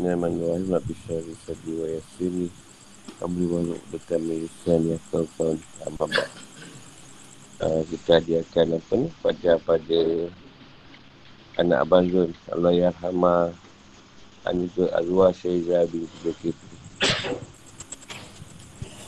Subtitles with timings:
[0.00, 2.48] Allah Wa Bishari Sadi Wa Yasiri
[3.20, 5.52] Abdi Waluk Dekat Milisan Ya Kau-Kau
[5.84, 6.30] Amabak
[7.60, 9.12] uh, Kita hadiahkan apa ni?
[9.20, 10.00] Pada pada
[11.60, 13.52] Anak Abang Zul Allah Yarhamah
[14.48, 16.76] Anita Azwa Syaiza bin Zulkifli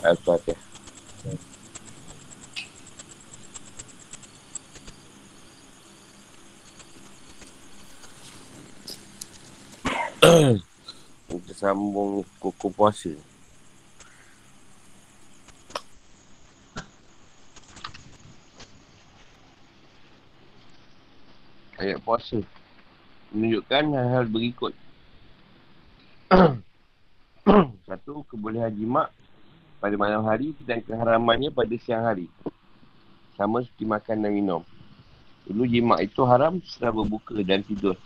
[0.05, 0.61] Al-Fatihah
[11.33, 13.09] Kita sambung kuku puasa.
[21.81, 22.37] Ayat puasa.
[23.33, 24.77] Menunjukkan hal-hal berikut.
[27.89, 29.09] Satu, kebolehan jimat
[29.81, 32.29] pada malam hari dan keharamannya pada siang hari.
[33.33, 34.61] Sama seperti makan dan minum.
[35.49, 37.97] Dulu jimat itu haram setelah berbuka dan tidur.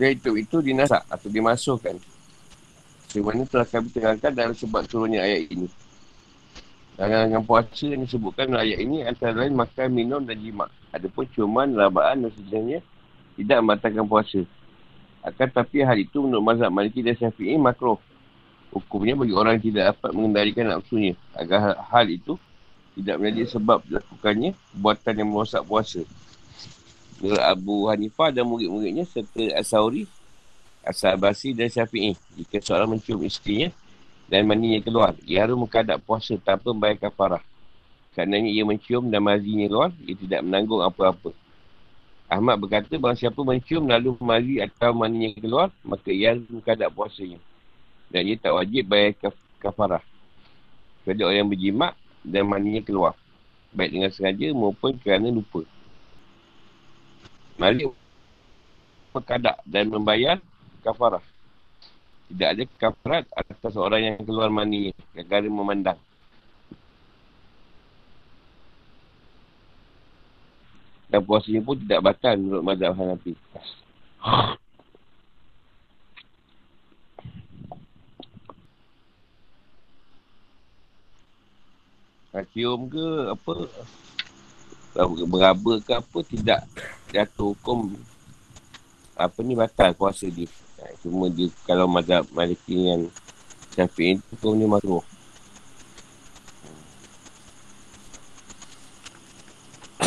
[0.00, 2.00] Dia itu itu dinasak atau dimasukkan.
[3.12, 5.68] Sebagaimana telah kami terangkan dalam sebab turunnya ayat ini.
[6.96, 10.72] Dan dengan puasa yang disebutkan dalam ayat ini antara lain makan, minum dan jimat.
[10.96, 12.80] Adapun cuman, rabaan dan sejenisnya
[13.36, 14.40] tidak membatalkan puasa.
[15.20, 18.00] Akan tapi hal itu menurut mazhab Maliki dan Syafi'i makroh.
[18.72, 21.12] Hukumnya bagi orang yang tidak dapat mengendalikan nafsunya.
[21.36, 22.40] Agar hal itu
[22.96, 26.00] tidak menjadi sebab lakukannya buatan yang merosak puasa.
[27.20, 30.08] Menurut Abu Hanifah dan murid-muridnya serta As-Sawri,
[30.80, 32.16] As-Sabasi dan Syafi'i.
[32.32, 33.68] Jika seorang mencium istrinya
[34.24, 37.44] dan maninya keluar, ia harus mengkadap puasa tanpa membayar kafarah.
[38.16, 41.36] Kerana ia mencium dan mazinya keluar, ia tidak menanggung apa-apa.
[42.30, 47.36] Ahmad berkata, bahawa siapa mencium lalu mazi atau maninya keluar, maka ia harus mengkadap puasanya.
[48.08, 50.02] Dan ia tak wajib bayar kaf- kafarah.
[51.04, 51.92] Kepada orang yang berjimat
[52.24, 53.12] dan maninya keluar.
[53.74, 55.62] Baik dengan sengaja maupun kerana lupa.
[57.60, 57.92] Malik
[59.12, 60.40] mengkadak dan membayar
[60.80, 61.20] kafarah.
[62.32, 64.96] Tidak ada kafarat atas orang yang keluar mani
[65.28, 66.00] gara memandang.
[71.10, 73.34] Dan puasanya pun tidak batal menurut mazhab Hanafi.
[82.50, 83.52] Cium ke apa
[85.28, 86.60] beraba ke apa tidak
[87.10, 87.98] jatuh hukum
[89.18, 90.48] apa ni batal puasa dia.
[90.80, 93.10] Ha, cuma dia kalau mazhab Maliki yang
[93.76, 95.04] Syafi'i tu hukum ni makruh.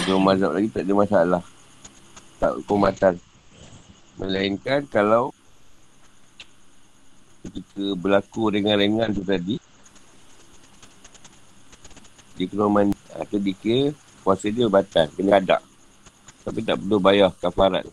[0.04, 1.44] Dua mazhab lagi tak ada masalah.
[2.42, 3.16] Tak hukum batal.
[4.18, 5.30] Melainkan kalau
[7.44, 9.60] ketika berlaku ringan-ringan tu tadi
[12.34, 13.94] dia keluar mandi atau dia kira
[14.26, 15.73] puasa dia batal, kena adak.
[16.44, 17.88] Tapi tak perlu bayar kafarat.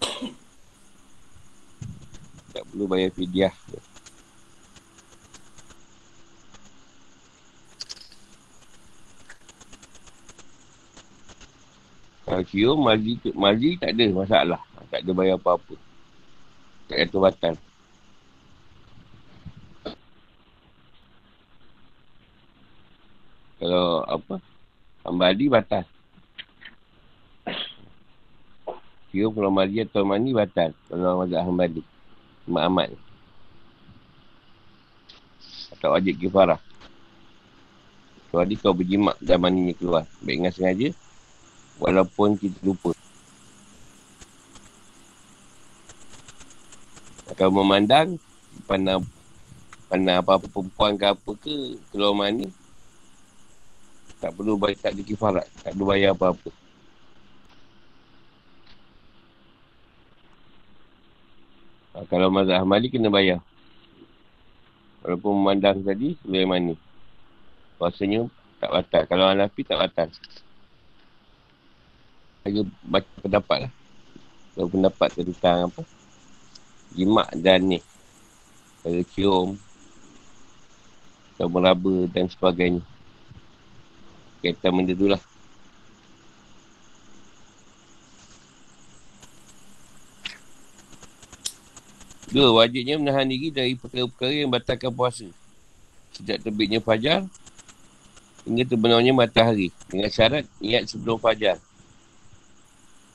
[2.50, 3.54] tak perlu bayar fidyah.
[12.26, 14.60] Kalau cium, mazi, mazi tak ada masalah.
[14.90, 15.74] Tak ada bayar apa-apa.
[16.90, 17.54] Tak ada batal.
[23.60, 24.34] Kalau apa,
[25.06, 25.84] Hambali batal.
[29.10, 30.70] Cium mandi atau mani batal.
[30.86, 31.82] Kalau mazhab hambali.
[32.46, 32.90] Mak Ahmad.
[35.74, 36.62] Atau wajib kifarah.
[38.30, 40.06] Kecuali kau berjimak dan maninya keluar.
[40.22, 40.88] Baik dengan sengaja.
[41.82, 42.94] Walaupun kita lupa.
[47.34, 48.14] Kalau memandang.
[48.70, 49.02] Pandang.
[49.90, 51.74] Pandang apa-apa perempuan ke apa ke.
[51.90, 52.46] Keluar mani.
[54.22, 55.46] Tak perlu bayar, tak ada kifarat.
[55.66, 56.69] Tak perlu bayar apa-apa.
[62.10, 63.38] Kalau mazhab Ahmadi kena bayar.
[65.00, 66.74] Walaupun memandang tadi, boleh mana.
[67.78, 68.26] Puasanya
[68.60, 69.02] tak batal.
[69.08, 70.08] Kalau Hanafi tak batal.
[72.42, 73.72] Saya baca pendapat lah.
[74.52, 75.82] Kalau pendapat tentang apa.
[76.92, 77.80] Jimat dan ni.
[78.82, 79.48] Kalau cium.
[81.38, 82.84] Atau meraba dan sebagainya
[84.40, 85.20] kaitan benda tu lah.
[92.30, 95.26] Dua, wajibnya menahan diri dari perkara-perkara yang batalkan puasa.
[96.14, 97.26] Sejak terbitnya fajar,
[98.46, 99.74] hingga terbenarnya matahari.
[99.90, 101.58] Dengan syarat niat sebelum fajar.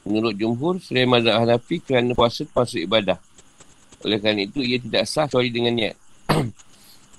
[0.03, 3.17] Menurut jumhur, selain mazhab Hanafi kerana puasa termasuk ibadah.
[4.03, 5.95] Oleh kerana itu, ia tidak sah kecuali dengan niat.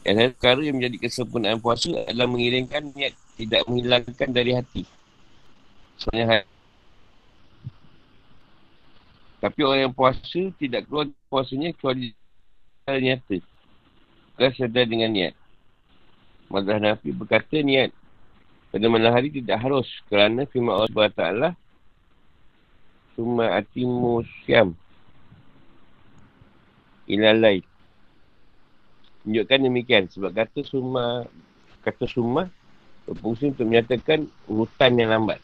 [0.06, 4.82] Yang perkara yang menjadi kesempurnaan puasa adalah mengiringkan niat tidak menghilangkan dari hati.
[5.98, 6.46] Sebenarnya
[9.36, 12.16] Tapi orang yang puasa tidak keluar puasanya kecuali
[12.88, 13.36] nyata.
[14.32, 15.36] Bukan sedar dengan niat.
[16.48, 17.92] Mazhab Nabi berkata niat
[18.72, 21.24] pada malam hari tidak harus kerana firman Allah SWT
[23.18, 24.76] Suma atimu syam
[27.08, 27.64] Ilalai
[29.24, 31.24] Tunjukkan demikian Sebab kata suma
[31.82, 32.52] Kata suma
[33.08, 35.40] Berfungsi untuk menyatakan Urutan yang lambat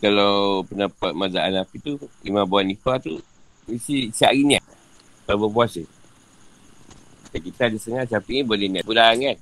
[0.00, 3.20] Kalau pendapat mazhab Hanafi tu Imam Abu Hanifah tu
[3.68, 4.64] Isi sehari niat
[5.28, 5.84] Kalau berpuasa
[7.32, 9.36] Kita ada setengah Syafi'i boleh niat pulang kan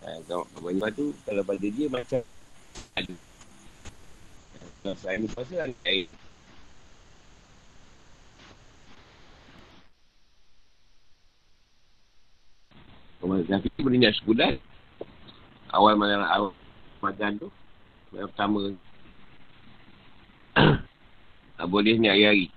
[0.00, 2.24] Ha, kalau Abang Iman tu, kalau pada dia macam
[2.96, 3.14] ada.
[4.80, 6.08] Kalau saya ni puasa, ada air.
[13.20, 14.56] Kalau Zafi boleh niat sebulan,
[15.76, 16.56] awal malam awal
[17.04, 17.48] makan tu,
[18.08, 18.60] malam pertama.
[21.70, 22.48] Boleh niat hari-hari.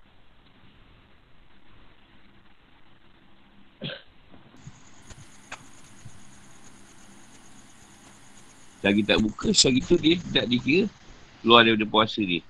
[8.84, 10.92] Selagi tak buka, selagi tu dia tak dikira
[11.40, 12.44] keluar daripada puasa dia.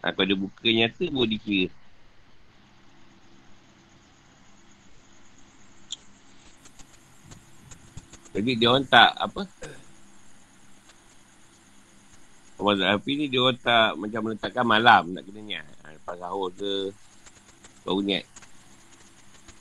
[0.00, 1.68] Ha, kalau dia buka nyata, boleh dikira.
[8.32, 9.44] Jadi dia orang tak apa
[12.58, 15.66] Api ni dia orang tak macam meletakkan malam nak kena niat.
[15.86, 16.90] Ha, lepas sahur ke
[17.86, 18.26] baru niat.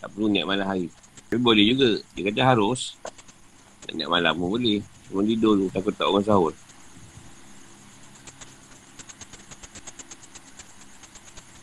[0.02, 0.90] Tak perlu niat malam hari.
[1.30, 2.02] Tapi boleh juga.
[2.18, 2.98] Dia kata harus.
[3.86, 4.82] Nak niat malam pun boleh.
[5.14, 6.54] Orang tidur tu takut tak orang sahur.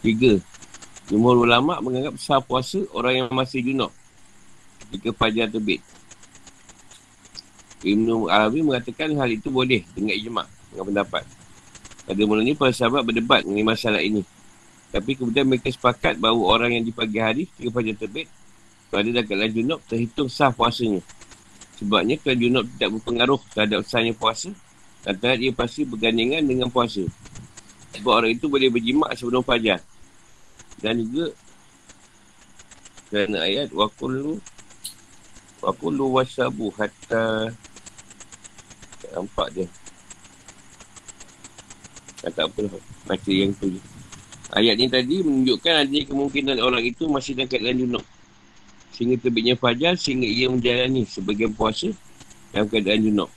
[0.06, 0.38] Tiga.
[1.10, 3.90] Jumhur ulama' menganggap sah puasa orang yang masih junok.
[4.86, 5.82] Ketika fajar terbit.
[7.82, 11.23] Ibn Arabi mengatakan hal itu boleh dengan ijma' dengan pendapat.
[12.05, 14.26] Pada mulanya para sahabat berdebat mengenai masalah ini.
[14.91, 18.29] Tapi kemudian mereka sepakat bahawa orang yang di pagi hari ketika fajar terbit
[18.94, 21.03] kalau dia dah kat junok terhitung sah puasanya.
[21.82, 24.55] Sebabnya kalau junub tidak berpengaruh terhadap sahnya puasa,
[25.03, 27.03] kata dia pasti bergandingan dengan puasa.
[27.99, 29.82] Sebab orang itu boleh berjimak sebelum fajar.
[30.79, 31.35] Dan juga
[33.11, 34.38] kerana ayat wakulu
[35.59, 37.50] wakulu wasabu hatta
[39.11, 39.67] nampak dia.
[42.25, 42.81] Tak, tak apa.
[43.05, 43.69] Baca yang tu.
[44.55, 48.05] Ayat ni tadi menunjukkan adanya kemungkinan orang itu masih dalam keadaan junub
[48.94, 51.91] sehingga terbitnya fajar sehingga ia menjalani sebagian puasa
[52.55, 53.31] dalam keadaan junub.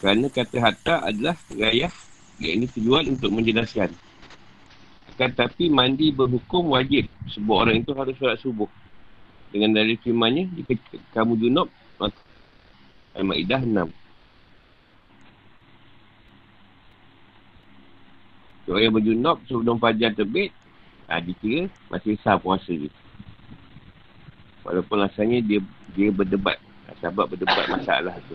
[0.00, 1.92] Kerana kata hatta adalah rayah
[2.40, 3.92] yang ini tujuan untuk menjelaskan.
[5.12, 8.68] Akan tapi mandi berhukum wajib sebab orang itu harus solat subuh.
[9.52, 10.76] Dengan dari firmannya, jika
[11.16, 12.18] kamu junub, maka
[13.16, 13.88] Al-Ma'idah 6.
[18.66, 20.50] Orang yang berjunub sebelum fajar terbit,
[21.06, 22.90] ha, dikira masih sah puasa dia.
[24.66, 25.62] Walaupun rasanya dia
[25.94, 26.58] dia berdebat.
[26.98, 28.34] Sahabat berdebat masalah tu.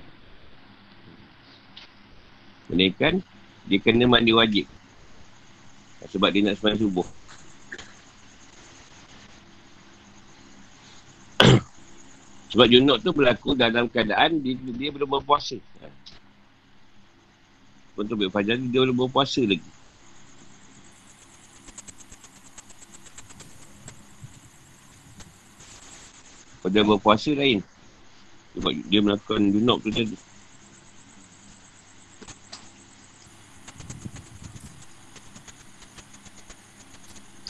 [2.72, 3.19] Menaikkan,
[3.68, 4.63] dia kena mandi wajib.
[6.07, 7.07] Sebab dia nak sembahyang subuh.
[12.56, 15.60] Sebab junuk tu berlaku dalam keadaan dia, dia belum berpuasa.
[18.00, 19.81] Untuk berfajar dia belum berpuasa lagi.
[26.61, 27.65] Pada berpuasa lain.
[28.53, 30.18] Sebab dia melakukan junub tu tadi.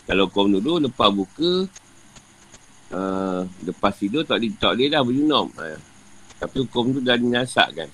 [0.08, 1.68] Kalau kau dulu lepas buka,
[2.92, 5.48] uh, lepas tidur tak, tak boleh dah berjunub.
[5.56, 5.80] Uh,
[6.40, 7.90] tapi hukum tu dah dinyasak kan.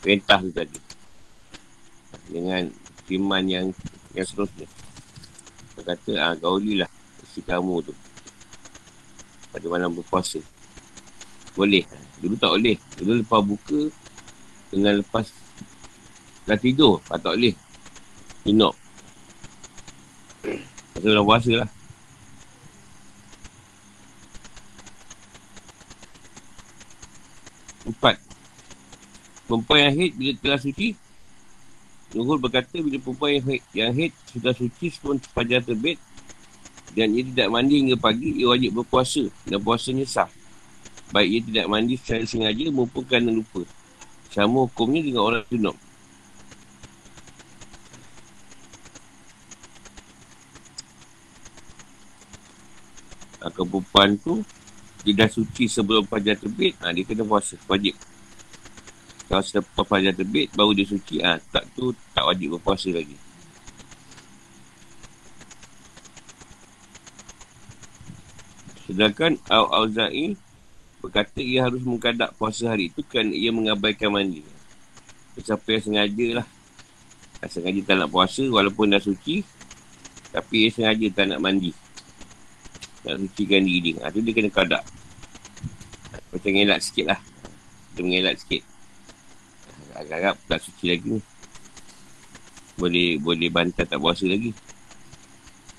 [0.00, 0.78] Perintah tu tadi.
[2.30, 2.70] Dengan
[3.08, 3.66] firman yang
[4.16, 4.68] yang seterusnya.
[5.80, 6.90] Kata, ah, gaulilah
[7.24, 7.94] isi kamu tu
[9.50, 10.38] pada malam berpuasa.
[11.58, 11.84] Boleh.
[12.22, 12.76] Dulu tak boleh.
[12.98, 13.80] Dulu lepas buka
[14.70, 15.26] dengan lepas
[16.46, 17.02] dah tidur.
[17.06, 17.54] Tak, tak boleh.
[18.46, 18.74] Inok.
[20.96, 21.70] Pasal dalam puasa lah.
[27.86, 28.16] Empat.
[29.50, 30.94] Perempuan yang haid bila telah suci.
[32.10, 34.94] Nuhul berkata bila perempuan yang haid, yang haid sudah suci
[35.34, 35.98] fajar terbit
[36.90, 40.30] dan ia tidak mandi hingga pagi, ia wajib berpuasa dan puasanya sah.
[41.10, 43.62] Baik ia tidak mandi secara sengaja maupun kerana lupa.
[44.30, 45.78] Sama hukumnya dengan orang junub.
[53.40, 54.40] Perempuan tu,
[55.04, 57.96] dia dah suci sebelum fajar terbit, ha, dia kena puasa, wajib.
[59.28, 63.29] Kalau selepas fajar terbit, baru dia suci, ha, tak tu tak wajib berpuasa lagi.
[68.90, 70.34] Sedangkan Al-Auza'i
[70.98, 74.42] berkata ia harus mengkadak puasa hari itu kerana ia mengabaikan mandi.
[75.38, 76.46] Siapa yang sengaja lah.
[77.46, 79.46] Sengaja tak nak puasa walaupun dah suci.
[80.34, 81.70] Tapi ia sengaja tak nak mandi.
[83.06, 84.02] Nak sucikan diri dia.
[84.02, 84.82] Ha, tu dia kena kadak.
[86.34, 87.20] Macam ngelak sikit lah.
[87.94, 88.62] Dia mengelak sikit.
[89.94, 91.20] Agak-agak tak suci lagi ni.
[92.74, 94.50] Boleh boleh bantah tak puasa lagi.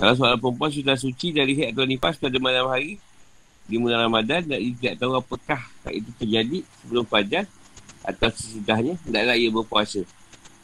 [0.02, 2.98] Kalau seorang perempuan sudah suci dari haid atau nifas pada malam hari
[3.70, 5.62] di bulan Ramadan dan ia tidak tahu apakah
[5.94, 7.46] itu terjadi sebelum fajar
[8.02, 10.02] atau sesudahnya, hendaklah ia berpuasa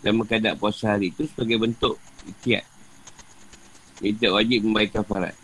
[0.02, 2.66] dan mengkadak puasa hari itu sebagai bentuk ikhtiar.
[4.02, 5.38] Ia tidak wajib membayar kafarat.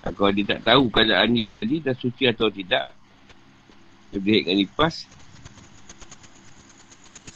[0.00, 2.88] Kalau dia tak tahu keadaan ni tadi dah suci atau tidak,
[4.16, 5.04] dia dengan nifas,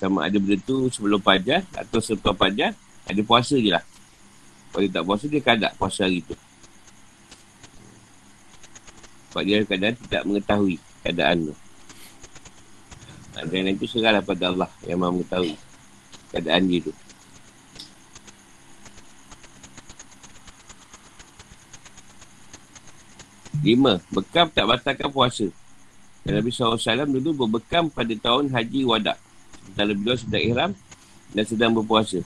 [0.04, 2.76] sama ada benda tu sebelum pajar atau selepas pajar,
[3.08, 3.84] ada puasa je lah.
[4.68, 6.36] Kalau dia tak puasa, dia kadak puasa hari tu.
[9.32, 11.54] Sebab dia kadang tidak mengetahui keadaan tu.
[13.34, 15.56] Dan lain tu serahlah pada Allah yang mahu mengetahui
[16.30, 16.92] keadaan dia tu.
[23.64, 25.48] Lima, bekam tak batalkan puasa.
[26.20, 26.76] Dan Nabi SAW
[27.08, 29.23] dulu berbekam pada tahun Haji Wadak.
[29.64, 30.70] Sementara beliau sedang ihram
[31.32, 32.20] dan sedang berpuasa.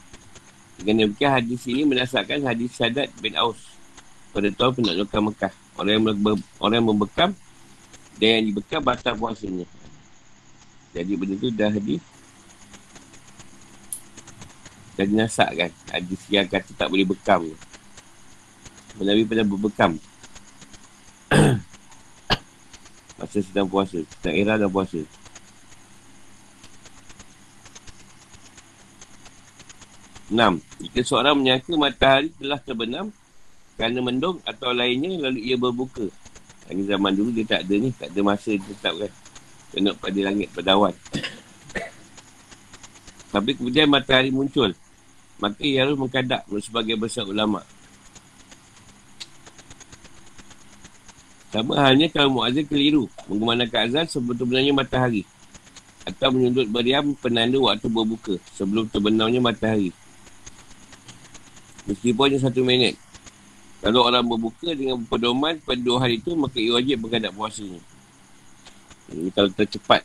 [0.78, 3.59] Dengan demikian hadis ini menasakkan hadis Syadat bin Aus
[4.30, 5.52] pada tahun penaklukan Mekah.
[5.78, 7.30] Orang yang, ber, orang yang membekam
[8.18, 9.66] dan yang dibekam batal puasanya.
[10.95, 12.02] Jadi benda tu dah hadis
[14.99, 15.71] dah dinasakkan.
[15.95, 17.47] Hadis yang kata tak boleh bekam.
[18.99, 19.95] Nabi pernah berbekam.
[23.18, 24.02] Masa sedang puasa.
[24.18, 24.99] Sedang era dah puasa.
[30.28, 30.61] Enam.
[30.76, 33.08] Jika seorang menyangka matahari telah terbenam
[33.80, 36.04] kerana mendung atau lainnya lalu ia berbuka.
[36.68, 37.88] Ini zaman dulu dia tak ada ni.
[37.97, 39.12] Tak ada masa tetap kan.
[39.73, 40.92] Tengok pada langit pedawan.
[43.32, 44.76] Tapi kemudian matahari muncul.
[45.40, 47.64] Maka ia harus mengkadak sebagai besar ulama.
[51.49, 55.25] Sama halnya kalau muazzin keliru menggunakan azan sebenarnya matahari
[56.04, 59.88] atau menyundut beriam penanda waktu berbuka sebelum terbenamnya matahari.
[61.88, 63.00] Meskipun hanya satu minit.
[63.80, 67.80] Kalau orang berbuka dengan pedoman pada dua hari itu, maka ia wajib berkadap puasanya.
[69.09, 70.04] Ini kalau tercepat.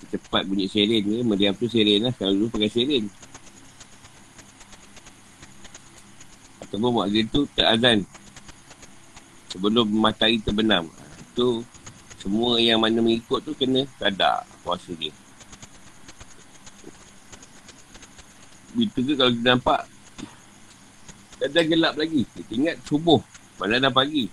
[0.00, 2.14] Tercepat bunyi siren ke, meriam tu siren lah.
[2.16, 3.04] Kalau dulu pakai siren.
[6.64, 8.06] Ataupun muazzin tu terazan.
[9.52, 10.88] Sebelum matahari terbenam.
[11.34, 11.66] Itu
[12.16, 15.12] semua yang mana mengikut tu kena kadar puasa dia.
[18.78, 19.84] Itu ke kalau kita nampak
[21.48, 22.28] dah gelap lagi.
[22.36, 23.24] Kita ingat subuh.
[23.56, 24.28] Malam dah pagi.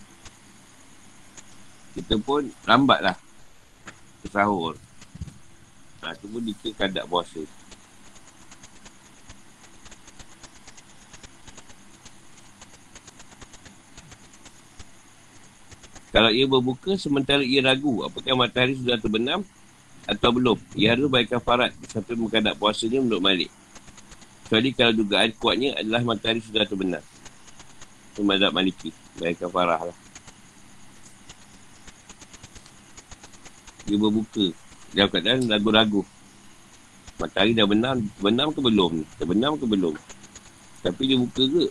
[1.96, 3.18] Kita pun lambat lah.
[4.28, 4.76] Sahur.
[6.04, 7.40] Ha, tu pun dikira kadak puasa.
[16.12, 19.46] Kalau ia berbuka sementara ia ragu apakah matahari sudah terbenam
[20.08, 20.58] atau belum.
[20.74, 23.52] Ia harus baik kafarat sampai mengkadak puasanya untuk balik.
[24.48, 27.04] Kecuali kalau dugaan kuatnya adalah matahari sudah terbenam.
[28.16, 28.96] Itu mazhab maliki.
[29.20, 29.98] Baik kafarah lah.
[33.84, 34.56] Dia berbuka.
[34.96, 36.08] Dia keadaan ragu-ragu.
[37.20, 38.08] Matahari dah benam.
[38.24, 39.04] Benam ke belum?
[39.20, 40.00] Terbenam ke belum?
[40.80, 41.66] Tapi dia buka ke?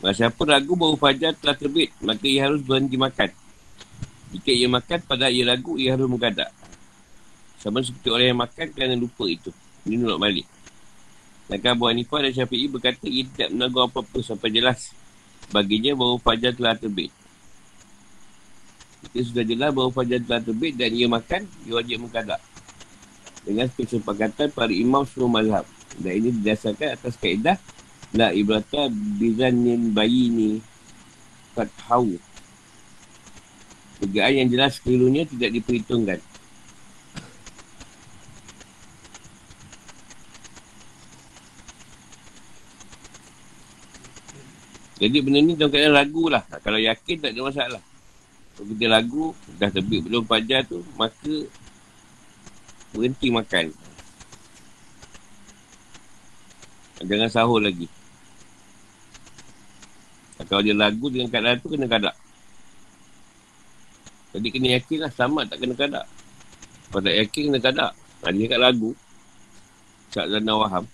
[0.00, 3.49] Masa siapa ragu baru fajar telah terbit, maka ia harus berhenti makan.
[4.30, 6.50] Jika ia makan pada ia ragu, ia harus menggadak.
[7.58, 9.50] Sama seperti orang yang makan kerana lupa itu.
[9.84, 10.46] Ini menurut Malik.
[11.46, 14.94] Sedangkan Abu Hanifah dan Syafi'i berkata ia tidak menanggung apa-apa sampai jelas.
[15.50, 17.10] Baginya bahawa fajar telah terbit.
[19.02, 22.40] Jika sudah jelas bahawa fajar telah terbit dan ia makan, ia wajib menggadak.
[23.42, 25.66] Dengan kesepakatan para imam semua mazhab.
[25.98, 27.58] Dan ini didasarkan atas kaedah
[28.10, 30.58] La ibrata bizanin bayini
[31.54, 32.10] Fathau
[34.00, 36.18] Dugaan yang jelas kelirunya tidak diperhitungkan.
[45.00, 46.44] Jadi benda ni dalam keadaan ragu lah.
[46.60, 47.82] Kalau yakin tak ada masalah.
[48.52, 51.48] Kalau kita ragu, dah terbit belum pajar tu, maka
[52.92, 53.72] berhenti makan.
[57.00, 57.88] Jangan sahur lagi.
[60.44, 62.19] Kalau dia lagu dengan keadaan tu, kena kadak.
[64.30, 66.06] Jadi kena yakin lah, sama tak kena kadak.
[66.90, 67.92] Kalau tak yakin, kena kadak.
[68.22, 68.90] Ha, dia kat lagu.
[70.10, 70.84] Cak dan Nawaham.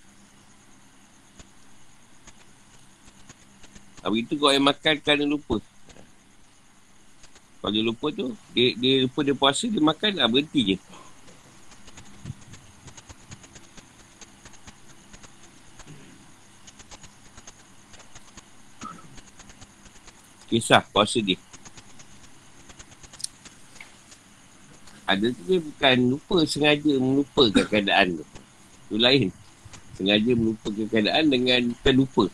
[4.01, 5.57] Habis itu kau yang makan kerana lupa.
[7.59, 10.77] Kalau dia lupa tu, dia, dia lupa dia puasa, dia makan lah, berhenti je.
[20.47, 21.35] Kisah puasa dia.
[25.07, 28.25] Ada tu dia bukan lupa sengaja melupakan keadaan tu.
[28.91, 29.31] Tu lain.
[29.95, 32.27] Sengaja melupakan keadaan dengan terlupa.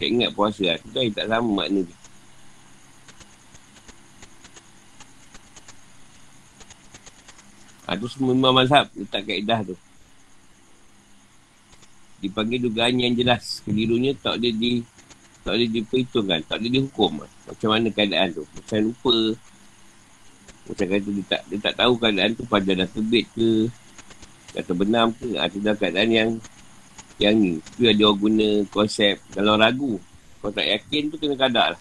[0.00, 0.80] Tak ingat puasa lah.
[0.80, 1.96] Tu tak sama makna dia.
[7.88, 9.76] Ha, tu semua imam mazhab letak kaedah tu.
[12.24, 13.60] Dipanggil dugaan yang jelas.
[13.64, 14.72] Kelirunya tak boleh di
[15.40, 16.40] tak boleh diperhitungkan.
[16.44, 17.24] Tak boleh dihukum.
[17.24, 18.44] Macam mana keadaan tu.
[18.44, 19.16] Macam lupa.
[20.68, 23.72] Macam kata dia tak, dia tak tahu keadaan tu pada dah terbit ke.
[24.52, 25.40] Kata benam ke.
[25.40, 26.30] Atau dalam keadaan yang
[27.16, 27.56] yang ni.
[27.80, 29.16] Tu ada orang guna konsep.
[29.32, 29.96] Kalau ragu.
[30.44, 31.80] Kalau tak yakin tu kena kadak lah.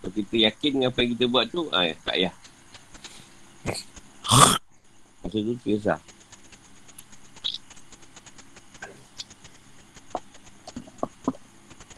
[0.00, 1.68] Kalau kita yakin dengan apa yang kita buat tu.
[1.68, 2.34] Ah, tak payah.
[5.20, 6.00] Masa tu kisah.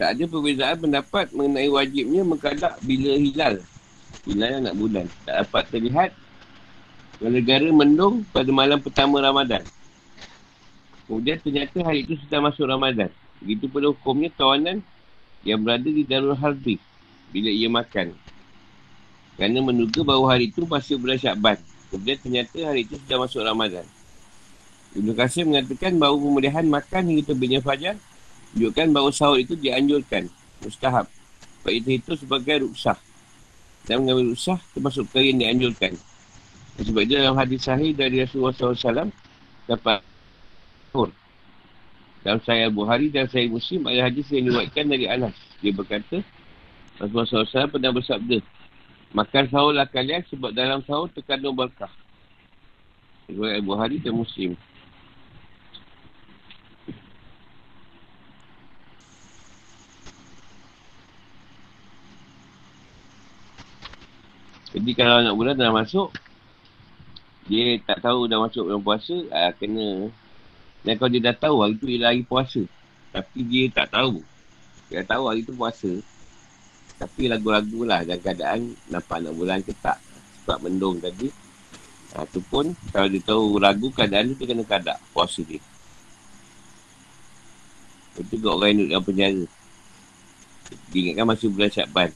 [0.01, 3.61] Tak ada perbezaan pendapat mengenai wajibnya mengkadak bila hilal.
[4.25, 5.05] Hilal nak bulan.
[5.25, 6.09] Tak dapat terlihat
[7.21, 9.61] negara mendung pada malam pertama Ramadan.
[11.05, 13.09] Kemudian ternyata hari itu sudah masuk Ramadan.
[13.41, 14.85] Begitu pada hukumnya tawanan
[15.41, 16.77] yang berada di Darul Harbi
[17.33, 18.13] bila ia makan.
[19.35, 21.57] Kerana menduga bahawa hari itu masih bulan Syakban.
[21.89, 23.85] Kemudian ternyata hari itu sudah masuk Ramadan.
[24.91, 27.95] Ibn Qasir mengatakan bahawa pemulihan makan hingga terbitnya fajar
[28.53, 30.27] menunjukkan bahawa sahur itu dianjurkan.
[30.61, 31.09] Mustahab.
[31.61, 32.99] Sebab itu itu sebagai ruksah.
[33.89, 35.93] Dan mengambil ruksah termasuk perkara yang dianjurkan.
[36.81, 39.09] Sebab itu dalam hadis sahih dari Rasulullah SAW
[39.69, 39.99] dapat
[40.89, 41.09] sahur.
[42.21, 45.35] Dalam saya Buhari dan saya Muslim ada hadis yang diwakilkan dari Anas.
[45.59, 46.21] Dia berkata,
[47.01, 48.37] Rasulullah SAW pernah bersabda,
[49.11, 51.91] Makan sahurlah kalian sebab dalam sahur terkandung berkah.
[53.27, 54.55] Riwayat Abu Hari dan Muslim.
[64.71, 66.15] Jadi kalau anak bulan dah masuk,
[67.51, 70.07] dia tak tahu dah masuk dalam puasa, ah, kena.
[70.87, 72.61] Dan kalau dia dah tahu hari tu ialah hari puasa.
[73.11, 74.23] Tapi dia tak tahu.
[74.87, 75.91] Dia tahu hari tu puasa.
[76.95, 79.99] Tapi lagu-lagu lah dalam keadaan nampak nak bulan ke tak.
[80.41, 81.27] Sebab mendung tadi.
[82.15, 85.59] Ha, tu pun kalau dia tahu ragu keadaan tu, dia kena kadak puasa dia.
[88.15, 89.43] Itu juga orang yang duduk dalam penjara.
[90.91, 92.09] Dia ingatkan masih bulan Syakban.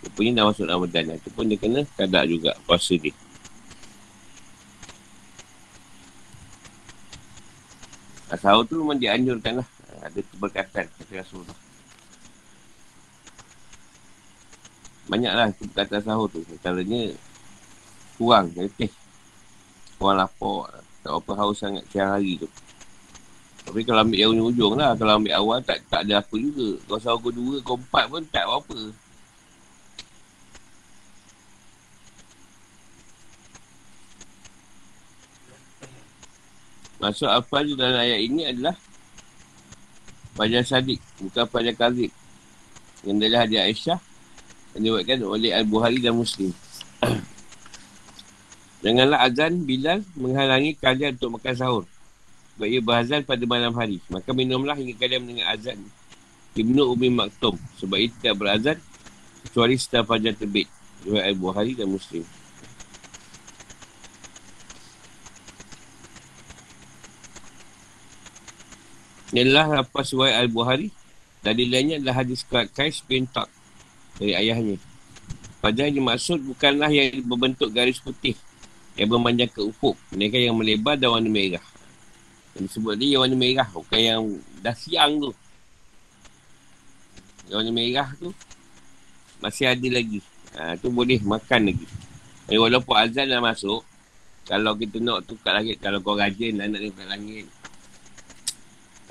[0.00, 1.16] Rupanya dah masuk Ramadan.
[1.16, 3.12] Itu pun dia kena kadak juga puasa dia.
[8.40, 9.68] Sahur tu memang dianjurkan lah.
[10.00, 11.58] Ada keberkatan kata Rasulullah.
[15.12, 16.40] Banyaklah kata sahur tu.
[16.64, 17.12] Caranya
[18.16, 18.88] kurang, letih.
[20.00, 20.80] Kurang lapar.
[21.04, 22.48] Tak apa haus sangat siang hari tu.
[23.68, 24.96] Tapi kalau ambil yang ujung lah.
[24.96, 26.80] Kalau ambil awal tak tak ada apa juga.
[26.88, 29.09] Kalau sahur kedua, keempat pun tak apa-apa.
[37.00, 37.28] Maksud
[37.64, 38.76] je dalam ayat ini adalah
[40.36, 42.12] Fajar Sadiq, bukan Fajar Kazib.
[43.04, 43.98] Yang adalah hadiah Aisyah
[44.76, 46.52] yang diwakilkan oleh Al-Buhari dan Muslim.
[48.84, 51.84] Janganlah azan Bilal menghalangi kalian untuk makan sahur.
[52.56, 54.04] Sebab ia berazan pada malam hari.
[54.12, 55.80] Maka minumlah hingga kalian mendengar azan.
[56.52, 57.56] Ibnu Umi Maktum.
[57.80, 58.76] Sebab ia tidak berazan
[59.48, 60.68] kecuali setelah fajar terbit.
[61.00, 62.24] Dua Al-Buhari dan Muslim.
[69.30, 70.90] Inilah apa suai Al-Buhari.
[71.40, 73.48] Dari lainnya adalah hadis Kais bin Tak
[74.20, 74.76] dari ayahnya.
[75.64, 78.36] Padahal yang dimaksud bukanlah yang berbentuk garis putih
[78.96, 79.96] yang memanjang ke ufuk.
[80.12, 81.64] Mereka yang melebar dan warna merah.
[82.56, 83.68] Yang disebut dia yang warna merah.
[83.72, 84.22] Bukan yang
[84.60, 85.32] dah siang tu.
[87.48, 88.28] Yang warna merah tu
[89.40, 90.20] masih ada lagi.
[90.56, 91.86] Ha, tu boleh makan lagi.
[92.50, 93.80] Eh, walaupun azan dah masuk,
[94.44, 97.46] kalau kita nak tukar langit, kalau kau rajin nak nak tukar langit,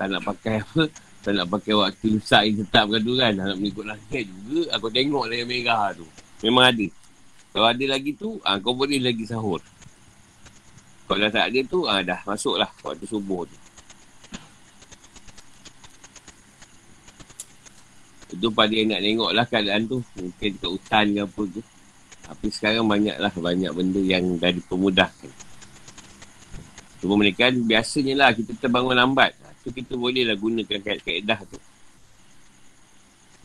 [0.00, 0.88] tak nak pakai apa
[1.20, 3.32] tak nak pakai waktu rusak yang tetap kan tu kan.
[3.36, 6.06] Nak mengikut langit juga aku tengok lah yang merah tu.
[6.40, 6.86] Memang ada.
[7.52, 9.60] Kalau ada lagi tu ha, kau boleh lagi sahur.
[11.04, 13.56] Kalau dah tak ada tu ha, dah masuk lah waktu subuh tu.
[18.32, 20.00] Itu pada yang nak tengok lah keadaan tu.
[20.16, 21.60] Mungkin dekat hutan ke apa tu
[22.30, 25.49] tapi sekarang banyaklah banyak benda yang dah dipermudahkan.
[27.00, 29.32] Cuma mereka biasanya lah kita terbangun lambat.
[29.64, 31.58] Tu kita boleh lah gunakan kaedah tu.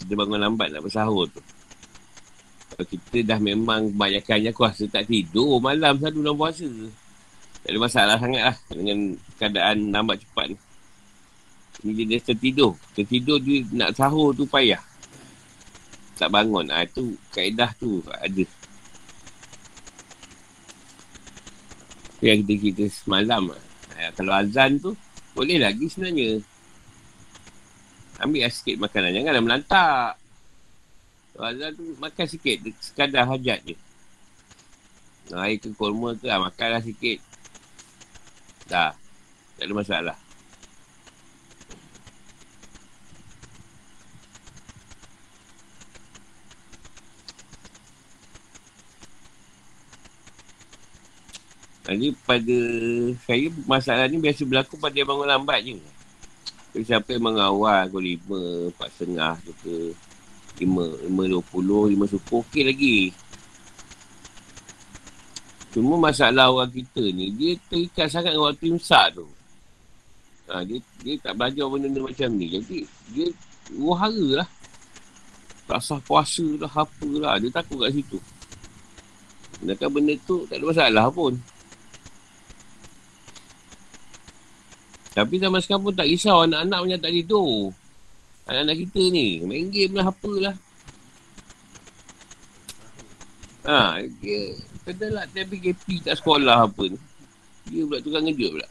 [0.03, 1.39] Kita bangun lambat nak bersahur tu.
[2.75, 6.67] Kalau kita dah memang kebanyakannya kuasa tak tidur malam satu dalam puasa.
[7.63, 10.57] Tak ada masalah sangat lah dengan keadaan lambat cepat ni.
[11.87, 12.75] Ni dia tertidur.
[12.91, 14.83] Tertidur dia nak sahur tu payah.
[16.19, 16.67] Tak bangun.
[16.71, 18.43] Ha, itu kaedah tu ada.
[22.23, 23.51] Yang kita kita semalam.
[23.95, 24.91] Ha, kalau azan tu,
[25.35, 26.39] boleh lagi sebenarnya.
[28.23, 29.11] Ambil lah sikit makanan.
[29.11, 30.11] Janganlah melantak.
[31.35, 32.57] Azan tu makan sikit.
[32.79, 33.75] Sekadar hajat je.
[35.35, 37.19] Air ke kurma ke, ah, makanlah sikit.
[38.69, 38.93] Dah.
[39.55, 40.17] Tak ada masalah.
[51.85, 52.57] Jadi pada
[53.29, 55.77] saya masalah ni biasa berlaku pada yang bangun lambat je.
[56.73, 58.41] Jadi siapa yang mengawal pukul lima,
[58.73, 59.75] empat setengah tu ke
[60.65, 62.97] lima, lima dua puluh, lima suku, okey lagi.
[65.75, 69.27] Cuma masalah orang kita ni, dia terikat sangat dengan waktu imsak tu.
[70.47, 72.47] Ha, dia, dia tak belajar benda-benda macam ni.
[72.47, 72.77] Jadi,
[73.11, 73.27] dia
[73.75, 74.49] wahara lah.
[75.65, 77.35] Tak sah puasa lah, apa lah.
[77.43, 78.21] Dia takut kat situ.
[79.59, 81.33] Sedangkan benda tu tak ada masalah pun.
[85.15, 87.71] Tapi zaman sekarang pun tak risau anak-anak punya tak tidur.
[88.51, 90.55] Anak-anak kita ni main game lah apalah.
[93.65, 94.53] Ha, dia
[94.85, 96.99] kena lah TPKP kat sekolah apa ni.
[97.71, 98.67] Dia pula tukang ngejut pula.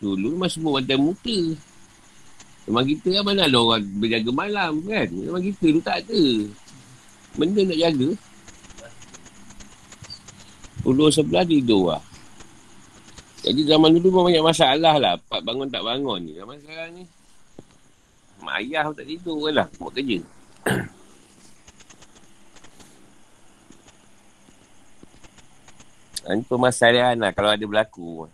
[0.00, 1.38] Dulu memang semua macam muka.
[2.64, 5.08] Memang kita kan mana ada orang berjaga malam kan.
[5.12, 6.24] Memang kita tu tak ada.
[7.36, 8.08] Benda nak jaga.
[10.82, 12.02] Puluh sebelah tidur lah.
[13.38, 15.14] Jadi zaman dulu pun banyak masalah lah.
[15.30, 16.34] Pak bangun tak bangun ni.
[16.34, 17.04] Zaman sekarang ni.
[18.42, 19.66] Mak ayah pun tak tidur kan lah.
[19.78, 20.18] Buat kerja.
[26.28, 28.28] Ini permasalahan lah kalau ada berlaku.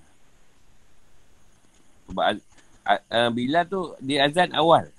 [2.10, 2.26] Sebab
[2.90, 4.90] uh, bila tu dia azan awal.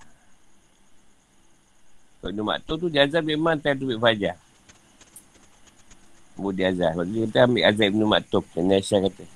[2.23, 4.39] Kalau Ibn Maktur tu dia azan memang time tu fajar.
[6.39, 6.95] Baru dia azan.
[6.95, 8.43] Sebab tu kita ambil azan Ibn Maktur.
[8.55, 9.34] Yang Aisyah kata.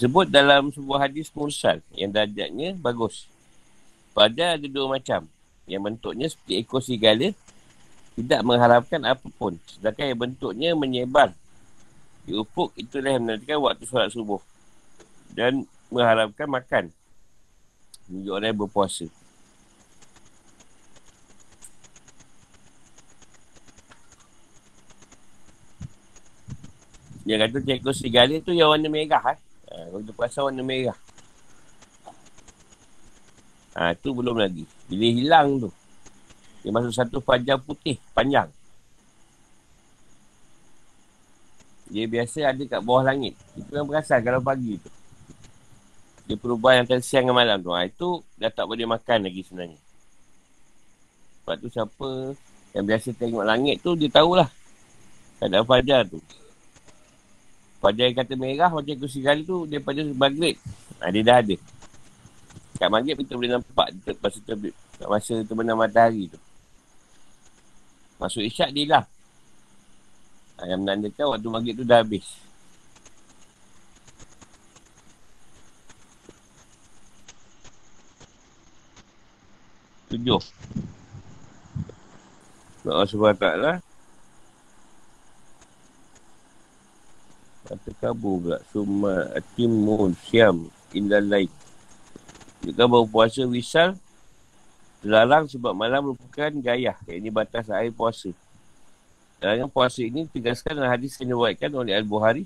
[0.00, 3.28] Disebut dalam sebuah hadis mursal yang darjatnya bagus.
[4.16, 5.28] Pada ada dua macam.
[5.68, 7.36] Yang bentuknya seperti ekor serigala
[8.16, 9.60] tidak mengharapkan apapun.
[9.68, 11.36] Sedangkan yang bentuknya menyebar
[12.24, 14.40] di ufuk itulah yang menantikan waktu solat subuh.
[15.36, 16.84] Dan mengharapkan makan.
[18.08, 19.06] Menunjuk orang yang berpuasa.
[27.28, 29.49] Yang kata ekor serigala tu yang warna merah eh.
[29.88, 30.98] Kalau kita perasan warna merah.
[33.78, 34.66] Ha, tu belum lagi.
[34.90, 35.70] Bila hilang tu.
[36.60, 38.50] Dia masuk satu fajar putih, panjang.
[41.90, 43.34] Dia biasa ada kat bawah langit.
[43.56, 44.90] Kita kan perasan kalau pagi tu.
[46.30, 47.74] Dia perubahan antara siang dan malam tu.
[47.74, 49.80] Ha, itu dah tak boleh makan lagi sebenarnya.
[51.42, 52.08] Sebab tu siapa
[52.76, 54.46] yang biasa tengok langit tu, dia tahulah.
[55.42, 56.22] Keadaan fajar tu.
[57.80, 60.60] Pada yang kata merah macam kursi kali tu daripada maghrib.
[61.00, 61.56] Ha, dia dah ada.
[62.76, 63.88] Kat maghrib kita boleh nampak
[64.20, 64.38] masa.
[65.00, 66.36] Kat masa terbenam matahari tu.
[68.20, 69.04] Masuk isyak dia lah.
[70.60, 72.28] Ha, yang menandakan waktu maghrib tu dah habis.
[80.12, 80.42] Tujuh.
[82.84, 83.89] Allah SWT
[87.70, 88.58] Kata kabur pula.
[88.74, 91.46] Suma atimun siam indah lain.
[92.66, 93.94] Jika baru puasa wisal,
[94.98, 96.98] terlarang sebab malam merupakan gaya.
[97.06, 98.34] Ini batas air puasa.
[99.38, 102.44] Dalam puasa ini tegaskan dalam hadis yang diwakilkan oleh Al-Buhari.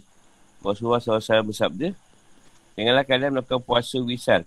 [0.60, 1.96] Rasulullah SAW bersabda,
[2.76, 4.44] Janganlah kalian melakukan puasa wisal.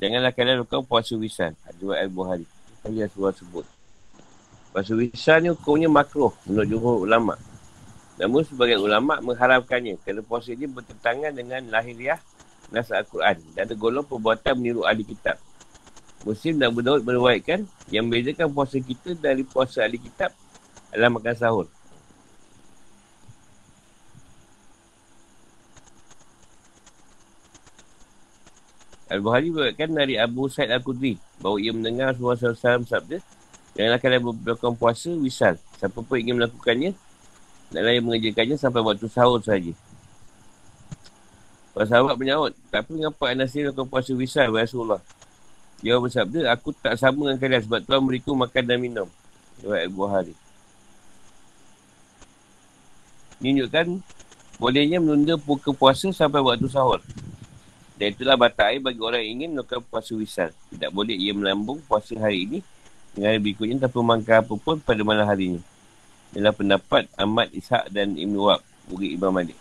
[0.00, 1.52] Janganlah kalian melakukan puasa wisal.
[1.68, 2.46] Hadis Al-Buhari.
[2.80, 3.66] Kali Rasulullah sebut.
[4.72, 7.47] Puasa wisal ni hukumnya makruh menurut jumhur ulama'.
[8.18, 12.18] Namun sebagai ulama mengharamkannya kerana puasa ini bertentangan dengan lahiriah
[12.74, 15.38] nas Al-Quran dan tergolong perbuatan meniru ahli kitab.
[16.26, 20.34] Muslim dan Abu Daud meruaikan yang membezakan puasa kita dari puasa ahli kitab
[20.90, 21.66] adalah makan sahur.
[29.08, 33.18] Al-Bukhari berkatakan dari Abu Said Al-Qudri bahawa ia mendengar Rasulullah SAW sabda
[33.78, 35.54] Janganlah kalian berlakukan puasa, wisal.
[35.78, 36.98] Siapa pun ingin melakukannya,
[37.68, 39.72] Naklah yang mengerjakannya sampai waktu sahur saja.
[41.76, 45.02] Para sahabat menyahut, tapi mengapa anda sendiri melakukan puasa wisal, Rasulullah?
[45.78, 49.08] Dia bersabda, aku tak sama dengan kalian sebab Tuhan beriku makan dan minum.
[49.62, 50.34] Lewat Al-Bukhari.
[53.38, 53.86] Ini menunjukkan
[54.58, 56.98] bolehnya menunda buka puasa sampai waktu sahur.
[57.98, 60.50] Dan itulah batal air bagi orang yang ingin melakukan puasa wisal.
[60.74, 62.58] Tidak boleh ia melambung puasa hari ini
[63.14, 65.62] dengan hari berikutnya tanpa makan apa pun pada malam harinya.
[66.36, 68.60] Ialah pendapat Ahmad Ishaq dan Ibn Wab,
[68.92, 69.56] murid Imam Malik.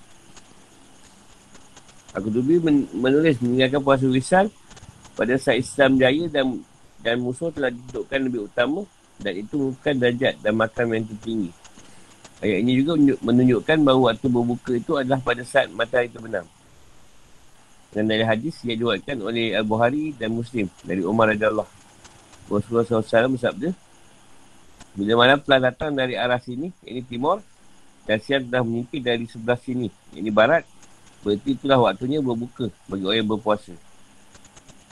[2.11, 4.49] Aku Dubi men- menulis meninggalkan puasa wisal
[5.13, 6.59] pada saat Islam jaya dan
[6.99, 8.83] dan musuh telah didudukkan lebih utama
[9.21, 11.51] dan itu bukan darjat dan makam yang tertinggi.
[12.37, 16.45] Ayat ini juga menunjukkan bahawa waktu berbuka itu adalah pada saat matahari terbenam.
[17.89, 21.65] Dan dari hadis yang diwakilkan oleh Al-Buhari dan Muslim dari Umar Radha
[22.47, 23.73] Rasulullah SAW bersabda,
[24.97, 27.45] Bila malam telah datang dari arah sini, ini timur,
[28.09, 30.65] dan siang telah menyimpi dari sebelah sini, ini barat,
[31.21, 33.77] berarti itulah waktunya berbuka bagi orang yang berpuasa.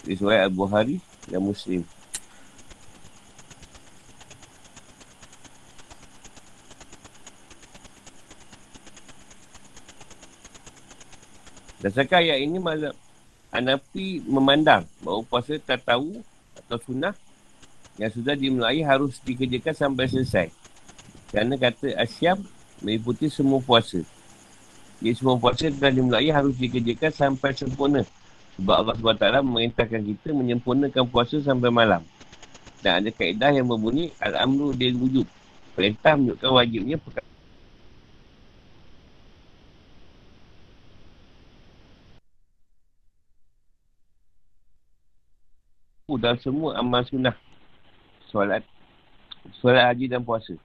[0.05, 1.81] Riwayat Al-Buhari dan Muslim.
[11.81, 12.93] Dasarkan ayat ini mazhab
[13.49, 16.21] Hanafi memandang bahawa puasa tak tahu
[16.61, 17.17] atau sunnah
[17.95, 20.47] yang sudah dimulai harus dikerjakan sampai selesai.
[21.31, 22.43] Kerana kata Asyam
[22.84, 24.03] meliputi semua puasa.
[24.99, 28.03] Jadi semua puasa telah dimulai harus dikerjakan sampai sempurna.
[28.55, 32.03] Sebab Allah SWT memerintahkan kita menyempurnakan puasa sampai malam.
[32.79, 35.27] Dan ada kaedah yang berbunyi Al-Amru Dil Wujud.
[35.75, 37.27] Perintah menunjukkan wajibnya perkara
[46.15, 47.36] dan semua amal sunnah
[48.35, 48.63] solat
[49.63, 50.59] solat haji dan puasa.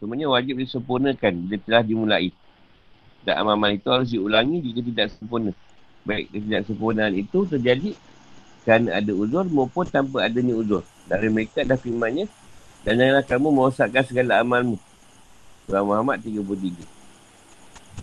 [0.00, 2.32] Semuanya wajib disempurnakan bila telah dimulai.
[3.20, 5.52] Dan amal-amal itu harus diulangi jika tidak sempurna.
[6.08, 7.92] Baik tidak sempurnaan itu terjadi
[8.64, 10.80] kerana ada uzur maupun tanpa adanya uzur.
[11.04, 12.24] Dari mereka dah firmannya
[12.80, 14.80] dan janganlah kamu merosakkan segala amalmu.
[15.68, 17.00] Surah Muhammad 33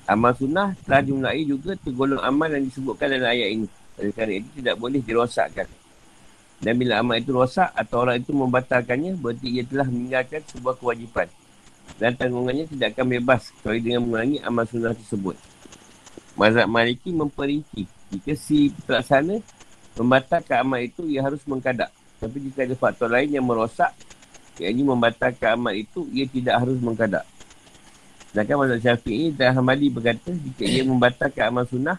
[0.05, 3.67] Amal sunnah telah dimulai juga tergolong amal yang disebutkan dalam ayat ini.
[3.97, 5.65] Oleh kerana itu tidak boleh dirosakkan.
[6.57, 11.29] Dan bila amal itu rosak atau orang itu membatalkannya, berarti ia telah meninggalkan sebuah kewajipan.
[12.01, 15.37] Dan tanggungannya tidak akan bebas kecuali dengan mengulangi amal sunnah tersebut.
[16.37, 17.89] Mazhab Maliki memperinci.
[18.13, 19.41] Jika si pelaksana
[19.97, 21.89] membatalkan amal itu, ia harus mengkadak.
[22.17, 23.93] Tapi jika ada faktor lain yang merosak,
[24.57, 27.25] ini membatalkan amal itu, ia tidak harus mengkadak.
[28.33, 31.97] Sedangkan mazhab syafi'i dan Hamadi berkata, jika ia membatalkan amal sunnah,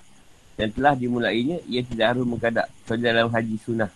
[0.59, 2.67] yang telah dimulainya, ia tidak harus mengkadak.
[2.87, 3.91] So, dalam haji sunnah.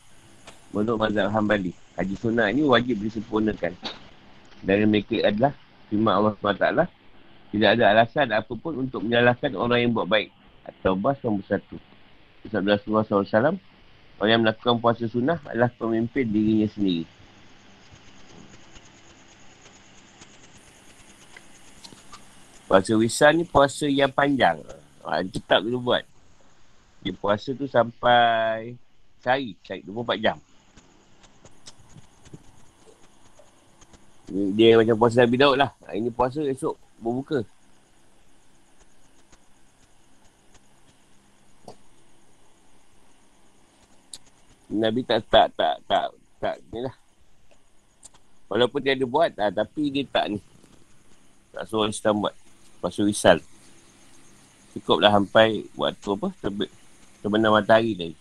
[0.72, 1.76] Menurut mazhab hambali.
[2.00, 3.76] Haji sunnah ini wajib disempurnakan.
[4.64, 5.52] Dari mereka adalah
[5.92, 6.66] firman Allah SWT.
[7.52, 10.32] Tidak ada alasan apapun untuk menyalahkan orang yang buat baik.
[10.64, 11.76] Atau bas nombor satu.
[12.48, 13.60] Sabda Rasulullah SAW.
[14.16, 17.04] Orang yang melakukan puasa sunnah adalah pemimpin dirinya sendiri.
[22.64, 24.56] Puasa wisal ni puasa yang panjang.
[25.04, 26.08] Ha, kitab dulu buat.
[27.04, 28.78] Dia puasa tu sampai
[29.20, 30.38] sehari, sehari 24 jam.
[34.32, 35.76] Dia macam puasa Nabi Daud lah.
[35.92, 36.72] Ini puasa esok
[37.04, 37.44] berbuka.
[44.72, 46.96] Nabi tak tak tak tak tak ni lah.
[48.48, 50.40] Walaupun dia ada buat ah, tapi dia tak ni.
[51.52, 52.32] Tak suruh Islam buat.
[52.80, 53.38] Puasa wisal.
[54.72, 56.72] Cukuplah sampai waktu apa terbit
[57.20, 58.16] terbenam matahari tadi.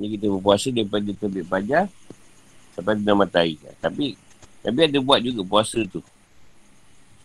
[0.00, 1.84] Ini kita berpuasa daripada terbit pajar
[2.72, 3.60] sampai terbenam matahari.
[3.84, 4.16] Tapi
[4.62, 6.02] tapi ada buat juga puasa tu.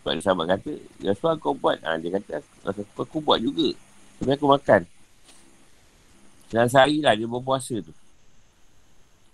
[0.04, 1.80] Sebab sahabat kata, Rasul kau buat.
[1.80, 3.72] Ha, dia kata, Rasul aku buat juga.
[4.20, 4.82] Sebenarnya aku makan.
[6.54, 7.90] Dalam sehari lah dia berpuasa tu.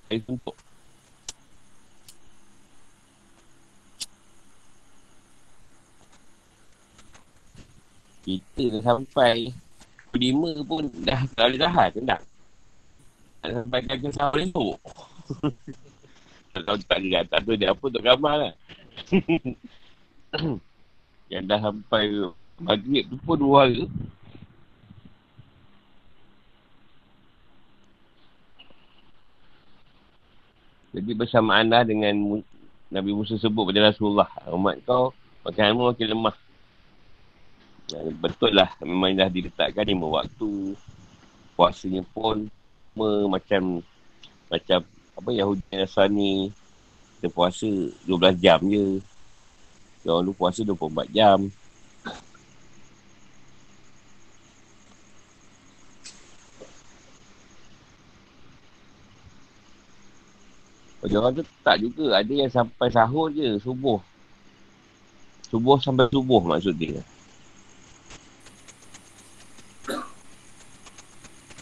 [0.09, 0.57] Hari tumpuk.
[8.25, 9.53] Kita dah sampai
[10.17, 12.21] lima pun dah tak boleh tahan tak?
[13.45, 14.81] Sampai jaga sahur elok.
[16.64, 18.53] Kalau tak ada tak tahu dia apa untuk gambar lah.
[21.33, 22.03] Yang dah sampai
[22.61, 23.87] maghrib tu pun dua hari.
[30.90, 32.42] Jadi bersamaan lah dengan
[32.90, 34.27] Nabi Musa sebut pada Rasulullah.
[34.51, 35.14] Umat kau
[35.46, 36.37] makananmu makin lemah.
[38.18, 40.75] Betul lah memang dah diletakkan lima waktu
[41.59, 42.46] puasanya pun
[43.31, 43.83] macam
[44.51, 44.83] macam
[45.20, 46.48] apa Yahudi Nasrani
[47.20, 47.68] dia puasa
[48.09, 49.04] 12 jam je.
[50.00, 51.38] Dia orang puasa 24 jam.
[61.04, 62.16] Bagi orang tu tak juga.
[62.16, 64.00] Ada yang sampai sahur je, subuh.
[65.52, 67.04] Subuh sampai subuh maksud dia.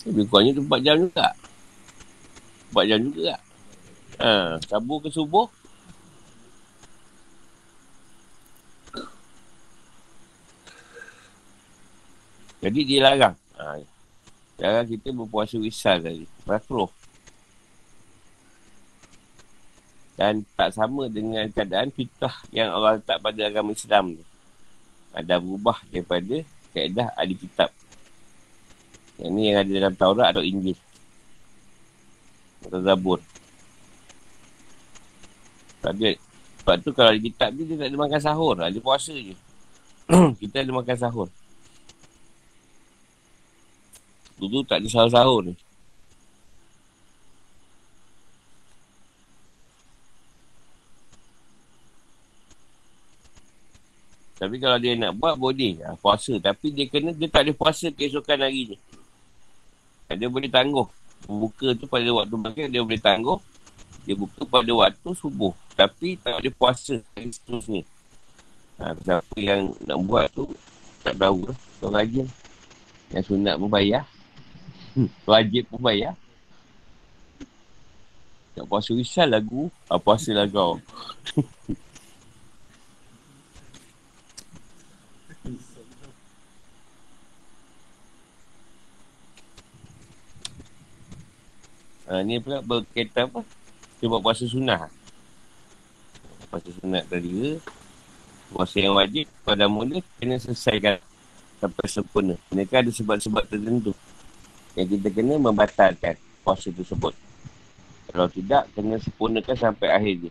[0.06, 1.34] Lebih kurangnya tu 4 jam juga.
[2.70, 3.47] 4 jam juga tak?
[4.18, 5.46] Ha, sabu ke subuh?
[12.58, 13.38] Jadi dia larang.
[13.54, 13.78] Ha,
[14.58, 16.26] larang kita berpuasa wisal tadi.
[16.42, 16.90] Makruh.
[20.18, 24.24] Dan tak sama dengan keadaan fitrah yang Allah letak pada agama Islam tu.
[25.14, 26.42] Ada berubah daripada
[26.74, 27.70] kaedah ahli kitab.
[29.22, 30.74] Yang ni yang ada dalam Taurat atau Injil.
[32.66, 33.22] Atau Zabur.
[35.78, 35.94] Sebab,
[36.62, 38.54] sebab tu kalau di kitab ni dia tak ada makan sahur.
[38.58, 39.34] Dia puasa je.
[40.42, 41.28] kita ada makan sahur.
[44.38, 45.54] Dulu tak ada sahur-sahur ni.
[54.38, 56.38] Tapi kalau dia nak buat, boleh lah puasa.
[56.38, 58.76] Tapi dia kena, dia tak ada puasa keesokan hari ni.
[60.14, 60.86] Dia boleh tangguh.
[61.26, 63.42] Buka tu pada waktu makan, dia boleh tangguh.
[64.06, 65.50] Dia buka pada waktu subuh.
[65.78, 67.86] Tapi tak ada puasa hari seterusnya.
[68.82, 70.50] Ha, siapa yang nak buat tu
[71.06, 71.54] tak tahu lah.
[71.78, 72.26] Tuan rajin.
[73.14, 74.02] Yang sunat pun bayar.
[74.98, 76.18] Hmm, wajib pun bayar.
[78.58, 79.70] Tak puasa wisal lagu.
[79.86, 80.82] Ha, puasa lah kau.
[92.10, 93.46] ha, ni pula berkaitan apa?
[94.02, 94.97] Dia buat puasa sunnah
[96.48, 97.60] puasa sunat tadi ke
[98.48, 100.96] puasa yang wajib pada mula kena selesaikan
[101.60, 102.34] sampai sempurna.
[102.48, 103.92] Mereka ada sebab-sebab tertentu
[104.72, 107.12] yang kita kena membatalkan puasa tersebut.
[108.08, 110.30] Kalau tidak kena sempurnakan sampai akhir je.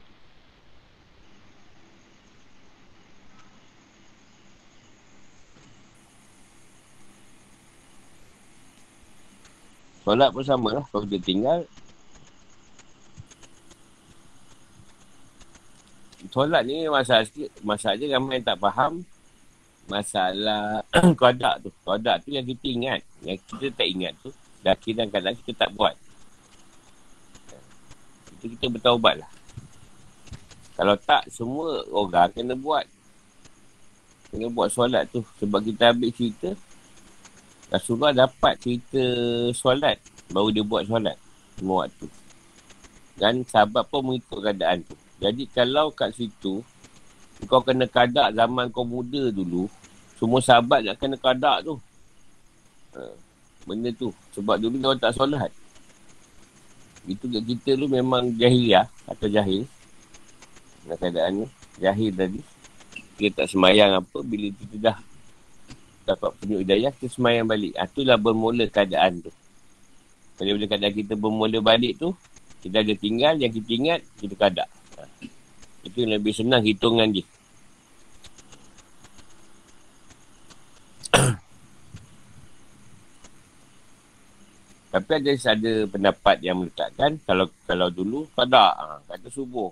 [10.08, 10.86] Solat pun sama lah.
[10.88, 11.68] Kalau dia tinggal,
[16.32, 17.50] solat ni masalah sikit.
[17.64, 19.04] Masalah je ramai yang tak faham.
[19.88, 20.84] Masalah
[21.20, 21.70] kodak tu.
[21.82, 23.00] Kodak tu yang kita ingat.
[23.24, 24.30] Yang kita tak ingat tu.
[24.62, 25.96] Dah kira kadang kita tak buat.
[28.38, 29.32] Itu kita bertaubat lah.
[30.78, 32.86] Kalau tak, semua orang kena buat.
[34.30, 35.26] Kena buat solat tu.
[35.42, 36.54] Sebab kita ambil cerita.
[37.74, 39.02] Rasulullah dapat cerita
[39.58, 39.98] solat.
[40.30, 41.18] Baru dia buat solat.
[41.58, 42.08] Semua waktu.
[43.18, 45.07] Dan sahabat pun mengikut keadaan tu.
[45.18, 46.62] Jadi kalau kat situ
[47.46, 49.70] kau kena kadak zaman kau muda dulu,
[50.18, 51.74] semua sahabat nak kena kadak tu.
[52.98, 53.14] Ha,
[53.66, 54.10] benda tu.
[54.34, 55.54] Sebab dulu kau tak solat.
[57.06, 58.84] Itu kat kita tu memang jahil ya.
[59.06, 59.70] Atau jahil.
[60.90, 61.46] Nak keadaan ni.
[61.78, 62.42] Jahil tadi.
[63.18, 64.18] Kita tak semayang apa.
[64.26, 64.98] Bila kita dah
[66.08, 67.74] dapat penuh hidayah, kita semayang balik.
[67.78, 69.32] Ha, itulah bermula keadaan tu.
[70.38, 72.14] Bila, bila keadaan kita bermula balik tu,
[72.66, 74.70] kita ada tinggal, yang kita ingat, kita kadak.
[75.86, 77.24] Itu lebih senang hitungan dia.
[84.92, 89.72] Tapi ada ada pendapat yang meletakkan kalau kalau dulu kada ha, kata subuh.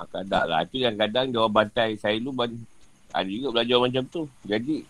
[0.00, 0.64] Ha, kada lah.
[0.64, 2.32] Itu yang kadang dia bantai saya dulu
[3.12, 4.24] ada juga belajar macam tu.
[4.48, 4.80] Jadi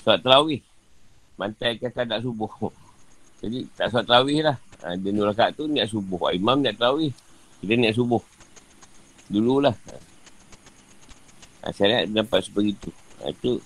[0.00, 0.60] solat terawih.
[1.36, 2.48] Bantai ke kada subuh.
[3.44, 4.56] Jadi tak solat terawih lah.
[4.80, 6.32] Ha, dia nurul tu niat subuh.
[6.32, 7.12] Imam niat terawih.
[7.60, 8.24] Kita niat subuh.
[9.30, 9.76] Dululah.
[11.62, 12.90] Ha, saya nak dapat seperti itu.
[13.22, 13.62] Ha, itu.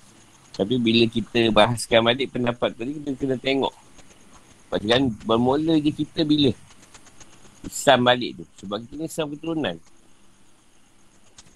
[0.55, 3.75] Tapi bila kita bahaskan balik pendapat tadi, kita kena tengok.
[4.71, 6.53] Pasal kan bermula je kita bila?
[7.65, 8.45] Islam balik tu.
[8.63, 9.77] Sebab kita ni Islam keturunan.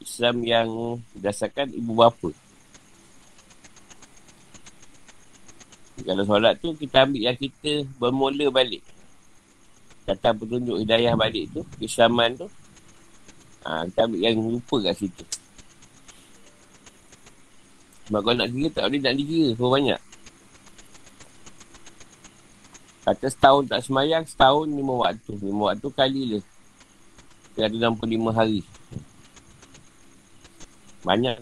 [0.00, 0.68] Islam yang
[1.14, 2.30] berdasarkan ibu bapa.
[5.98, 8.80] Kalau solat tu, kita ambil yang kita bermula balik.
[10.08, 12.48] Datang petunjuk hidayah balik tu, Islaman tu.
[13.68, 15.24] Ha, kita ambil yang lupa kat situ.
[18.08, 19.48] Sebab kalau nak kira, tak boleh nak dikira.
[19.52, 20.00] Berapa banyak?
[23.04, 25.36] Kata setahun tak semayang, setahun lima waktu.
[25.44, 26.40] Lima waktu kali le.
[27.60, 28.64] 365 hari.
[31.04, 31.36] Banyak.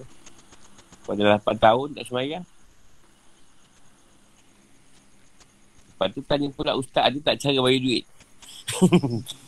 [1.07, 2.45] Pada 8 tahun tak semayang.
[5.95, 8.05] Lepas tu tanya pula ustaz ada tak cara bayar duit?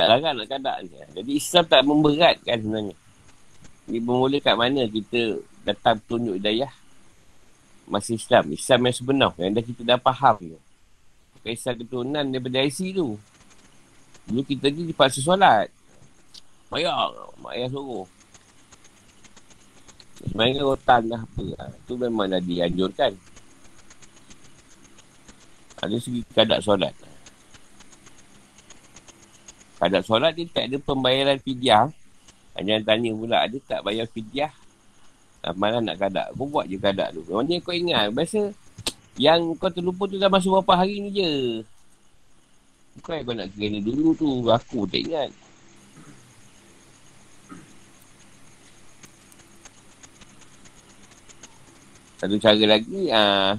[0.00, 0.96] tak larang nak kadak je.
[1.20, 2.96] Jadi Islam tak memberatkan sebenarnya.
[3.84, 5.20] Ini bermula kat mana kita
[5.60, 6.72] datang tunjuk hidayah
[7.84, 8.48] masih Islam.
[8.48, 9.30] Islam yang sebenar.
[9.36, 10.60] Yang dah kita dah faham tu.
[11.44, 13.20] Kisah keturunan daripada IC tu.
[14.24, 15.68] Dulu kita ni dipaksa solat.
[16.72, 17.12] Bayar.
[17.44, 18.08] Bayar suruh.
[20.24, 21.76] Sebenarnya rotan lah apa.
[21.84, 23.12] Tu memang dah dianjurkan.
[25.84, 26.96] Ada segi kadar solat.
[29.80, 31.88] Kadar solat dia tak ada pembayaran fidyah.
[32.60, 34.52] Jangan tanya pula, ada tak bayar fidyah?
[35.56, 36.28] Malah nak kadar.
[36.36, 37.24] Kau buat je kadar tu.
[37.32, 38.52] Macam kau ingat, biasa
[39.16, 41.30] yang kau terlupa tu dah masuk berapa hari ni je.
[43.00, 44.28] Bukan kau nak kena dulu tu.
[44.52, 45.32] Aku tak ingat.
[52.20, 53.56] Satu cara lagi, ah,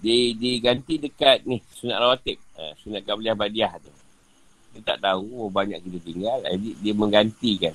[0.00, 3.95] dia diganti dekat ni sunat rawatib ha, sunat qabliyah badiah tu
[4.76, 7.74] dia tak tahu oh, banyak kita tinggal jadi dia menggantikan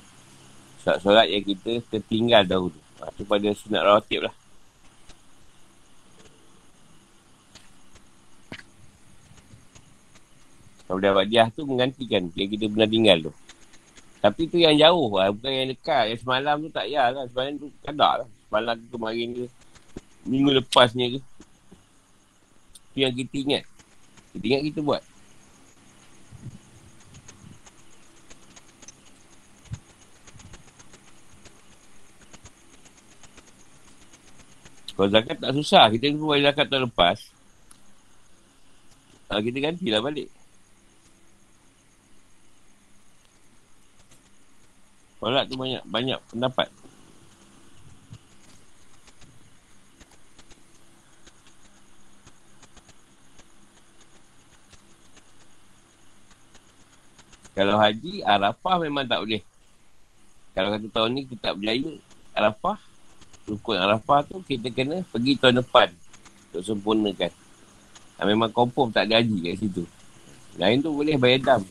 [0.82, 2.78] solat-solat yang kita tertinggal dahulu.
[2.98, 4.34] Ha, tu pada sunat rawatib lah.
[10.90, 13.32] Qabliyah badiah tu menggantikan yang kita pernah tinggal tu.
[14.22, 16.04] Tapi tu yang jauh lah, bukan yang dekat.
[16.14, 17.24] Yang semalam tu tak payah lah.
[17.26, 18.28] Semalam tu kadak lah.
[18.46, 19.44] Semalam tu kemarin ke
[20.28, 21.18] minggu lepasnya ke.
[22.92, 23.64] Itu yang kita ingat.
[24.36, 25.02] Kita ingat kita buat.
[35.02, 37.18] Kalau zakat tak susah, kita pun bayar zakat tahun lepas.
[39.34, 40.30] Ha, kita gantilah balik.
[45.18, 46.70] Solat tu banyak banyak pendapat.
[57.58, 59.42] Kalau haji, Arafah memang tak boleh.
[60.54, 61.90] Kalau satu tahun ni kita tak berjaya,
[62.38, 62.91] Arafah,
[63.46, 65.88] rukun Arafah tu kita kena pergi tahun depan
[66.50, 67.32] untuk sempurnakan.
[68.16, 69.84] Ha, memang confirm tak ada haji kat situ.
[70.60, 71.62] Lain tu boleh bayar dam.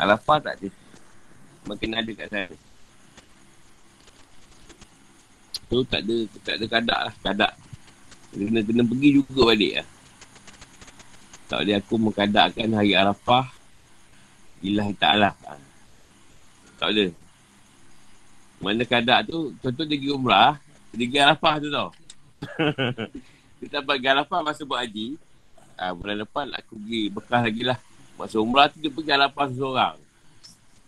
[0.00, 0.68] Arafah tak ada.
[1.68, 2.56] Makin ada kat sana.
[5.70, 7.52] Tu tak ada, tak ada kadak lah, kadak.
[8.34, 9.88] Kena, kena pergi juga balik lah.
[11.50, 13.50] Tak boleh aku mengkadakkan hari Arafah
[14.60, 15.56] Ilah ta'ala ha.
[16.76, 17.10] Tak boleh
[18.60, 20.60] Mana kadak tu Contoh dia pergi umrah
[20.92, 21.88] Dia pergi Arafah tu tau.
[23.60, 25.16] Kita dapat pergi Arafah masa buat haji
[25.80, 27.78] ha, Bulan depan aku pergi bekas lagi lah.
[28.20, 29.96] Masa umrah tu dia pergi Arafah seorang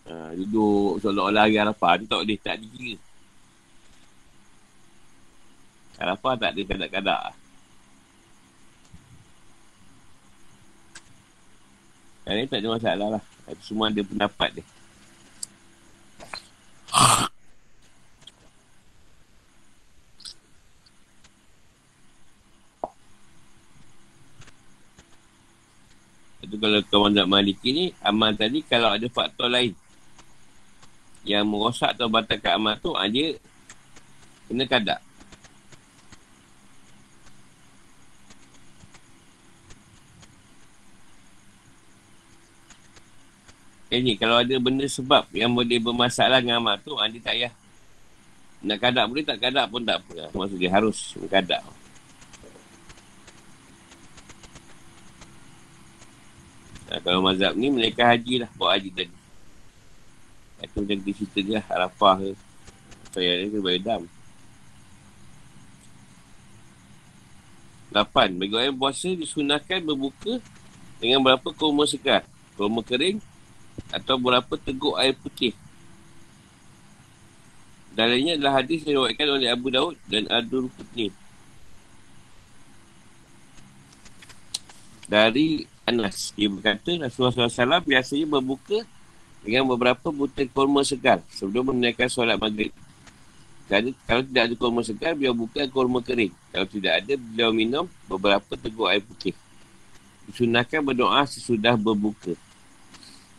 [0.05, 2.95] ha, Duduk seolah-olah hari Arafah tu tak boleh Tak dikira
[6.03, 7.23] Arafah tak ada kadak-kadak.
[12.23, 13.23] Yang ni tak ada masalah lah.
[13.61, 14.65] Semua ada pendapat dia.
[26.63, 29.75] kalau kawan nak maliki ni, amal tadi kalau ada faktor lain
[31.27, 33.35] yang merosak atau batalkan amal tu, ah, dia
[34.47, 35.03] kena kadak.
[43.91, 47.53] Eh ni, kalau ada benda sebab yang boleh bermasalah dengan amal tu, dia tak payah.
[48.63, 50.31] Nak kadak boleh, tak kadak pun tak apa.
[50.31, 51.82] Maksud dia harus kadak.
[56.93, 58.49] Nah, kalau mazhab ni, mereka haji lah.
[58.53, 59.15] Bawa haji tadi.
[60.61, 61.65] Itu macam kita cerita je lah.
[61.65, 62.31] Arafah ke.
[63.17, 64.01] Saya ni bayar dam.
[67.89, 68.29] Lapan.
[68.37, 70.37] Bagi orang yang puasa, disunahkan berbuka
[71.01, 72.29] dengan berapa kurma segar.
[72.53, 73.17] Kurma kering
[73.89, 75.57] atau berapa teguk air putih.
[77.97, 81.09] Dalilnya adalah hadis yang diwakilkan oleh Abu Daud dan Adur Qutni.
[85.09, 88.87] Dari Anas, dia berkata Rasulullah SAW biasanya berbuka
[89.43, 92.71] dengan beberapa butir kurma segar sebelum menunaikan solat maghrib.
[93.67, 96.31] Kalau, kalau tidak ada kurma segar, beliau buka kurma kering.
[96.55, 99.35] Kalau tidak ada, beliau minum beberapa teguk air putih.
[100.31, 102.31] Disunahkan berdoa sesudah berbuka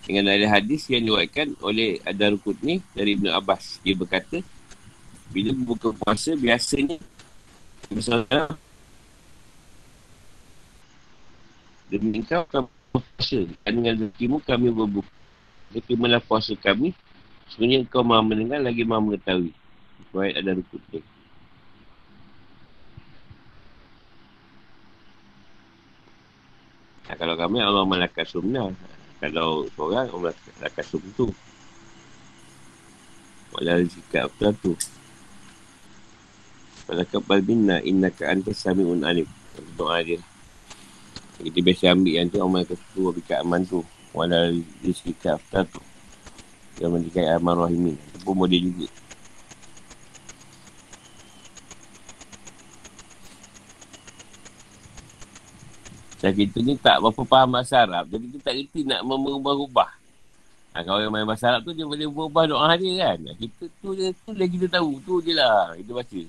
[0.05, 3.80] dengan ada hadis yang diwakilkan oleh Adar Qutni dari Ibn Abbas.
[3.80, 4.45] Dia berkata,
[5.32, 7.01] bila buka puasa biasanya
[7.88, 8.53] misalnya
[11.95, 13.40] Demi engkau kamu berpuasa.
[13.62, 15.12] Dan dengan rezekimu kami berbuka.
[15.70, 16.90] Jadi malah puasa kami
[17.51, 19.53] Sebenarnya engkau maha mendengar lagi maha mengetahui.
[20.14, 20.82] Baik ada rukun.
[27.05, 28.72] Nah, Kalau kami Allah malakas sunnah
[29.20, 31.28] Kalau korang Allah malakas sunnah tu.
[33.55, 34.72] Walau sikap apa tu.
[36.90, 39.28] Malakas balbinna innaka anta sami'un alim.
[39.78, 40.18] Doa dia.
[41.45, 43.84] Kita biasa ambil yang tu Allah malakat tu abikat aman tu.
[44.16, 45.82] Walau sikap apa tu.
[46.80, 47.97] Yang mendikai aman rahimin.
[48.01, 48.88] Itu pun boleh juga.
[56.24, 58.09] Dan kita ni tak berapa faham bahasa Arab.
[58.09, 59.90] Jadi kita tak kerti nak merubah-rubah.
[60.72, 63.36] Ha, kalau yang main bahasa Arab tu dia boleh berubah doa dia kan.
[63.36, 64.97] Kita tu je, tu je kita tahu.
[65.05, 66.22] Tu je lah kita baca.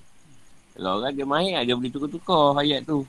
[0.76, 3.08] Kalau orang dia main dia boleh tukar-tukar ayat tu.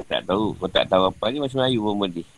[0.00, 0.56] Saya tak tahu.
[0.56, 2.28] Kau tak tahu apa ni macam Melayu pun boleh.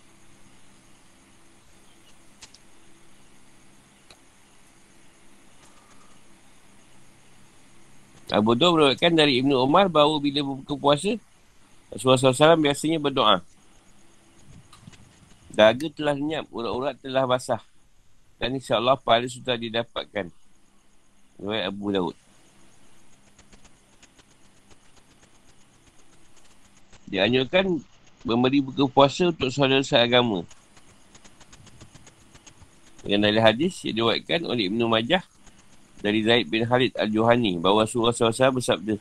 [8.32, 11.14] Abu Dhaw beruatkan dari Ibnu Umar bahawa bila berbuka puasa,
[11.92, 13.44] Rasulullah SAW biasanya berdoa.
[15.52, 17.60] Daga telah lenyap, urat-urat telah basah.
[18.40, 20.32] Dan insyaAllah pahala sudah didapatkan.
[21.38, 22.16] Oleh Abu Daud.
[27.12, 27.76] Dianjurkan
[28.24, 30.48] memberi buka puasa untuk saudara seagama.
[33.04, 35.20] Dengan dalil hadis yang diwakilkan oleh Ibn Majah
[36.00, 38.96] dari Zaid bin Khalid Al-Juhani bahawa Rasulullah SAW bersabda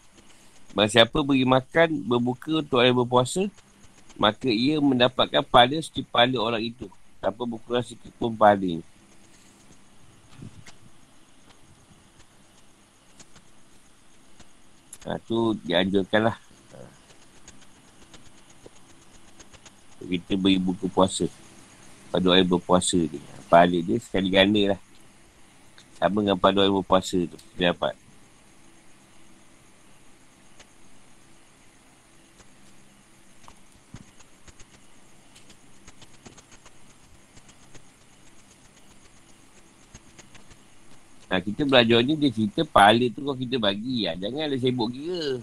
[0.71, 3.43] Bahawa siapa beri makan berbuka untuk orang berpuasa,
[4.15, 6.87] maka ia mendapatkan pahala seperti pahala orang itu.
[7.19, 8.85] Tanpa berkurang sikit pun pahala ini.
[15.03, 16.50] Ha, tu dianjurkan lah.
[20.07, 21.25] Kita beri buka puasa.
[22.11, 23.19] Pada orang berpuasa ni.
[23.47, 24.79] Pahala dia sekali ganda lah.
[26.01, 27.37] Sama dengan pada orang berpuasa tu.
[27.55, 27.93] Dia dapat.
[41.31, 44.19] Ha, kita belajar ni dia cerita pahala tu kau kita bagi lah.
[44.19, 45.39] Jangan ada sibuk kira.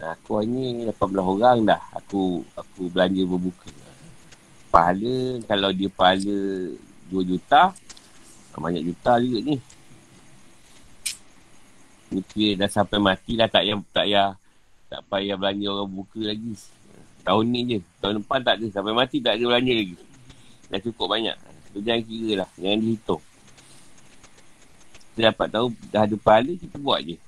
[0.00, 1.80] Aku hanya 18 orang dah.
[1.92, 3.68] Aku aku belanja berbuka.
[4.72, 6.36] Pahala kalau dia pahala
[7.12, 7.76] 2 juta.
[8.56, 9.56] Banyak juta juga ni.
[12.10, 14.28] Ni kira dah sampai mati lah tak payah tak payah
[14.90, 16.52] tak payah belanja orang buka lagi.
[17.24, 17.78] Tahun ni je.
[18.00, 18.66] Tahun depan tak ada.
[18.72, 19.96] Sampai mati tak ada belanja lagi.
[20.72, 21.36] Dah cukup banyak.
[21.76, 22.50] Tu jangan kira lah.
[22.56, 23.22] Jangan dihitung
[25.20, 27.20] kita dapat tahu dah ada pahala, kita buat je.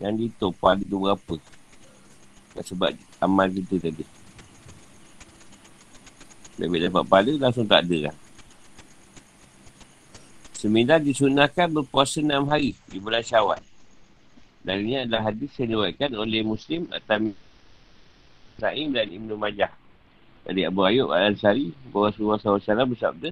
[0.00, 1.36] Yang dihitung pahala tu berapa.
[2.62, 4.04] Sebab amal kita tadi.
[6.56, 8.16] Bila dapat pahala, langsung tak ada lah.
[10.56, 13.60] Sembilan disunahkan berpuasa enam hari di bulan syawal.
[14.64, 17.30] Dan ini adalah hadis yang diwakilkan oleh Muslim atau
[18.56, 19.70] Sa'im dan Ibn Majah.
[20.48, 23.28] Dari Abu Ayyub Al-Ansari, bahawa Rasulullah SAW bersabda,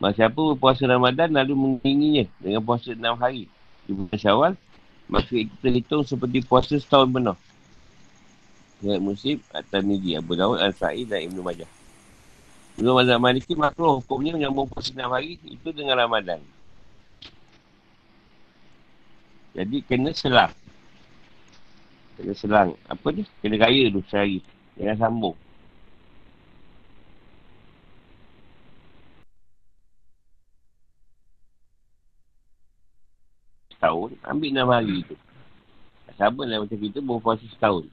[0.00, 3.52] Masa siapa berpuasa Ramadan lalu menginginnya dengan puasa enam hari
[3.84, 4.52] di bulan syawal,
[5.12, 7.36] maka itu terhitung seperti puasa setahun penuh.
[8.80, 11.68] Dengan musib atau midi Abu Dawud, Al-Sa'id dan Ibn Majah.
[12.80, 16.40] Ibn Majah Maliki makro hukumnya menyambung puasa enam hari itu dengan Ramadan.
[19.52, 20.56] Jadi kena selang.
[22.16, 22.72] Kena selang.
[22.88, 23.28] Apa ni?
[23.44, 24.40] Kena kaya tu sehari.
[24.80, 25.36] Jangan sambung.
[33.80, 35.16] setahun, ambil enam hari tu.
[36.20, 37.88] Sama lah macam kita berpuasa setahun.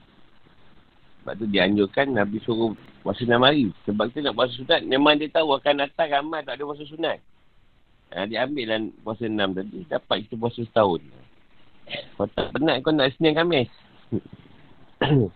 [1.28, 2.72] Sebab tu dianjurkan Nabi suruh
[3.04, 3.68] puasa enam hari.
[3.84, 7.20] Sebab kita nak puasa sunat, memang dia tahu akan datang ramai tak ada puasa sunat.
[8.16, 11.04] Ha, dia ambil lah puasa enam tadi, dapat kita puasa setahun.
[12.16, 13.68] Kau tak penat kau nak Senin Khamis.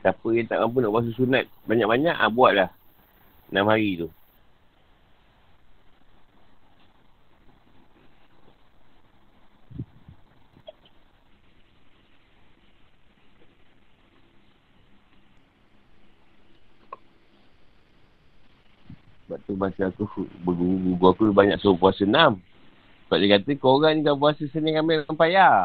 [0.00, 2.72] Siapa yang tak mampu nak puasa sunat banyak-banyak, ha, buatlah.
[3.52, 4.08] Enam hari tu.
[19.56, 20.04] Masa aku
[20.44, 22.36] berguru aku banyak suruh puasa enam.
[23.08, 25.56] Sebab dia kata korang ni kalau puasa Senin ambil orang payah.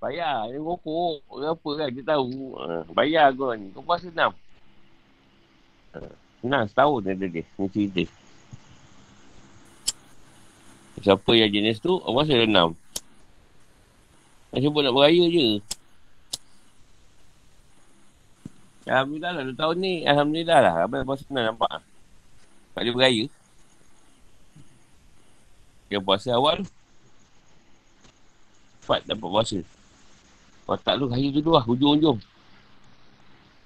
[0.00, 0.48] Payah.
[0.48, 1.20] Ini rokok.
[1.36, 2.56] Apa kan kita tahu.
[2.56, 3.68] Uh, bayar kau ni.
[3.76, 4.32] Kau puasa enam.
[5.92, 7.44] Uh, senang setahun dia dia.
[7.44, 8.02] Ni cerita.
[11.02, 12.68] Siapa yang jenis tu, orang puasa enam.
[14.54, 15.48] Macam pun nak beraya je.
[18.86, 19.94] Alhamdulillah lah, tahun ni.
[20.06, 20.74] Alhamdulillah lah.
[20.86, 21.91] Abang puasa enam nampak.
[22.72, 23.24] Tak boleh beraya.
[25.92, 26.64] Dia puasa awal.
[28.82, 29.58] Cepat dapat puasa.
[30.64, 32.18] Kalau tak lu, hari tu lah, hujung-hujung.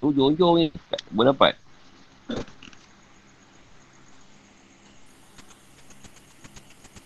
[0.02, 0.66] Ujung-ujung ni.
[1.14, 1.54] Boleh dapat.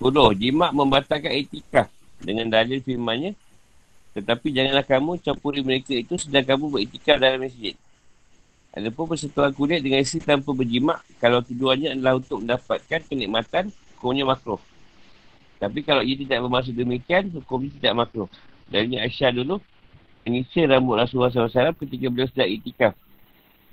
[0.01, 3.37] Bodoh, jimat membatalkan etika dengan dalil firmannya.
[4.17, 7.77] Tetapi janganlah kamu campuri mereka itu sedang kamu beretika dalam masjid.
[8.71, 14.63] Adapun persetuan kulit dengan isteri tanpa berjimat, kalau tujuannya adalah untuk mendapatkan kenikmatan, hukumnya makruh.
[15.59, 18.29] Tapi kalau ia tidak bermaksud demikian, hukumnya tidak makruh.
[18.71, 19.59] Dari Aisyah dulu,
[20.23, 22.95] menyisir rambut Rasulullah SAW ketika beliau sedang itikaf.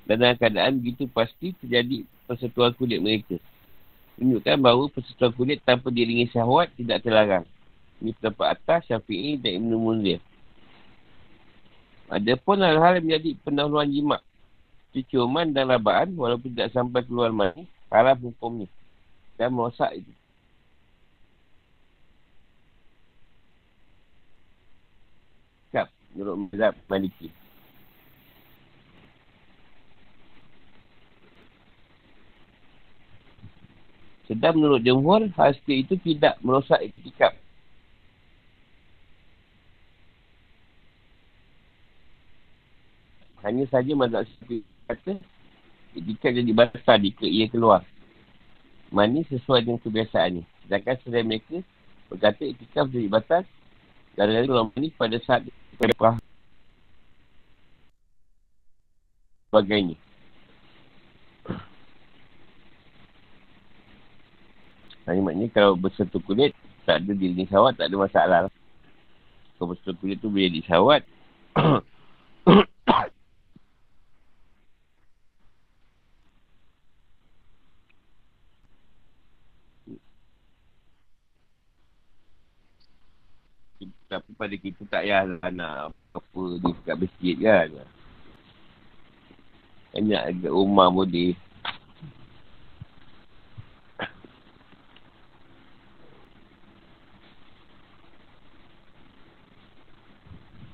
[0.09, 3.37] Dan dalam keadaan begitu pasti terjadi persetuan kulit mereka
[4.17, 7.45] menunjukkan bahawa persetujuan kulit tanpa diringi syahwat tidak terlarang.
[8.01, 10.19] Ini pendapat atas Syafi'i dan Ibn Munzir.
[12.09, 14.21] Ada pun hal-hal yang menjadi pendahuluan jimat.
[15.05, 18.65] Ciuman dan rabaan walaupun tidak sampai keluar mani, haram hukumnya.
[19.37, 20.13] Dan merosak itu.
[25.69, 27.29] Kap, menurut Mazhab Maliki.
[34.27, 37.31] Sedang menurut jemur, hal itu tidak merosak etikap.
[43.45, 45.19] Hanya saja mazhab syafi'i kata,
[45.93, 47.83] etikap jadi basah jika ia keluar.
[48.87, 50.43] Mani sesuai dengan kebiasaan ini.
[50.63, 51.59] Sedangkan selain mereka
[52.07, 53.43] berkata etikap jadi batas
[54.15, 55.43] dan dari keluar mani pada saat
[55.75, 56.15] pada
[59.51, 59.99] sebagainya.
[65.07, 66.51] Ini maknanya kalau bersentuh kulit,
[66.83, 68.39] tak ada diri sawat, tak ada masalah.
[69.55, 71.01] Kalau bersentuh kulit tu boleh disawat.
[84.37, 85.75] Pada kita tak payah lah nak
[86.13, 87.69] apa ni kat masjid kan.
[89.97, 91.33] Banyak dekat rumah boleh.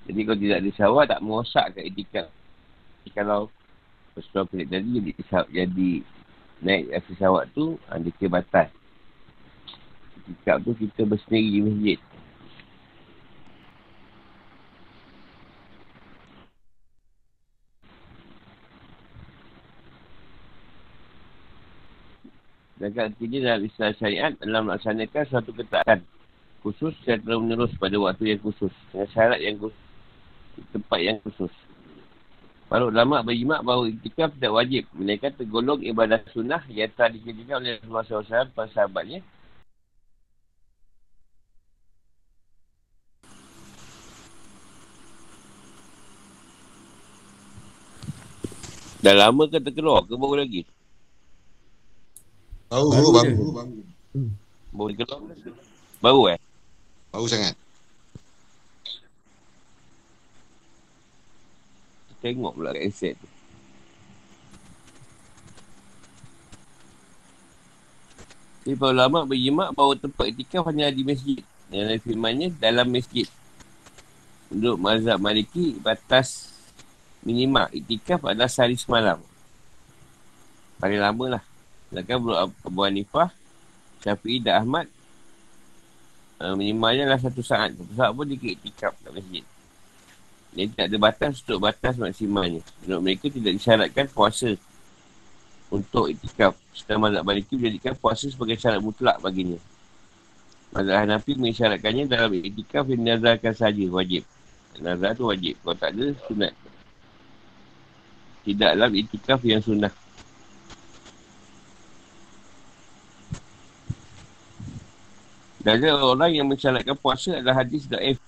[0.03, 2.27] Jadi kalau tidak ada syawat, tak merosakkan etikat.
[3.15, 3.47] Kalau
[4.13, 5.11] persoalan kulit tadi jadi,
[5.49, 5.89] jadi
[6.61, 8.69] naik rasa syawat tu, ada ha, batas.
[10.21, 11.99] Etikat tu kita bersendiri di masjid.
[22.83, 26.03] Dan artinya dalam istilah syariat dalam melaksanakan suatu ketaatan
[26.59, 29.79] khusus secara menerus pada waktu yang khusus dengan syarat yang khusus
[30.75, 31.47] tempat yang khusus.
[32.67, 34.83] Para ulama berjimat bahawa itikaf tidak wajib.
[34.91, 39.23] Mereka tergolong ibadah sunnah yang telah dikerjakan oleh Rasulullah SAW para sahabatnya.
[48.99, 50.67] Dah lama ke terkeluar ke baru lagi?
[52.73, 53.33] Baru, baru, baru.
[53.53, 53.69] Baru,
[54.73, 55.21] baru keluar
[56.01, 56.39] Baru eh?
[57.13, 57.53] Baru sangat.
[62.17, 63.29] Tengok pula kat aset tu.
[68.63, 71.45] Jadi para ulama berjimat bahawa tempat itikaf hanya di masjid.
[71.69, 73.29] Yang lain firmannya dalam masjid.
[74.49, 76.49] Untuk mazhab maliki, batas
[77.21, 79.21] minimal itikaf adalah sehari semalam.
[80.81, 81.43] Paling lama lah.
[81.93, 83.29] Sedangkan Abu Hanifah,
[84.01, 84.89] Syafi'i dan Ahmad,
[86.41, 87.77] uh, minimalnya lah satu saat.
[87.77, 89.45] Satu saat pun dia itikaf kat masjid.
[90.57, 92.65] Dia tak ada batas untuk batas maksimalnya.
[92.81, 94.57] Menurut mereka tidak disyaratkan puasa
[95.69, 96.57] untuk itikaf.
[96.73, 99.61] Setelah mazhab baliki menjadikan puasa sebagai syarat mutlak baginya.
[100.73, 104.25] Mazhab Hanafi mengisyaratkannya dalam itikaf yang nazarkan saja wajib.
[104.81, 105.61] Nazar tu wajib.
[105.61, 106.53] Kalau tak ada, sunat.
[108.49, 109.93] Tidak dalam itikaf yang sunnah.
[115.63, 118.19] Dan orang yang mensyaratkan puasa adalah hadis da'if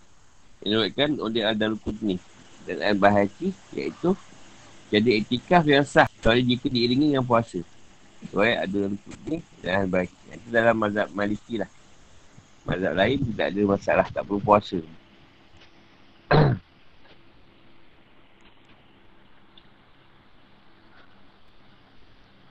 [0.65, 2.17] Diriwayatkan oleh Al-Darul Qudni
[2.65, 4.17] dan Al-Bahaki iaitu
[4.89, 7.61] jadi etikaf yang sah kecuali jika diiringi dengan puasa.
[8.33, 10.17] Riwayat Al-Darul Qudni dan Al-Bahaki.
[10.33, 11.69] Itu dalam mazhab Maliki lah.
[12.65, 14.81] Mazhab lain tidak ada masalah, tak perlu puasa.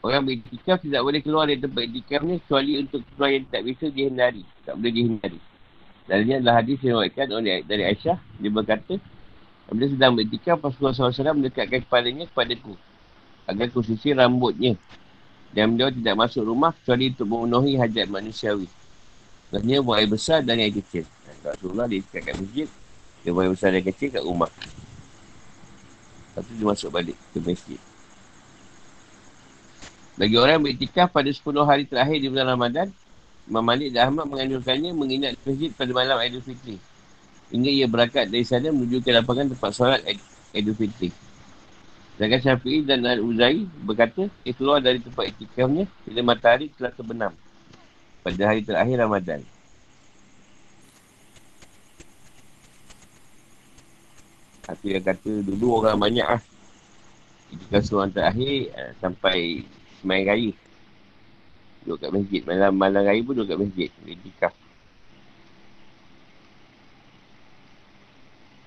[0.04, 4.44] Orang beriktikaf tidak boleh keluar dari tempat iktikafnya kecuali untuk keluar yang tak bisa dihindari.
[4.68, 5.40] Tak boleh dihindari.
[6.04, 8.18] Dan ini adalah hadis yang diwakilkan oleh dari Aisyah.
[8.36, 9.00] Dia berkata,
[9.64, 12.76] Apabila sedang bertikam, Rasulullah SAW mendekatkan kepalanya kepada ku.
[13.48, 14.76] Agar ku sisir rambutnya.
[15.56, 18.68] Dan beliau tidak masuk rumah kecuali untuk memenuhi hajat manusiawi.
[19.48, 21.08] Maksudnya buang air besar dan air kecil.
[21.40, 22.68] Rasulullah dia dekatkan masjid.
[23.24, 24.50] Dia buang air besar dan air kecil kat rumah.
[26.34, 27.80] Lepas tu dia masuk balik ke masjid.
[30.14, 32.86] Bagi orang yang beriktikaf pada 10 hari terakhir di bulan Ramadan,
[33.50, 36.78] Imam Malik dan Ahmad menganjurkannya menginap di masjid pada malam Aidil Fitri.
[37.50, 40.00] Hingga ia berangkat dari sana menuju ke lapangan tempat solat
[40.54, 41.10] Aidil Fitri.
[42.14, 47.34] Sedangkan Syafi'i dan Al-Uzai berkata, ia keluar dari tempat itikafnya bila matahari telah terbenam
[48.22, 49.42] pada hari terakhir Ramadan.
[54.70, 56.42] Aku yang kata dulu orang banyak lah.
[57.52, 59.66] Itikaf seorang terakhir uh, sampai
[60.04, 60.52] semain raya.
[61.88, 62.40] Duduk kat masjid.
[62.44, 63.88] Malam, malam raya pun duduk kat masjid.
[64.04, 64.54] Itikaf.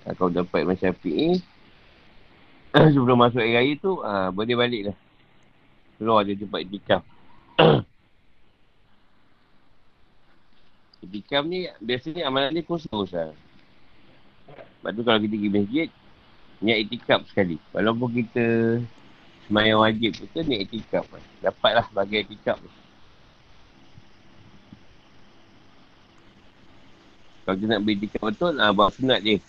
[0.08, 1.44] Kalau dapat macam Syafi'i,
[2.96, 4.98] sebelum masuk air raya tu, ha, boleh balik lah.
[6.00, 7.04] Keluar dia tempat itikaf.
[11.04, 13.36] itikaf ni, biasanya amalan ni khusus lah.
[14.80, 15.88] Sebab tu kalau kita pergi masjid,
[16.64, 17.60] niat itikaf sekali.
[17.76, 18.46] Walaupun kita
[19.48, 21.08] semayang wajib tu kan niat itikaf.
[21.40, 22.72] Dapatlah bagian itikaf tu.
[27.48, 29.40] Kalau kita nak beritikaf betul, ha, buat sunat dia.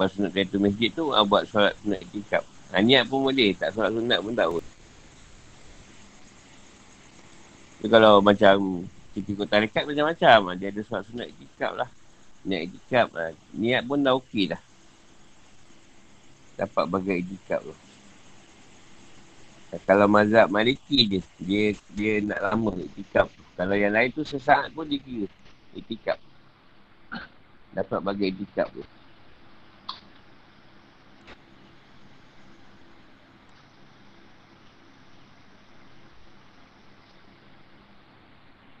[0.00, 2.40] Buat sunat dari tu masjid tu, ha, buat solat sunat itikaf.
[2.72, 4.64] Ha, niat pun boleh, tak solat sunat pun tak pun.
[7.88, 10.56] kalau macam kita ikut tarikat macam-macam.
[10.56, 11.90] Dia ada solat sunat itikaf lah.
[12.48, 13.36] Niat itikaf lah.
[13.52, 14.62] Niat pun dah okey dah.
[16.58, 17.74] Dapat bagai itikaf tu.
[19.86, 23.42] Kalau mazhab maliki je, dia dia nak lama itikaf tu.
[23.54, 25.30] Kalau yang lain tu sesaat pun dia kira
[25.78, 26.18] itikaf.
[27.70, 28.82] Dapat bagai itikaf tu.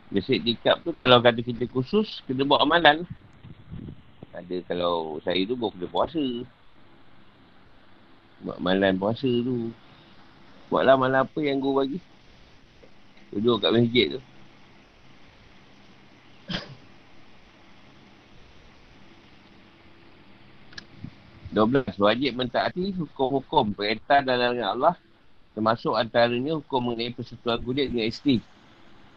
[0.08, 3.06] Biasa itikaf tu kalau kata kita khusus, kena buat amalan.
[4.34, 6.24] Ada kalau saya tu buat kena puasa.
[8.44, 9.74] Buat malam puasa tu.
[10.70, 11.98] Buatlah malam apa yang guru bagi.
[13.34, 14.20] Duduk kat masjid tu.
[21.48, 24.94] Dua belas, wajib mentaati hukum-hukum perintah dalam Allah
[25.58, 28.38] termasuk antaranya hukum mengenai persetujuan kulit dengan isteri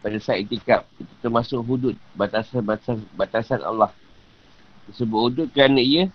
[0.02, 0.82] pada saat itikaf
[1.22, 3.94] termasuk hudud batasan-batasan batasan Allah
[4.90, 6.10] Disebut udut kerana ia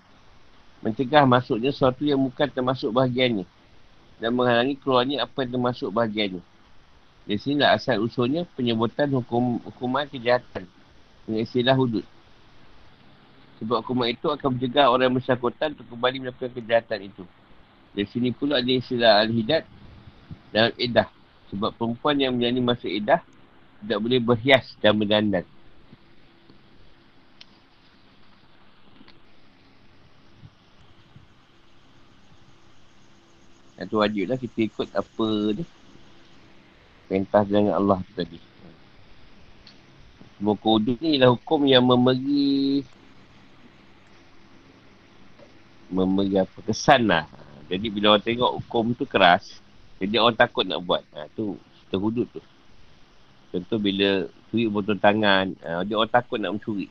[0.81, 3.45] mencegah masuknya sesuatu yang bukan termasuk bahagiannya
[4.17, 6.41] dan menghalangi keluarnya apa yang termasuk bahagiannya.
[7.27, 10.63] Di sinilah asal usulnya penyebutan hukum hukuman kejahatan
[11.27, 12.05] dengan istilah hudud.
[13.59, 17.23] Sebab hukuman itu akan mencegah orang yang bersangkutan untuk kembali melakukan kejahatan itu.
[17.97, 19.65] Di sini pula ada istilah al-hidad
[20.53, 21.09] dan edah.
[21.49, 23.19] Sebab perempuan yang menjalani masa edah
[23.81, 25.45] tidak boleh berhias dan berdandan.
[33.77, 35.63] Yang tu wajib lah kita ikut apa ni.
[37.07, 38.39] Perintah dengan Allah tu tadi.
[40.37, 42.85] Semua kodus ni ialah hukum yang memberi
[45.89, 47.25] memberi apa kesan lah.
[47.67, 49.59] Jadi bila orang tengok hukum tu keras,
[49.97, 51.03] jadi orang takut nak buat.
[51.15, 51.57] Ha, tu
[51.89, 52.41] terhudud tu.
[53.51, 56.87] Contoh bila curi botol tangan, ha, dia orang takut nak mencuri.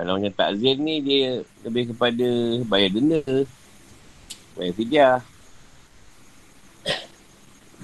[0.00, 2.24] Kalau macam takzir ni dia lebih kepada
[2.64, 3.20] bayar denda.
[4.56, 5.18] Bayar fidyah.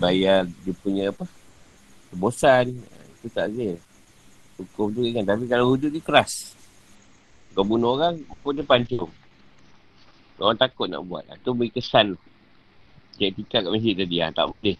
[0.00, 1.28] Bayar dia punya apa?
[2.08, 2.72] Kebosan.
[3.20, 3.76] Itu takzir.
[4.56, 5.28] Hukum tu kan.
[5.28, 6.56] Tapi kalau hudud ni keras.
[7.52, 9.12] Kau bunuh orang, pun dia pancung.
[10.40, 11.20] Orang takut nak buat.
[11.28, 12.16] Itu beri kesan.
[13.20, 14.16] Cik tikat kat masjid tadi.
[14.24, 14.76] Ha, tak boleh.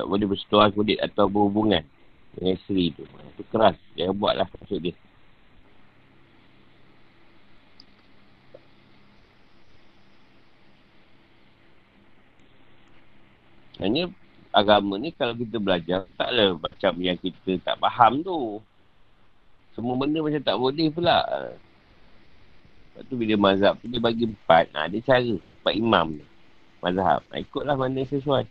[0.00, 1.84] Tak boleh bersetuah kulit atau berhubungan
[2.34, 3.04] dengan isteri tu.
[3.04, 3.76] Itu keras.
[3.98, 4.94] Jangan buat lah maksud dia.
[13.80, 14.12] Hanya
[14.52, 18.60] agama ni kalau kita belajar taklah macam yang kita tak faham tu.
[19.72, 21.24] Semua benda macam tak boleh pula.
[22.90, 24.68] Lepas tu bila mazhab tu dia bagi empat.
[24.76, 25.32] Ha, dia cara.
[25.32, 26.24] Empat imam ni.
[26.84, 27.24] Mazhab.
[27.32, 28.44] Ha, ikutlah mana yang sesuai.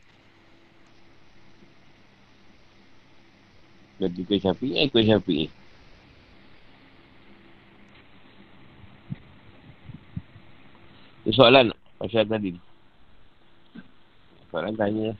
[4.00, 5.52] Ikut syafi'i, ikut syafi'i.
[11.28, 12.56] Itu soalan pasal tadi.
[14.50, 15.12] Soalan tanya.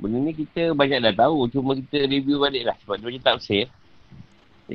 [0.00, 1.46] Benda ni kita banyak dah tahu.
[1.52, 2.74] Cuma kita review balik lah.
[2.82, 3.38] Sebab tu macam.
[3.38, 3.68] Jadi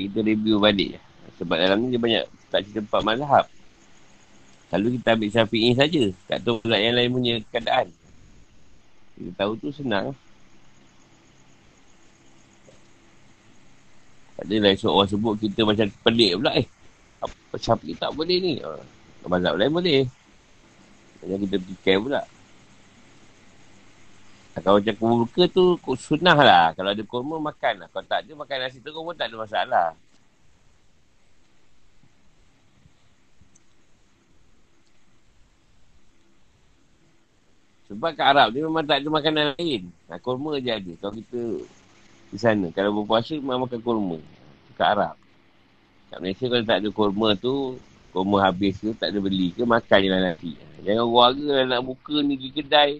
[0.08, 1.04] kita review balik lah.
[1.42, 3.46] Sebab dalam ni dia banyak tak cerita empat mazhab.
[4.68, 6.04] Lalu kita ambil syafi'i saja.
[6.28, 7.88] Tak tahu pula yang lain punya keadaan.
[9.16, 10.12] Kita tahu tu senang.
[14.38, 16.68] Tak adalah esok orang sebut kita macam pelik pula eh.
[17.24, 18.54] Apa kita tak boleh ni?
[18.62, 18.84] Uh,
[19.26, 20.06] mazhab lain boleh.
[21.24, 22.22] Macam kita fikir pula.
[24.58, 25.66] Kalau macam kurma tu
[25.98, 26.66] sunnah lah.
[26.74, 27.88] Kalau ada kurma makan lah.
[27.94, 29.88] Kalau tak ada makan nasi terus pun tak ada masalah.
[37.88, 39.88] Sebab kat Arab ni memang tak ada makanan lain.
[40.12, 40.92] Ha, kurma je ada.
[41.00, 41.42] Kalau kita
[42.28, 42.68] di sana.
[42.76, 44.18] Kalau berpuasa memang makan kurma.
[44.76, 45.16] Kat Arab.
[46.12, 47.80] Kat Malaysia kalau tak ada kurma tu,
[48.12, 50.52] kurma habis tu tak ada beli ke, makan je lah nanti.
[50.84, 53.00] Jangan warga nak buka ni di kedai.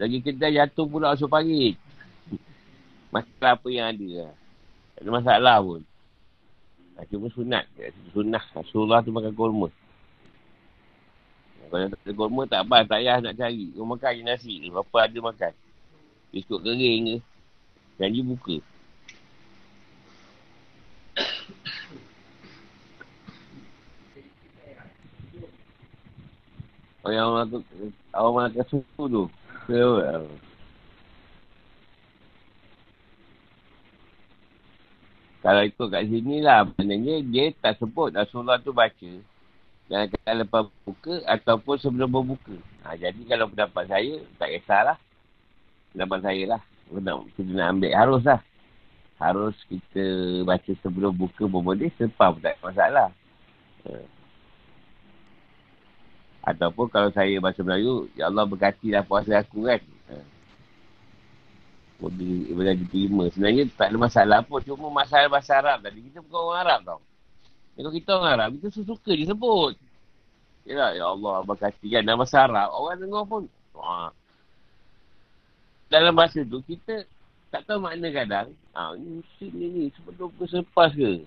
[0.00, 1.78] Lagi kedai jatuh pula masuk parit.
[3.14, 4.32] Makan apa yang ada lah.
[4.98, 5.80] Tak ada masalah pun.
[7.10, 7.64] Cuma sunat.
[8.10, 8.44] Sunnah.
[8.54, 9.68] Rasulullah tu makan kurma.
[11.70, 13.66] Kalau tak ada kurma tak apa, tak payah nak cari.
[13.74, 14.54] Kau makan je nasi.
[14.70, 15.52] Apa ada makan.
[16.30, 17.16] Biskut kering ke.
[17.98, 18.56] Janji buka.
[27.04, 27.58] Oh yang orang tu,
[28.16, 29.24] orang makan susu tu.
[35.44, 39.12] Kalau ikut kat sini lah, maknanya dia tak sebut Rasulullah tu baca.
[39.84, 42.56] Jangan kata lepas buka ataupun sebelum berbuka.
[42.88, 44.96] Ha, jadi kalau pendapat saya, tak kisahlah.
[45.92, 46.60] Pendapat saya lah.
[46.88, 48.40] Kita nak ambil harus lah.
[49.20, 50.04] Harus kita
[50.48, 51.92] baca sebelum buka pun boleh.
[52.00, 53.12] Sepah pun tak masalah.
[53.84, 53.92] Ha.
[56.44, 59.80] Ataupun kalau saya bahasa Melayu, Ya Allah berkatilah puasa aku kan.
[60.08, 60.16] Ha.
[62.00, 63.28] Boleh, boleh diterima.
[63.32, 64.64] Sebenarnya tak ada masalah pun.
[64.64, 66.04] Cuma masalah bahasa Arab tadi.
[66.08, 67.00] Kita bukan orang Arab tau.
[67.74, 69.74] Kalau kita orang Arab, kita suka disebut.
[70.64, 72.06] Yalah, ya Allah, berkati kan.
[72.06, 73.44] Dalam bahasa Arab, orang dengar pun.
[73.74, 74.14] Wah.
[75.90, 77.02] Dalam bahasa tu, kita
[77.50, 78.48] tak tahu makna kadang.
[78.74, 81.22] Ha, ni mesti ni ni, sebelum ke selepas ke?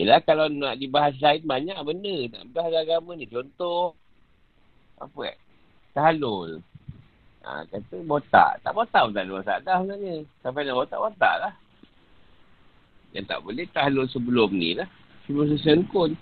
[0.00, 2.16] Yelah, kalau nak dibahas lain, banyak benda.
[2.32, 3.28] Nak bahas agama ni.
[3.28, 3.92] Contoh,
[4.96, 5.36] apa eh?
[5.92, 6.64] Tahalul.
[7.40, 8.60] Ha, kata botak.
[8.60, 10.14] Tak botak pun tak ada masalah sebenarnya.
[10.44, 11.52] Sampai nak botak, botak lah.
[13.16, 14.88] Yang tak boleh tahlul sebelum ni lah.
[15.24, 16.12] Sebelum selesai rukun.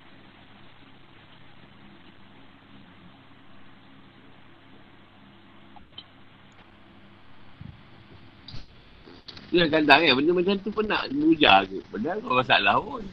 [9.49, 11.79] Itu yang kadang kan, benda macam tu pun nak ke.
[11.89, 13.05] Padahal kau masalah pun.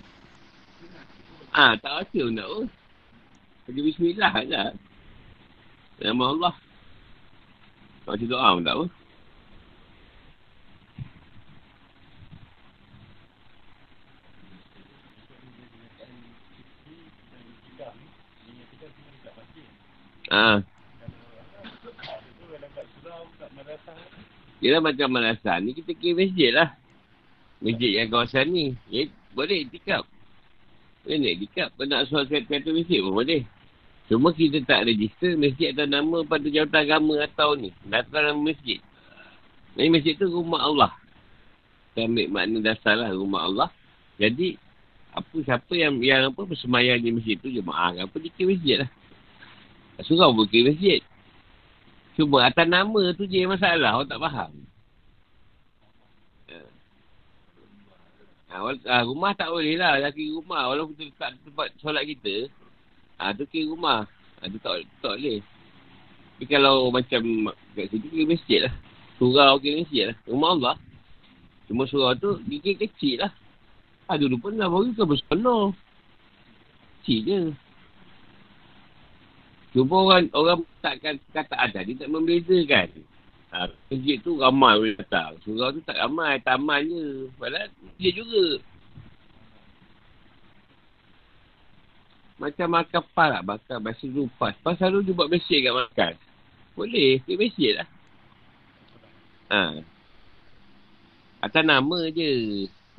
[1.56, 2.68] Ah, ha, tak rasa pun nak pun.
[3.66, 4.64] Pergi bismillah je.
[6.04, 6.65] Nama Allah.
[8.06, 8.86] Baca doa pun tak apa.
[20.36, 20.60] Ha.
[24.62, 26.70] Yelah macam malasan ni kita kira masjid lah.
[27.62, 28.66] Masjid yang kawasan ni.
[28.90, 30.06] Ya, boleh tikap.
[31.06, 31.70] Boleh nak tikap.
[31.78, 33.46] Kau nak suara kata masjid pun boleh.
[34.06, 37.74] Cuma kita tak register masjid atau nama pada jawatan agama atau ni.
[37.90, 38.78] Datang nama masjid.
[39.76, 40.92] Ini masjid tu rumah Allah.
[41.92, 43.70] Kita ambil makna dasar lah rumah Allah.
[44.22, 44.62] Jadi,
[45.16, 48.90] apa siapa yang yang apa bersemayang di masjid tu jemaah apa dia kira masjid lah.
[50.06, 51.02] Surau pun kira masjid.
[52.16, 54.00] Cuma atas nama tu je masalah.
[54.00, 54.52] Orang tak faham.
[58.56, 60.00] Ha, rumah tak boleh lah.
[60.00, 60.72] Laki rumah.
[60.72, 62.48] Walaupun kita letak tempat solat kita.
[63.20, 64.04] Ha, tu kira rumah.
[64.42, 65.40] Ha, tu tak, tak boleh.
[66.36, 67.22] Tapi kalau macam
[67.80, 68.74] kat situ kira masjid lah.
[69.16, 70.18] Surau kira masjid lah.
[70.28, 70.76] Rumah Allah.
[71.72, 73.32] Cuma surau tu kira kecil lah.
[74.12, 75.72] Ha, dulu pun dah baru ke bersepenuh.
[77.02, 77.40] Kecil je.
[79.72, 82.88] Cuma orang orang takkan kata ada dia tak membezakan.
[83.56, 85.40] Ha, masjid tu ramai boleh datang.
[85.48, 86.44] Surau tu tak ramai.
[86.44, 87.32] Taman je.
[87.40, 88.60] Padahal dia juga.
[92.46, 93.42] Macam makan pas lah.
[93.42, 94.54] Makan basi dulu pas.
[94.62, 96.14] Pas selalu dia buat masjid kat makan.
[96.78, 97.18] Boleh.
[97.26, 97.88] Dia masjid lah.
[99.50, 99.62] Ha.
[101.42, 102.30] Atas nama je.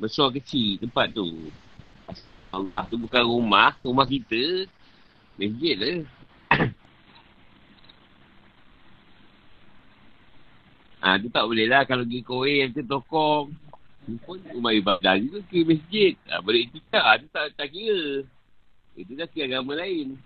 [0.03, 1.47] Besar kecil tempat tu.
[2.51, 3.71] Allah tu bukan rumah.
[3.87, 4.67] Rumah kita.
[5.39, 5.95] Masjid lah.
[10.99, 11.87] ha, tu tak boleh lah.
[11.87, 13.55] Kalau pergi yang tu tokong.
[14.27, 16.19] Pun rumah ibadah juga ke masjid.
[16.27, 16.67] Ha, boleh.
[16.91, 18.27] Ha, tu tak, tak kira.
[18.97, 20.17] Itu dah ke agama lain.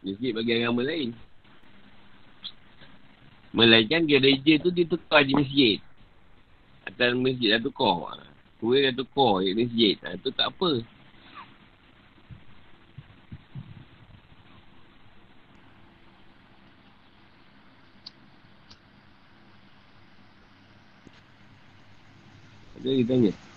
[0.00, 1.12] Dia sikit bagi agama lain.
[3.52, 5.76] Melainkan gereja tu dia tukar di masjid.
[6.88, 8.24] Atas masjid dah tukar.
[8.56, 10.00] Kuih dah tukar di masjid.
[10.00, 10.80] Ha, Itu tak apa.
[22.80, 23.51] Ada Jadi tanya.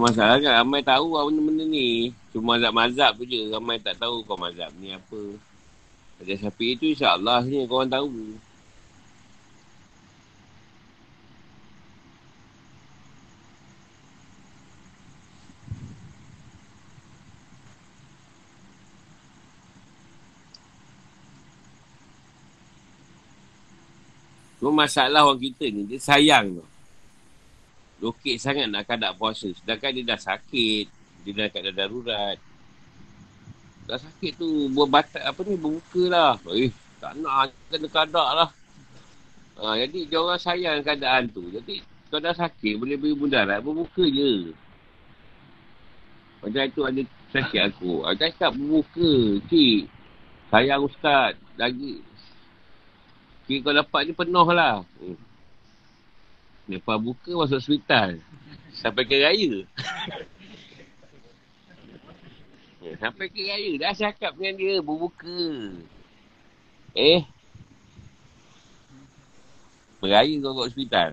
[0.00, 2.08] Masalah kan, ramai tahu lah benda-benda ni.
[2.32, 5.20] Cuma mazhab-mazhab tu je, ramai tak tahu kau mazhab ni apa.
[6.24, 8.08] Ada sapi itu insyaAllah ni korang tahu.
[24.64, 26.69] Cuma masalah orang kita ni, dia sayang tu.
[28.00, 29.52] Lokit sangat nak kadak puasa.
[29.52, 30.84] Sedangkan dia dah sakit.
[31.24, 32.36] Dia dah kat darurat.
[33.84, 36.32] Dah sakit tu, buat batat apa ni, berbuka lah.
[36.56, 38.50] Eh, tak nak, kena kadak lah.
[39.60, 41.44] Ha, jadi, dia orang sayang keadaan tu.
[41.52, 44.56] Jadi, kau dah sakit, boleh beri mudarat, berbuka je.
[46.40, 47.02] Macam itu ada
[47.36, 48.00] sakit aku.
[48.08, 49.12] Aku cakap berbuka,
[49.52, 49.84] cik.
[50.48, 52.00] Sayang ustaz, lagi
[53.50, 54.86] Kira kau dapat ni penuh lah.
[55.02, 55.18] Hmm.
[56.70, 58.22] Lepas buka masuk hospital.
[58.70, 59.66] Sampai ke raya.
[63.02, 63.74] Sampai ke raya.
[63.74, 65.74] Dah cakap dengan dia berbuka.
[66.94, 67.26] Eh.
[69.98, 71.10] Beraya kau kat hospital.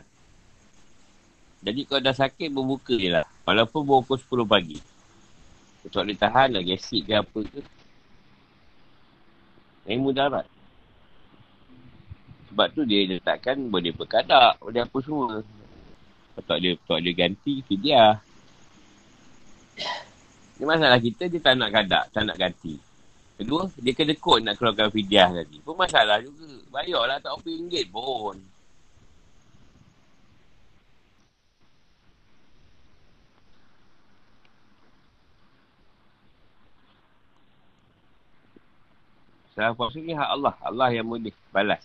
[1.66, 3.26] Jadi kau dah sakit berbuka je lah.
[3.42, 4.78] Walaupun pukul 10 pagi.
[5.90, 7.62] Kau boleh tahan lah gasit ke apa ke.
[9.90, 10.57] Ini mudarat.
[12.48, 15.44] Sebab tu dia letakkan boleh berkadak, boleh apa semua.
[16.38, 18.22] Tak ada, tak ada ganti, fidyah.
[20.58, 22.78] Ini masalah kita, dia tak nak kadak, tak nak ganti.
[23.38, 25.62] Kedua, dia kena kod nak keluarkan fidyah tadi.
[25.62, 26.50] Pun masalah juga.
[26.74, 28.38] Bayarlah tak RM1 pun.
[39.58, 40.54] Salah puasa ni hak Allah.
[40.62, 41.82] Allah yang boleh balas.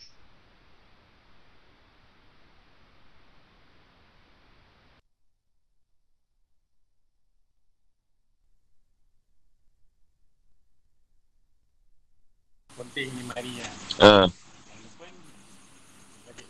[12.93, 13.73] Penting hari lah.
[14.05, 14.29] Ha.
[14.29, 15.11] Walaupun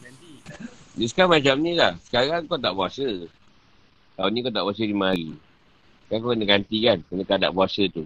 [0.02, 0.30] nanti.
[0.98, 1.94] Dia sekarang macam ni lah.
[2.02, 3.06] Sekarang kau tak puasa.
[4.18, 5.30] Tahun ni kau tak puasa lima hari.
[6.10, 6.98] Sekarang kau kena ganti kan.
[7.06, 8.02] Kena kadak puasa tu.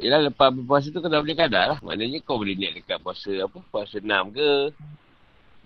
[0.00, 1.78] Yelah lepas berpuasa tu kau dah boleh kadak lah.
[1.84, 3.58] Maknanya kau boleh niat dekat puasa apa.
[3.68, 4.72] Puasa enam ke.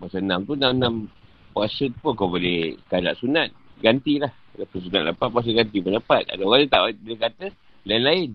[0.03, 1.07] Puasa enam tu enam-enam
[1.55, 3.55] puasa tu pun kau boleh kadak sunat.
[3.79, 4.35] Gantilah.
[4.59, 6.27] Lepas sunat lepas puasa ganti pun dapat.
[6.27, 7.47] Ada orang dia tak dia kata
[7.87, 8.35] lain-lain.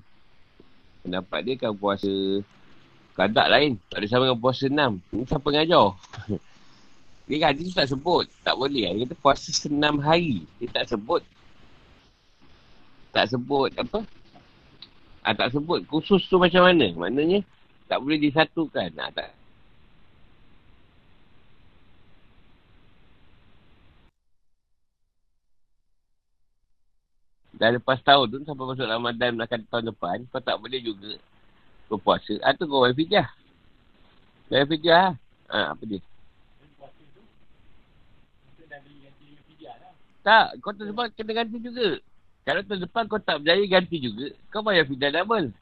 [1.01, 2.09] Pendapat dia kan puasa
[3.17, 3.71] kadak lain.
[3.89, 4.91] Tak ada sama dengan puasa enam.
[5.09, 5.87] Ini siapa ngajar?
[7.27, 8.25] dia kan dia tak sebut.
[8.45, 8.85] Tak boleh.
[8.93, 10.45] Dia kata puasa senam hari.
[10.61, 11.25] Dia tak sebut.
[13.11, 13.99] Tak sebut apa?
[15.21, 16.89] Ah, tak sebut khusus tu macam mana.
[16.97, 17.41] Maknanya
[17.89, 18.89] tak boleh disatukan.
[18.97, 19.40] Ah, tak.
[27.62, 31.14] Dah lepas tahun tu sampai masuk Ramadan akan tahun depan, kau tak boleh juga
[31.86, 32.34] berpuasa.
[32.41, 33.28] Atau kau bayar fidyah.
[34.49, 35.14] Bayar fidyah lah.
[35.53, 36.01] Ha, apa dia?
[40.26, 42.01] Tak, kau tahun depan kena ganti juga.
[42.49, 45.53] Kalau tahun depan kau tak berjaya ganti juga, kau bayar fidyah double.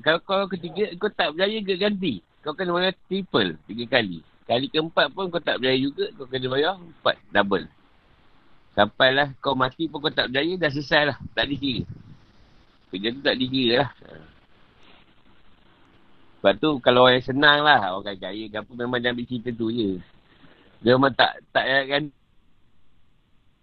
[0.00, 2.24] Kalau kau ketiga, kau tak berjaya ke ganti.
[2.40, 4.24] Kau kena bayar triple, tiga kali.
[4.48, 7.68] Kali keempat pun kau tak berjaya juga, kau kena bayar empat, double.
[8.72, 11.18] Sampailah kau mati pun kau tak berjaya, dah selesai lah.
[11.36, 11.84] Tak dikira.
[12.88, 13.90] Kerja tu tak dikira lah.
[16.42, 19.50] Sebab tu kalau orang yang senang lah, orang kaya ke apa, memang jangan ambil cerita
[19.54, 20.02] tu je.
[20.82, 22.02] Dia memang tak, tak kan,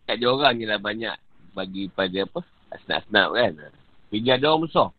[0.07, 1.15] kat dia orang je lah banyak
[1.51, 2.39] bagi pada apa,
[2.71, 3.51] asnaf-asnaf kan.
[4.07, 4.95] Kerja dia orang besar.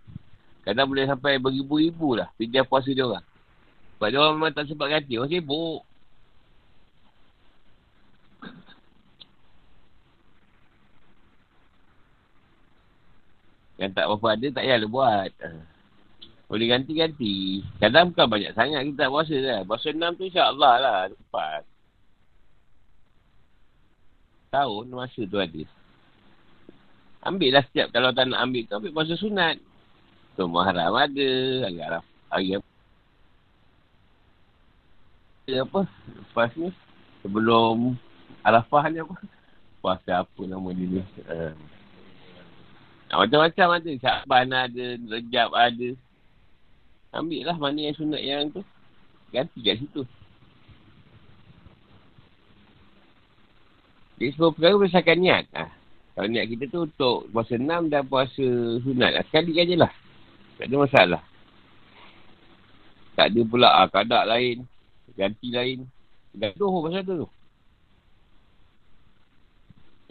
[0.61, 3.25] Kadang boleh sampai beribu-ribu lah, kerja puasa dia orang.
[3.97, 5.81] Sebab dia orang memang tak sempat ganti, orang sibuk.
[13.81, 15.33] Yang tak apa ada, tak payah buat.
[15.41, 15.49] Ha.
[16.53, 17.65] Boleh ganti-ganti.
[17.81, 19.61] Kadang bukan banyak sangat kita tak puasa lah.
[19.65, 20.99] Puasa enam tu insyaAllah lah.
[21.09, 21.63] Lepas.
[24.53, 25.63] Tahun masa tu ada.
[27.25, 27.89] Ambil lah setiap.
[27.95, 29.57] Kalau tak nak ambil tu, ambil puasa sunat.
[30.37, 31.31] Tu Muharram ada.
[31.71, 32.05] Araf.
[32.29, 32.69] Hari apa.
[35.57, 35.81] apa.
[36.21, 36.69] Lepas ni.
[37.25, 37.97] Sebelum
[38.45, 39.17] Arafah ni apa.
[39.81, 41.03] Puasa apa nama dia ni.
[41.25, 41.80] Uh.
[43.11, 43.91] Macam-macam ada.
[43.99, 44.87] Syakban ada.
[45.11, 45.89] Rejab ada.
[47.11, 48.63] Ambil lah mana yang sunat yang tu.
[49.35, 50.03] Ganti kat situ.
[54.21, 55.45] Jadi semua perkara berdasarkan niat.
[55.57, 55.65] Ha.
[56.15, 58.47] Kalau niat kita tu untuk puasa enam dan puasa
[58.85, 59.11] sunat.
[59.17, 59.27] Ha.
[59.27, 59.91] Sekali je lah.
[60.61, 61.23] Tak ada masalah.
[63.19, 64.69] Tak ada pula ah, kadak lain.
[65.19, 65.89] Ganti lain.
[66.37, 67.29] Gaduh pasal tu.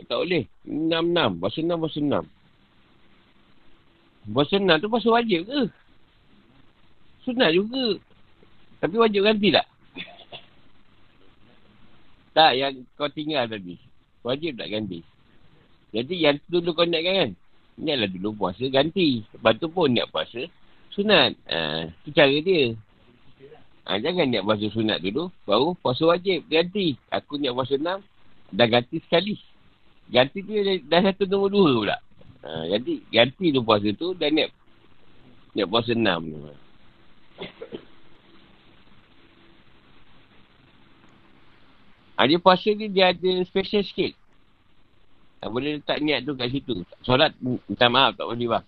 [0.03, 0.43] Tak boleh.
[0.65, 1.39] Enam-enam.
[1.39, 2.25] Bahasa enam, bahasa enam.
[4.29, 5.61] Bahasa enam tu bahasa wajib ke?
[7.25, 7.97] Sunat juga.
[8.77, 9.65] Tapi wajib ganti tak?
[12.37, 13.75] tak, yang kau tinggal tadi.
[14.21, 15.01] Wajib tak ganti?
[15.89, 17.31] Jadi yang dulu kau niatkan kan?
[17.81, 19.25] Niatlah dulu puasa ganti.
[19.33, 20.45] Lepas tu pun niat puasa.
[20.93, 21.33] Sunat.
[21.49, 22.77] Ha, tu cara dia.
[23.89, 25.33] Ha, jangan niat puasa sunat dulu.
[25.43, 26.93] Baru puasa wajib ganti.
[27.09, 27.99] Aku niat puasa enam.
[28.53, 29.35] Dah ganti sekali.
[30.13, 31.97] Ganti tu dah, dah satu nombor dua pula.
[32.39, 34.51] Ha, jadi ganti tu puasa tu dah niat
[35.51, 36.39] niat puasa enam tu.
[42.15, 44.11] Ha, dia puasa ni dia ada special sikit.
[45.39, 46.83] Tak boleh letak niat tu kat situ.
[47.03, 48.65] Solat, minta maaf tak boleh bang.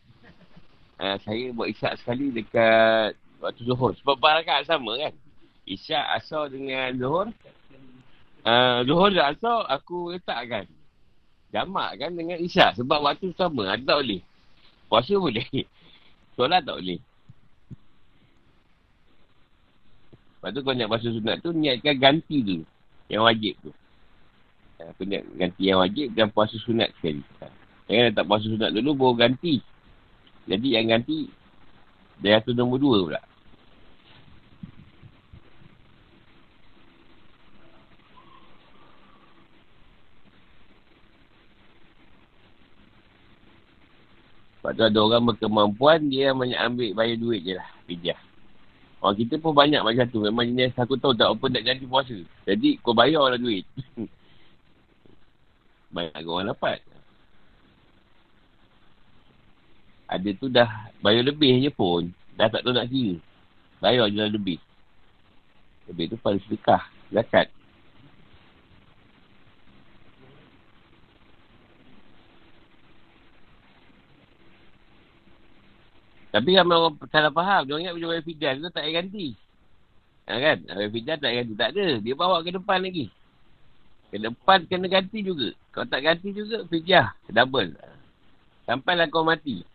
[1.03, 3.91] Ha, saya buat isyak sekali dekat waktu zuhur.
[3.99, 5.13] Sebab barakat sama kan.
[5.67, 7.27] Isyak asal dengan zuhur.
[8.41, 10.63] Uh, zuhur dan asal aku letakkan.
[11.51, 12.79] Jamak kan dengan isyak.
[12.79, 13.75] Sebab waktu sama.
[13.75, 14.21] Ada tak boleh.
[14.87, 15.47] Puasa boleh.
[16.39, 16.99] Solat tak boleh.
[20.41, 22.65] Lepas tu kau nak puasa sunat tu, niatkan ganti dulu.
[23.13, 23.71] Yang wajib tu.
[24.81, 27.21] Aku nak ganti yang wajib dan puasa sunat sekali.
[27.85, 29.61] Jangan letak puasa sunat dulu, baru ganti.
[30.49, 31.29] Jadi yang ganti,
[32.17, 33.21] dia tu nombor dua pula.
[44.61, 47.65] Sebab tu ada orang berkemampuan, dia banyak ambil bayar duit je lah.
[47.89, 48.19] Pijah.
[49.01, 50.21] Orang kita pun banyak macam tu.
[50.21, 52.13] Memang jenis aku tahu tak apa nak ganti puasa.
[52.45, 53.65] Jadi kau bayar lah duit.
[55.97, 56.77] banyak orang dapat.
[60.05, 60.69] Ada tu dah
[61.01, 62.13] bayar lebih je pun.
[62.37, 63.17] Dah tak tahu nak kira.
[63.81, 64.61] Bayar je lah lebih.
[65.89, 66.85] Lebih tu pada sedekah.
[67.09, 67.49] Zakat.
[76.31, 77.67] Tapi ramai orang salah faham.
[77.67, 79.27] Dia ingat macam Fidan tu tak payah ganti.
[80.31, 80.57] Ha, kan?
[80.87, 81.53] Fidan tak payah ganti.
[81.59, 81.87] Tak ada.
[81.99, 83.11] Dia bawa ke depan lagi.
[84.11, 85.51] Ke depan kena ganti juga.
[85.75, 87.11] Kalau tak ganti juga, fijah.
[87.27, 87.75] Double.
[88.63, 89.67] Sampailah kau mati.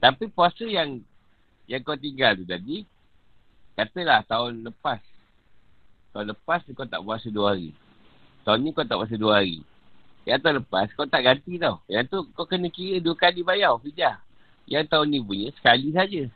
[0.00, 1.00] Tapi puasa yang
[1.66, 2.84] yang kau tinggal tu tadi,
[3.74, 5.00] katalah tahun lepas.
[6.12, 7.76] Tahun lepas kau tak puasa dua hari.
[8.44, 9.60] Tahun ni kau tak puasa dua hari.
[10.24, 11.82] Yang tahun lepas kau tak ganti tau.
[11.88, 14.20] Yang tu kau kena kira dua kali bayar fijah.
[14.66, 16.26] Yang tahun ni punya sekali saja.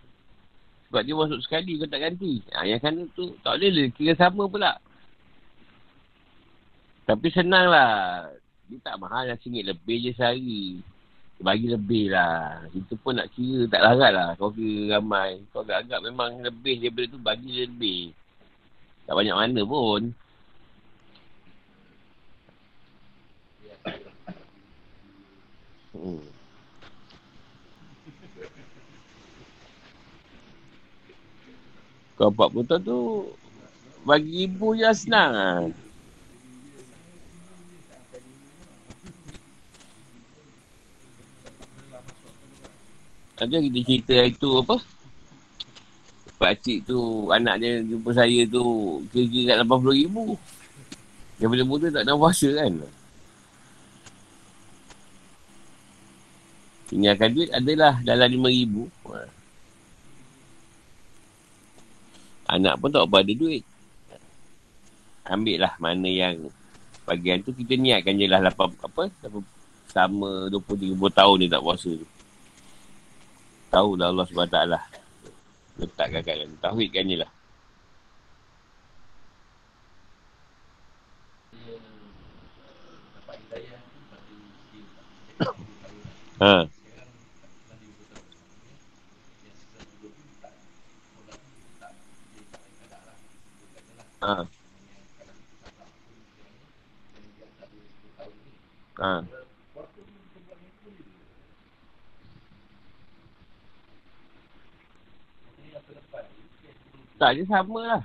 [0.91, 2.43] Sebab dia masuk sekali kau tak ganti.
[2.55, 3.87] Ha, yang sana tu tak boleh lah.
[3.95, 4.73] Kira sama pula.
[7.07, 8.27] Tapi senang lah.
[8.71, 10.83] Dia tak mahal lah singgit lebih je sehari.
[11.43, 12.67] Bagi lebih lah.
[12.71, 14.29] Kita pun nak kira tak larat lah.
[14.39, 15.43] Kau kira ramai.
[15.51, 18.15] Kau agak-agak memang lebih daripada tu bagi lebih.
[19.07, 20.03] Tak banyak mana pun.
[25.91, 26.40] Hmm.
[32.21, 33.01] Empat puluh tahun tu
[34.05, 35.65] bagi ibu je senang lah.
[43.41, 44.77] Ada kita cerita itu apa?
[46.37, 48.65] Pakcik tu, anak dia jumpa saya tu,
[49.09, 50.17] kira-kira kat RM80,000.
[51.41, 52.73] Yang muda tak nak puasa kan?
[56.93, 59.40] Tinggalkan duit adalah dalam RM5,000.
[62.51, 63.63] Anak pun tak apa ada duit.
[65.31, 66.51] Ambil lah mana yang
[67.07, 69.03] bagian tu kita niatkan je lah 8, apa,
[69.87, 72.07] sama 20-30 tahun ni tak puasa tu.
[73.71, 74.59] Tahu lah Allah SWT
[75.79, 77.31] letakkan kat Tauhidkan je lah.
[86.41, 86.80] Ha.
[94.31, 94.47] Ha.
[99.01, 99.13] Ha.
[107.19, 108.03] Tak, dia sama lah.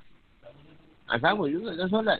[1.06, 2.19] Ha, sama juga dengan solat.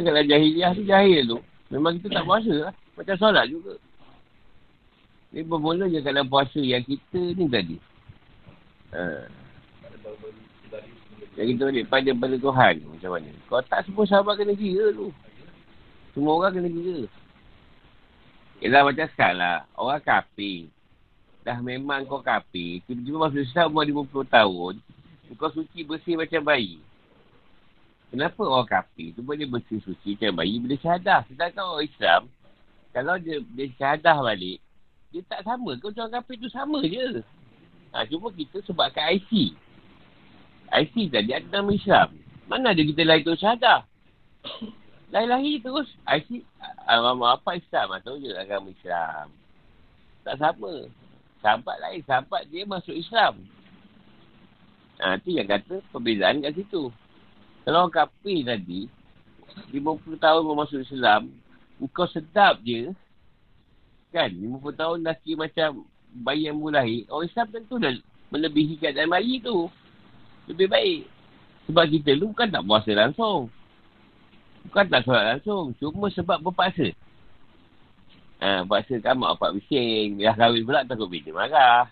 [0.00, 1.38] Kalau jahiliah tu jahil tu,
[1.68, 2.72] memang kita tak puasa lah.
[2.96, 3.76] Macam solat juga.
[5.36, 7.76] Ni bermula je kalau puasa yang kita ni tadi.
[8.96, 9.28] Ha.
[11.38, 13.30] Yang kita balik pada pada Tuhan macam mana.
[13.46, 15.08] Kalau tak semua sahabat kena kira tu.
[16.10, 16.98] Semua orang kena kira.
[18.60, 19.58] Yelah macam sekarang lah.
[19.78, 20.68] Orang kafir.
[21.40, 24.74] dah memang kau kafir, tiba-tiba masuk Islam umur 50 tahun,
[25.40, 26.76] kau suci bersih macam bayi.
[28.12, 31.24] Kenapa orang kafir tu boleh bersih suci macam bayi bila syahadah?
[31.32, 32.20] Sedangkan orang Islam,
[32.92, 34.58] kalau dia, dia syahadah balik,
[35.08, 37.24] dia tak sama ke orang kafir tu sama je.
[37.90, 39.56] Ha, cuma kita sebabkan IC.
[40.70, 42.08] IC tadi ada nama Islam.
[42.46, 43.86] Mana ada kita lahir tu syahadah?
[45.10, 45.90] Lahir-lahir terus.
[46.06, 46.46] IC,
[46.86, 47.98] agama apa Islam?
[47.98, 49.26] Tahu je agama Islam.
[50.22, 50.86] Tak sama.
[51.42, 52.00] Sahabat lain.
[52.06, 53.42] Sahabat dia masuk Islam.
[55.00, 56.92] Ha, tu yang kata perbezaan kat situ.
[57.64, 58.86] Kalau orang kafir tadi,
[59.72, 61.32] 50 tahun masuk Islam,
[61.90, 62.92] kau sedap je,
[64.12, 64.28] kan?
[64.28, 67.94] 50 tahun dah kira macam bayi yang lahir, orang Islam tentu dah
[68.28, 69.72] melebihi keadaan bayi tu.
[70.50, 71.00] Lebih baik.
[71.70, 73.46] Sebab kita lu bukan tak puasa langsung.
[74.66, 75.70] Bukan tak solat langsung.
[75.78, 76.90] Cuma sebab berpaksa.
[78.40, 80.18] Ha, paksa kan mak bapak bising.
[80.18, 81.86] Dah kahwin pula takut bini marah.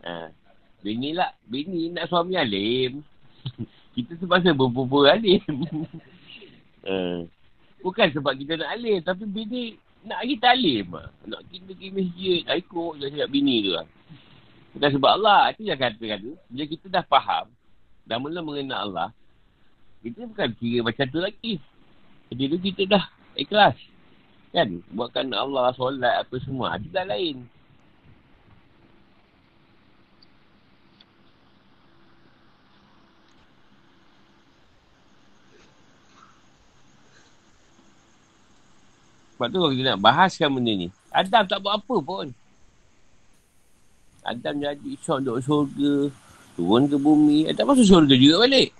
[0.00, 0.32] Ha,
[0.80, 1.36] bini lah.
[1.44, 3.04] Bini nak suami alim.
[3.94, 5.42] kita terpaksa berpupur alim.
[6.88, 7.28] uh,
[7.84, 10.96] bukan sebab kita nak alim, tapi bini nak kita alim.
[11.28, 13.86] Nak kita pergi masjid, dah ikut cakap bini tu lah.
[14.72, 16.30] Bukan sebab Allah, itu yang kata-kata.
[16.48, 17.52] Bila kita dah faham,
[18.06, 19.08] dah mula mengenal Allah,
[20.02, 21.54] kita bukan kira macam tu lagi.
[22.32, 23.04] Jadi tu kita dah
[23.38, 23.78] ikhlas.
[24.52, 24.84] Kan?
[24.92, 26.76] Buatkan Allah, solat, apa semua.
[26.76, 27.46] Itu dah lain.
[39.42, 40.88] Sebab tu kita nak bahaskan benda ni.
[41.10, 42.30] Adam tak buat apa pun.
[44.22, 45.94] Adam jadi syok duduk syurga.
[46.56, 47.48] Turun ke bumi.
[47.48, 48.70] Adam masuk syurga juga balik.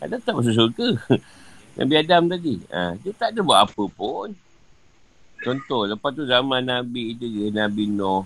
[0.00, 0.88] Adam tak masuk syurga.
[1.76, 2.54] Nabi Adam tadi.
[2.72, 4.32] Ha, dia tak ada buat apa pun.
[5.44, 8.24] Contoh, lepas tu zaman Nabi je, Nabi Noh.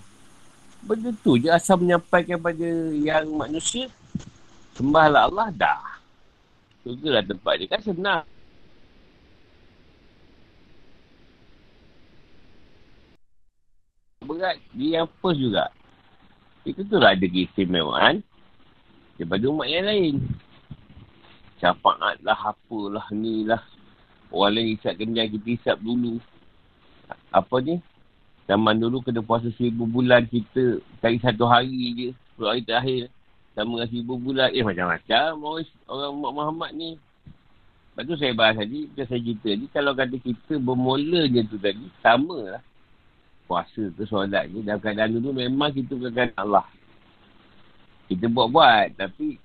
[0.80, 3.90] Benda tu je asal menyampaikan pada yang manusia.
[4.78, 5.82] Sembahlah Allah, dah.
[6.86, 7.66] Syurga lah tempat dia.
[7.68, 8.24] Kan senang.
[14.30, 15.68] berat dia yang first juga.
[16.62, 18.22] Itu tu lah ada keistimewaan
[19.20, 20.14] daripada umat yang lain.
[21.60, 23.60] Syafaat lah, apalah, ni lah.
[24.32, 26.16] Orang lain isap kenyang, kita isap dulu.
[27.28, 27.84] Apa ni?
[28.48, 32.08] Zaman dulu kena puasa seribu bulan, kita cari satu hari je.
[32.32, 33.12] Sepuluh hari terakhir.
[33.52, 34.48] Sama dengan seribu bulan.
[34.56, 35.28] Eh, macam-macam
[35.84, 36.90] orang, Umat Muhammad ni.
[37.92, 41.84] Lepas tu saya bahas tadi, macam saya cerita ni, kalau kata kita bermulanya tu tadi,
[42.00, 42.62] sama lah
[43.50, 46.62] puasa tu solat ni dalam keadaan dulu memang kita bukan Allah.
[48.10, 49.38] Kita buat-buat tapi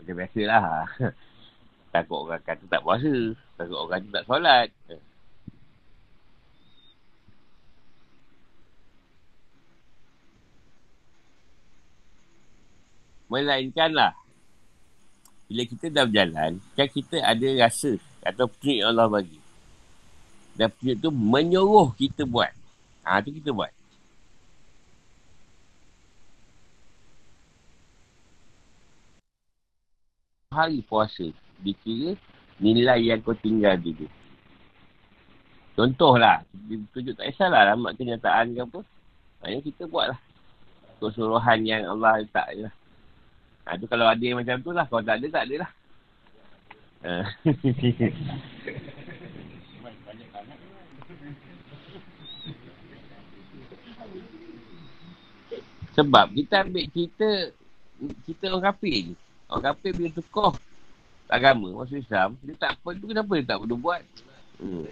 [0.00, 0.88] macam biasa lah.
[1.92, 3.36] takut orang kata tak puasa.
[3.60, 4.68] Takut orang kata tak solat.
[13.28, 14.12] Melainkan lah.
[15.46, 19.38] Bila kita dah berjalan, kan kita ada rasa atau petunjuk Allah bagi.
[20.56, 22.48] Dan petunjuk tu menyuruh kita buat.
[23.04, 23.75] Ha, tu kita buat.
[30.56, 31.28] Hari puasa
[31.60, 32.16] dikira
[32.56, 34.08] nilai yang kau tinggal dulu.
[35.76, 36.40] Contohlah,
[36.96, 38.80] tunjuk tak kisahlah alamat kenyataan ke apa.
[39.44, 40.20] Hanya kita buat lah.
[40.96, 42.74] Kesuruhan yang Allah letak je lah.
[43.68, 44.88] Ha, tu kalau ada yang macam tu lah.
[44.88, 45.70] Kalau tak ada, tak ada lah.
[47.04, 47.12] Ha.
[55.96, 57.28] Sebab kita ambil cerita
[58.28, 59.14] kita orang kafir ni.
[59.46, 60.52] Orang kafir bila tukar
[61.30, 64.02] agama masuk Islam, dia tak apa tu kenapa dia tak perlu buat?
[64.58, 64.86] Hmm.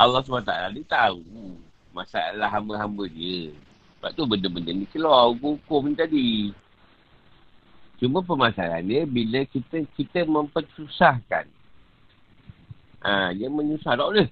[0.00, 1.22] Allah SWT dia tahu
[1.94, 3.54] masalah hamba-hamba dia.
[4.00, 6.30] Sebab tu benda-benda ni keluar hukum-hukum ni tadi.
[8.00, 11.59] Cuma permasalahan dia bila kita kita mempersusahkan.
[13.00, 14.28] Ha, dia menyusah tak boleh.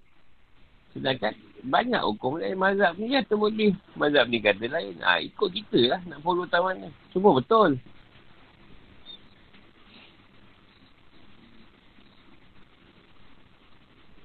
[0.92, 1.32] Sedangkan
[1.64, 3.72] banyak hukum lain mazhab ni kata boleh.
[3.96, 4.94] Mazhab ni kata lain.
[5.00, 6.90] Ha, ikut kita lah nak follow taman ni.
[7.12, 7.80] Semua betul.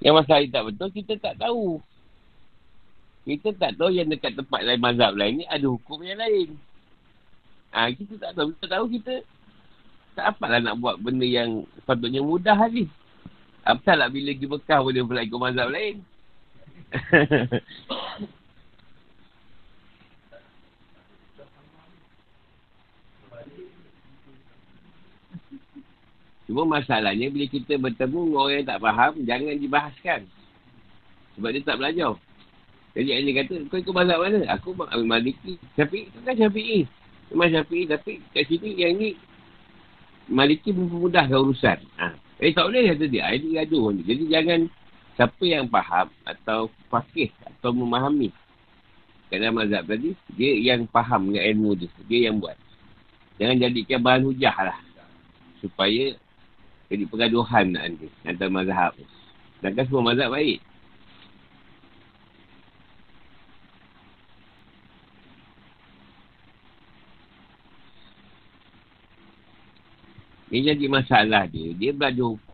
[0.03, 1.79] Yang masalah tak betul, kita tak tahu.
[3.23, 6.59] Kita tak tahu yang dekat tempat lain mazhab lain ni ada hukum yang lain.
[7.71, 8.51] Ha, kita tak tahu.
[8.51, 9.13] Kita tahu kita
[10.13, 12.91] tak apalah nak buat benda yang sepatutnya mudah lagi.
[13.63, 16.03] Apa lah bila pergi Mekah boleh pula ikut mazhab lain.
[26.43, 30.21] Cuma masalahnya bila kita bertemu orang yang tak faham, jangan dibahaskan.
[31.39, 32.13] Sebab dia tak belajar.
[32.93, 34.45] Jadi dia kata, kau ikut mazhab mana?
[34.53, 35.57] Aku ambil Maliki.
[35.79, 36.85] Syafi'i tu kan Syafi'i.
[37.31, 39.15] Memang Syafi'i tapi kat sini yang ni
[40.27, 41.79] Maliki mempermudahkan urusan.
[41.97, 42.22] Ha.
[42.43, 43.31] Eh tak boleh kata dia.
[43.31, 44.03] Ini gaduh ni.
[44.03, 44.59] Jadi jangan
[45.15, 48.35] siapa yang faham atau fakih atau memahami
[49.33, 51.89] dalam mazhab tadi, dia yang faham dengan ilmu dia.
[52.05, 52.53] Dia yang buat.
[53.41, 54.77] Jangan jadikan bahan hujah lah.
[55.57, 56.13] Supaya
[56.91, 58.11] jadi pergaduhan nak nanti.
[58.27, 58.93] Antara mazhab.
[59.57, 60.59] Sedangkan semua mazhab baik.
[70.53, 71.73] Ini jadi masalah dia.
[71.73, 72.53] Dia belajar hukum.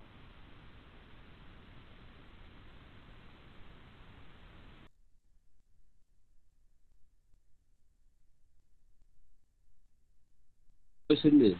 [11.11, 11.59] Personal.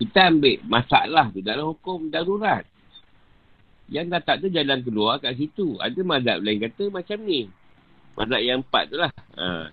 [0.00, 2.64] Kita ambil masalah tu dalam hukum darurat.
[3.92, 5.76] Yang dah tak tu jalan keluar kat situ.
[5.76, 7.52] Ada mazhab lain kata macam ni.
[8.16, 9.12] Mazhab yang empat tu lah.
[9.36, 9.68] Ha.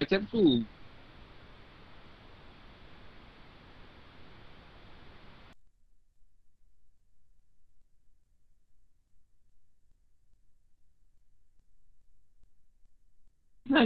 [0.00, 0.64] Macam tu.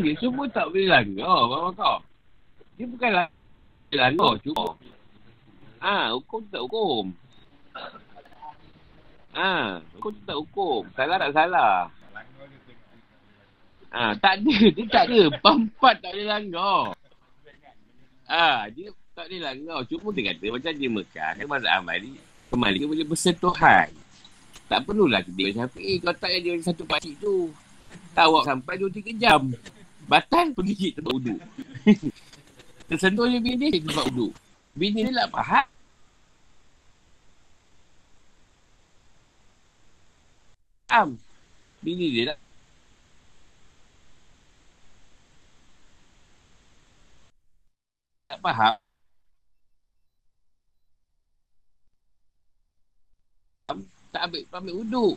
[0.05, 1.99] Dia semua tak boleh langgar, bapa kau.
[2.77, 3.27] Dia bukanlah
[3.95, 4.75] langgar, cuma.
[5.79, 7.05] Ah, hukum tak hukum.
[9.33, 10.83] Ah, hukum tak hukum.
[10.99, 11.89] Salah tak salah.
[13.95, 14.55] Ah, tak ada.
[14.75, 15.21] Dia tak ada.
[15.45, 16.99] Pampat tak boleh langgar.
[18.27, 19.79] Ah, dia tak boleh langgar.
[19.87, 21.31] Cuma dia kata macam dia Mekah.
[21.39, 22.19] Kan masa Amali,
[22.51, 23.89] kembali dia boleh bersentuhan.
[24.67, 27.55] Tak perlulah kita sampai, eh kau tak ada satu pakcik tu.
[28.11, 29.55] Tawak sampai 2-3 jam.
[30.11, 31.41] Batal pergi cik tempat uduk.
[32.91, 34.33] Tersentuh je bini dia tempat uduk.
[34.75, 35.67] Bini dia lah faham.
[40.91, 41.09] Faham.
[41.81, 42.39] Bini dia lah.
[48.45, 48.77] Faham.
[54.13, 55.17] Tak ambil, ambil uduk.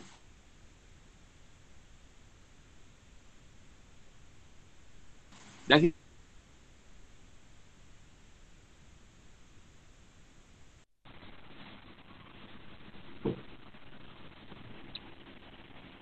[5.68, 5.76] Dah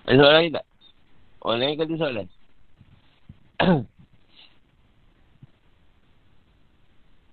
[0.07, 0.65] Ada soalan lagi tak?
[1.43, 2.27] Orang lain kata soalan.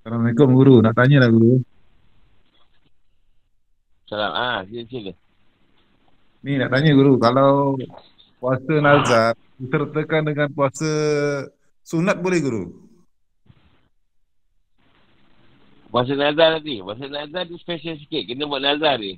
[0.05, 0.85] Assalamualaikum Guru.
[0.85, 1.65] Nak tanya lah Guru.
[4.05, 4.33] Salam.
[4.37, 5.13] Ah, sila sila.
[6.45, 7.17] Ni nak tanya Guru.
[7.17, 7.81] Kalau
[8.37, 10.91] puasa nazar disertakan dengan puasa
[11.81, 12.65] sunat boleh Guru?
[15.89, 16.85] Puasa nazar tadi.
[16.85, 18.29] Puasa nazar tu special sikit.
[18.29, 19.17] Kena buat nazar ni.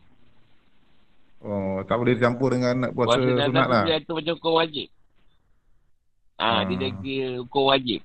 [1.42, 3.82] Oh, tak boleh dicampur dengan nak puasa, Puasa nazar sunat lah.
[3.90, 4.86] dia tu macam hukum wajib.
[6.38, 6.60] Ah, Ah.
[6.62, 8.00] dia dah kira hukum wajib.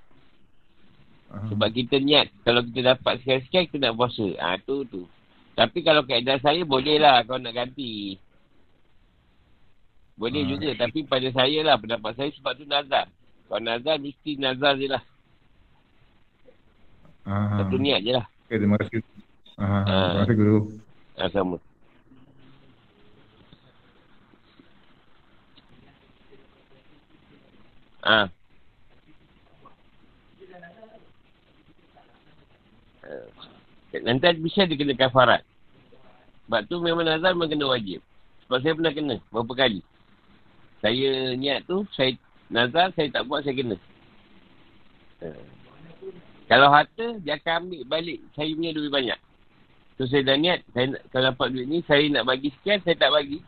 [1.31, 2.27] Sebab kita niat.
[2.43, 4.27] Kalau kita dapat sekali-sekali, kita nak puasa.
[4.35, 5.07] Ah, tu tu.
[5.55, 8.19] Tapi kalau kaedah saya, boleh lah kau nak ganti.
[10.19, 10.49] Boleh Ah.
[10.51, 10.69] juga.
[10.75, 13.07] Tapi pada saya lah, pendapat saya sebab tu nazar.
[13.47, 15.03] Kalau nazar, mesti nazar je lah.
[17.23, 17.63] Ah.
[17.63, 18.25] Satu niat je lah.
[18.47, 18.99] Okay, terima kasih.
[19.55, 19.83] Ah.
[19.87, 20.57] Terima kasih Guru.
[21.15, 21.57] Ah, sama.
[28.01, 28.25] Ah.
[28.25, 28.40] Eh,
[33.99, 35.43] Nanti bisa dia kena kafarat.
[36.47, 37.99] Sebab tu memang nazar memang kena wajib.
[38.47, 39.79] Sebab saya pernah kena berapa kali.
[40.79, 42.15] Saya niat tu, saya
[42.47, 43.75] nazar, saya tak buat, saya kena.
[45.21, 45.43] Eh.
[46.51, 49.19] Kalau harta, dia akan ambil balik saya punya duit banyak.
[49.95, 52.95] So saya dah niat, saya nak, kalau dapat duit ni, saya nak bagi sekian, saya
[52.99, 53.39] tak bagi.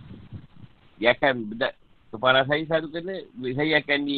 [0.99, 1.73] Dia akan, bedak,
[2.11, 4.17] kepala saya selalu kena, duit saya akan di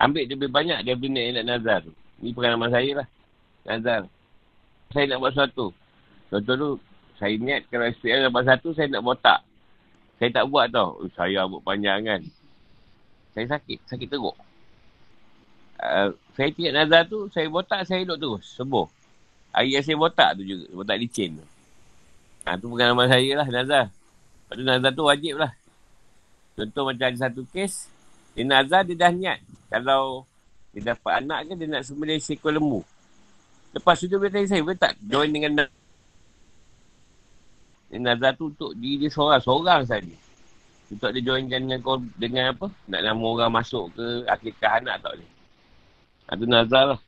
[0.00, 1.92] ambil lebih banyak daripada nak nazar tu.
[2.20, 3.08] Ni pengalaman saya lah.
[3.64, 4.08] Nazar.
[4.90, 5.70] Saya nak buat sesuatu.
[6.34, 6.70] Contoh tu,
[7.14, 9.38] saya niat kalau SPM dapat satu, saya nak botak.
[10.18, 10.98] Saya tak buat tau.
[10.98, 12.20] Oh, saya buat panjang kan.
[13.30, 13.86] Saya sakit.
[13.86, 14.34] Sakit teruk.
[15.78, 18.44] Uh, saya tiap nazar tu, saya botak, saya elok terus.
[18.58, 18.86] Sembuh.
[19.54, 20.66] Hari yang saya botak tu juga.
[20.74, 21.46] Botak licin tu.
[22.50, 23.84] Ha, tu pengalaman saya lah, nazar.
[23.94, 25.52] Lepas tu nazar tu wajib lah.
[26.58, 27.86] Contoh macam ada satu kes,
[28.34, 29.38] dia nazar, dia dah niat.
[29.70, 30.26] Kalau
[30.74, 32.82] dia dapat anak ke, dia nak sembelih seekor lembu.
[33.70, 35.66] Lepas tu dia bertanya saya, boleh tak join dengan
[37.98, 40.14] nazar tu untuk diri dia seorang, seorang saja.
[40.90, 42.66] Untuk dia joinkan dengan kau dengan apa?
[42.90, 45.30] Nak nama orang masuk ke akikah anak tak boleh.
[46.26, 47.00] Ha, tu nazar lah.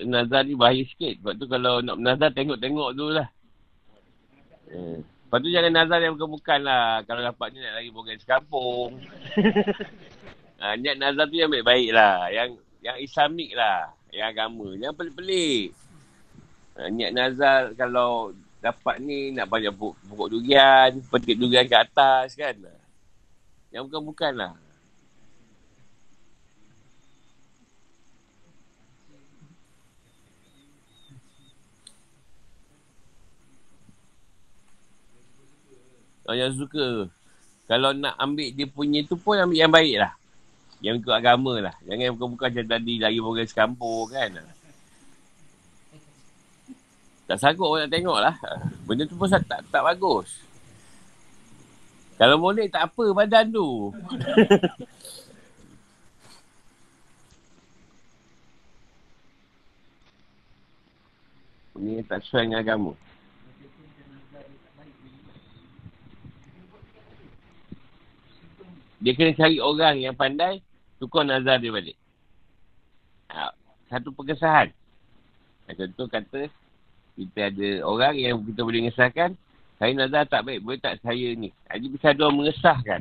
[0.00, 1.20] nazar ni bahaya sikit.
[1.20, 3.28] Sebab tu kalau nak nazar tengok-tengok dulu lah.
[4.72, 5.00] Eh.
[5.04, 7.04] Lepas tu jangan nazar yang bukan-bukan lah.
[7.04, 8.92] Kalau dapat ni nak lagi bogan sekampung.
[10.64, 12.32] ha, niat nazar tu yang baik-baik lah.
[12.32, 13.92] Yang yang islamik lah.
[14.14, 14.68] Yang agama.
[14.78, 15.74] Yang pelik-pelik.
[16.78, 18.30] Ha, niat nazar kalau
[18.62, 20.94] dapat ni nak banyak pokok durian.
[21.10, 22.54] Petik durian ke atas kan.
[23.74, 24.54] Yang bukan-bukan lah.
[36.24, 37.12] Orang yang suka.
[37.68, 40.12] Kalau nak ambil dia punya tu pun ambil yang baik lah.
[40.84, 41.72] Yang ikut agama lah.
[41.88, 44.36] Jangan bukan-bukan macam tadi lagi orang sekampur kan.
[47.24, 48.36] Tak sanggup orang nak tengok lah.
[48.84, 50.44] Benda tu pun tak, tak bagus.
[52.20, 53.96] Kalau boleh tak apa badan tu.
[61.80, 62.92] Ini tak sesuai dengan agama.
[69.00, 70.60] Dia kena cari orang yang pandai
[70.98, 71.96] tukar nazar dia balik.
[73.30, 73.50] Ha,
[73.90, 74.70] satu pengesahan.
[75.66, 76.50] Ha, contoh kata
[77.14, 79.38] kita ada orang yang kita boleh mengesahkan
[79.78, 81.50] saya nazar tak baik, boleh tak saya ni.
[81.66, 83.00] Jadi bisa orang mengesahkan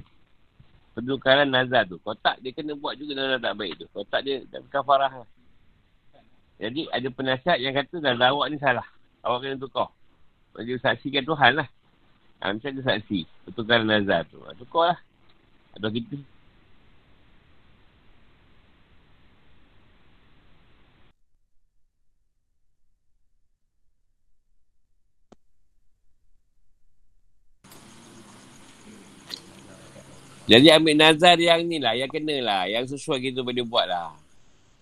[0.98, 2.02] penukaran nazar tu.
[2.02, 3.86] Kalau tak, dia kena buat juga nazar tak baik tu.
[3.94, 5.26] Kalau tak, dia tak kafarah.
[6.58, 8.86] Jadi ada penasihat yang kata nazar awak ni salah.
[9.22, 9.90] Awak kena tukar.
[10.54, 11.68] Dia saksikan Tuhan lah.
[12.42, 13.20] Ha, macam dia saksi.
[13.50, 14.42] Pertukaran nazar tu.
[14.46, 15.00] Ha, tukar lah.
[15.78, 16.18] Atau kita
[30.44, 34.12] Jadi ambil nazar yang ni lah, yang kena lah, yang sesuai kita boleh buat lah.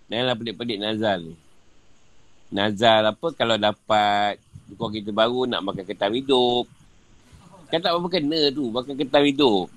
[0.10, 1.38] Janganlah pelik-pelik nazar ni.
[2.52, 4.42] Nazar apa kalau dapat
[4.76, 6.66] kau kita baru nak makan ketam hidup.
[7.70, 9.72] Kan tak apa kena tu, makan ketam hidup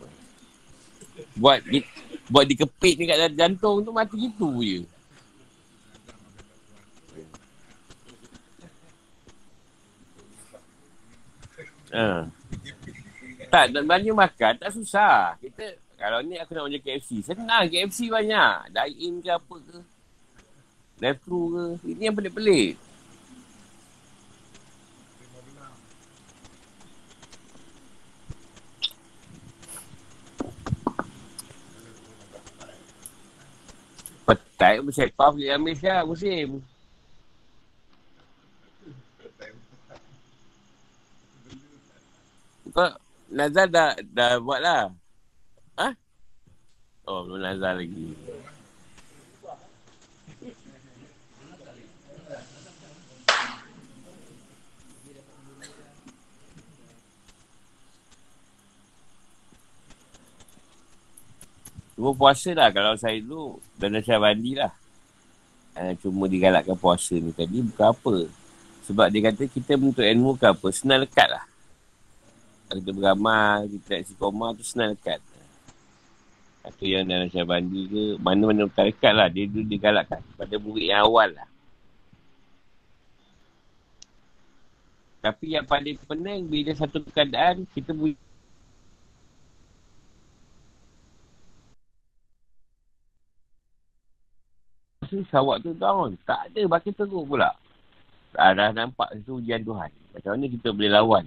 [1.34, 1.82] buat di,
[2.30, 4.80] buat dikepit ni kat jantung tu mati gitu je.
[11.94, 12.26] Ha.
[13.54, 15.38] Tak, nak belanja makan tak susah.
[15.38, 17.22] Kita, kalau ni aku nak belanja KFC.
[17.22, 18.74] Senang KFC banyak.
[18.74, 19.78] Dine-in ke apa ke.
[20.98, 21.64] Drive-thru ke.
[21.86, 22.74] Ini yang pelik-pelik.
[34.26, 36.48] Petai macam kau pergi ambil siap musim.
[42.74, 44.92] Kau Nazar dah, dah buat lah.
[45.80, 45.88] Ha?
[47.08, 48.12] Oh, belum Nazar lagi.
[61.94, 64.74] Cuma puasa lah kalau saya dulu dan saya bandi lah.
[65.74, 68.16] Uh, cuma digalakkan puasa ni tadi bukan apa.
[68.84, 71.53] Sebab dia kata kita menuntut ilmu ke apa, senang lekat lah.
[72.74, 75.22] Kalau kita beramal, kita nak koma tu senang lekat.
[76.66, 79.30] Atau yang dalam saya bandi ke, mana-mana bukan lekat lah.
[79.30, 81.46] Dia dulu digalakkan pada murid yang awal lah.
[85.22, 88.18] Tapi yang paling penting bila satu keadaan kita boleh
[95.30, 96.18] sawak tu down.
[96.26, 97.54] Tak ada baki teruk pula.
[98.34, 99.94] Dah, dah nampak itu ujian Tuhan.
[100.10, 101.24] Macam mana kita boleh lawan.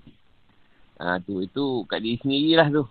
[0.97, 2.83] Ha, tu, itu kat diri sendiri lah tu.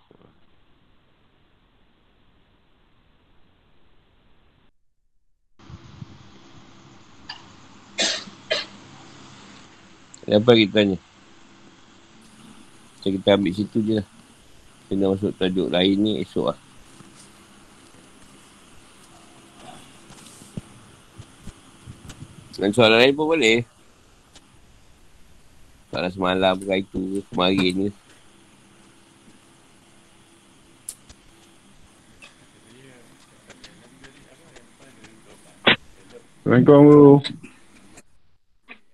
[10.26, 10.98] Apa kita tanya?
[12.98, 14.06] Macam kita ambil situ je lah.
[14.86, 16.58] Kena masuk tajuk lain ni esok lah.
[22.58, 23.75] Dan soalan lain pun boleh.
[25.96, 27.88] Soalan semalam ke itu, kemarin ni.
[36.44, 37.14] Assalamualaikum Guru.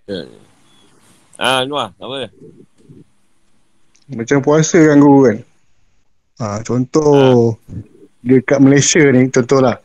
[0.07, 0.19] Ya.
[1.35, 2.31] Ah, Nuah, apa?
[4.07, 5.37] Macam puasa kan Guru kan?
[6.39, 7.75] Ha, contoh ha.
[8.23, 9.75] dekat Malaysia ni contohlah.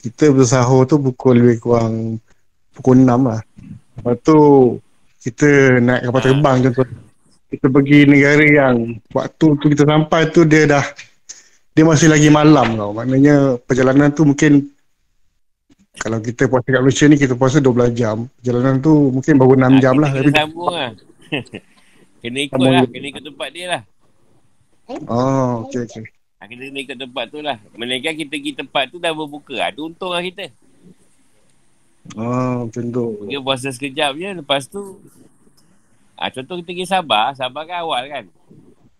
[0.00, 2.16] Kita bersahur tu pukul lebih kurang
[2.72, 3.44] pukul 6 lah.
[4.00, 4.40] Lepas tu
[5.24, 6.86] kita naik kapal terbang contoh.
[7.48, 8.76] Kita pergi negara yang
[9.14, 10.84] waktu tu kita sampai tu dia dah
[11.72, 12.90] dia masih lagi malam tau.
[12.92, 14.68] Maknanya perjalanan tu mungkin
[15.94, 18.26] Kalau kita puasa kat Malaysia ni kita puasa 12 jam.
[18.42, 20.10] Perjalanan tu mungkin baru 6 jam lah.
[20.10, 20.90] Ah, Kita Tapi kena sambung lah.
[22.22, 22.82] kena ikut lah.
[22.90, 23.82] Kena ikut tempat dia lah.
[25.06, 26.04] Oh, okey okey.
[26.42, 27.56] Ha, kita kena ikut tempat tu lah.
[27.78, 29.70] Melainkan kita pergi tempat tu dah berbuka.
[29.70, 30.50] Tu untung lah kita.
[32.12, 33.04] Oh, macam tu.
[33.18, 34.30] Mungkin puasa sekejap je.
[34.36, 35.00] Lepas tu.
[36.14, 37.32] Ha, contoh kita pergi Sabah.
[37.32, 38.24] Sabah kan awal kan.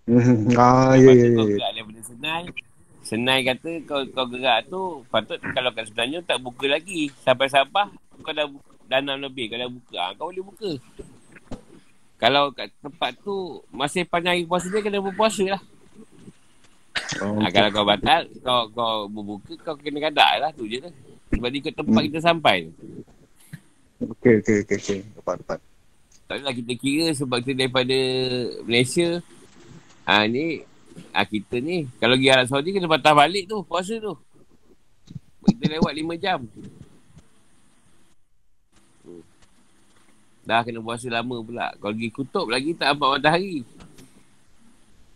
[0.55, 1.53] Ah, Lepas ya tu ya kau ya.
[1.55, 2.43] gerak daripada Senai.
[3.01, 4.83] Senai kata kau kau gerak tu.
[5.07, 7.13] Patut kalau kat sebenarnya tak buka lagi.
[7.21, 7.89] Sampai Sabah.
[8.19, 9.49] Kau dah bu- dah enam lebih.
[9.49, 9.95] Kau dah buka.
[9.99, 10.71] Ha, kau boleh buka.
[12.17, 13.37] Kalau kat tempat tu
[13.69, 15.63] masih panjang hari puasa dia kena berpuasa lah.
[17.21, 20.93] Oh, Ha, kalau kau batal, kau kau berbuka, kau kena kadak lah tu je lah.
[21.27, 22.07] Sebab dia ikut tempat Hmm.
[22.07, 22.73] kita sampai tu.
[24.13, 24.99] Okey okey okey okey.
[25.17, 25.59] Dapat dapat.
[26.25, 27.99] Tak adalah kita kira sebab kita daripada
[28.65, 29.21] Malaysia.
[30.05, 30.61] Ha ni,
[31.13, 34.17] ha, kita ni, kalau pergi Arab Saudi kena patah balik tu, puasa tu.
[35.45, 36.41] Kita lewat 5 jam.
[39.05, 39.25] Hmm.
[40.45, 41.73] Dah kena puasa lama pula.
[41.77, 43.65] Kalau pergi kutub lagi tak nampak matahari.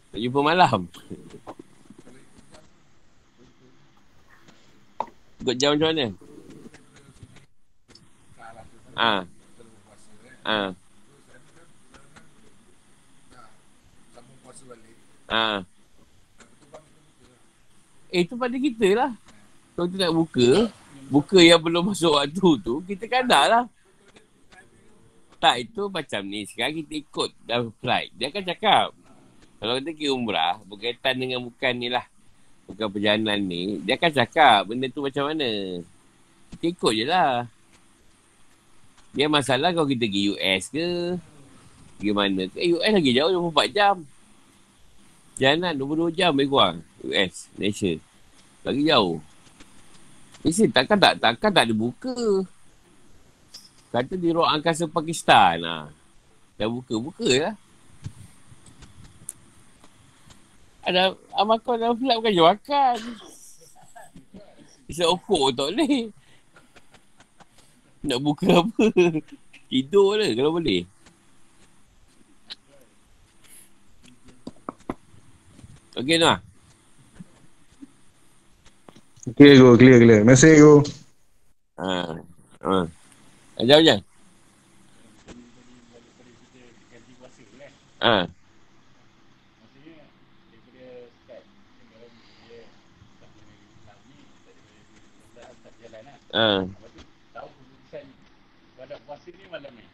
[0.08, 0.88] Tak jumpa malam.
[5.40, 6.27] Ikut jam macam mana?
[8.98, 9.22] Ha.
[10.42, 10.58] Ha.
[15.28, 15.62] Ha.
[18.10, 19.12] Eh, itu pada kita lah.
[19.76, 20.48] Kalau kita nak buka,
[21.06, 23.64] buka yang belum masuk waktu tu, kita kadar lah.
[25.38, 26.42] Tak, itu macam ni.
[26.50, 28.10] Sekarang kita ikut dalam flight.
[28.18, 28.86] Dia akan cakap.
[29.62, 32.02] Kalau kita pergi umrah, berkaitan dengan bukan ni lah.
[32.66, 33.78] Bukan perjalanan ni.
[33.86, 35.78] Dia akan cakap benda tu macam mana.
[36.56, 37.46] Kita ikut je lah.
[39.18, 41.18] Dia masalah kalau kita pergi US ke,
[41.98, 42.54] pergi mana ke.
[42.62, 43.96] Eh, US lagi jauh 24 jam.
[45.42, 46.86] Jalan 22 jam lebih kurang.
[47.02, 47.98] US, Malaysia.
[48.62, 49.18] Lagi jauh.
[50.46, 52.14] Malaysia takkan tak, takkan tak ada buka.
[53.90, 55.66] Kata di ruang angkasa Pakistan.
[55.66, 55.90] Ha.
[56.54, 57.54] Dah buka, buka lah.
[60.86, 62.98] Ada amakau dalam flight bukan je makan.
[64.86, 66.14] Isa opok tak boleh.
[68.08, 68.84] Nak buka apa?
[69.68, 70.88] Tidur lah kalau boleh.
[75.98, 76.40] Okey Noah.
[79.36, 80.24] Clear go, clear clear.
[80.24, 80.80] Mesej go.
[81.76, 82.16] Ha.
[82.64, 82.76] Ha.
[83.60, 84.00] Ajar.
[87.98, 88.30] Ha.
[89.58, 90.06] Maksudnya
[90.70, 90.86] daripada
[91.18, 91.42] start
[91.82, 92.62] negara ni dia
[93.18, 94.18] tak boleh Islam ni
[95.34, 96.16] daripada tak jalan lah.
[96.30, 96.48] Ha.
[96.62, 97.02] Lepas tu
[97.34, 98.04] tahu keputusan
[98.78, 99.86] pada puasa ni malam ni.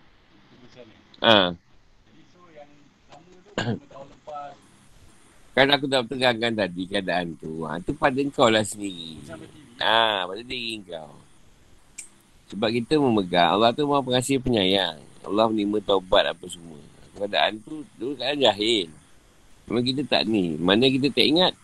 [0.52, 0.96] Keputusan ni.
[1.00, 1.00] Ha.
[1.00, 1.54] Jadi so yang sama tu lima tahun lepas
[5.54, 7.62] Kan aku dah terangkan tadi keadaan tu.
[7.62, 7.78] Ha.
[7.78, 9.22] Tu pada kau lah sendiri.
[9.22, 9.46] TV.
[9.78, 10.26] Ha.
[10.26, 11.14] Pada diri kau.
[12.50, 13.54] Sebab kita memegang.
[13.54, 14.98] Allah tu maha pengasih penyayang.
[15.22, 16.82] Allah menerima taubat apa semua.
[17.14, 18.90] Keadaan tu dulu keadaan jahil.
[19.70, 20.58] Memang kita tak ni.
[20.58, 21.54] Mana kita tak ingat.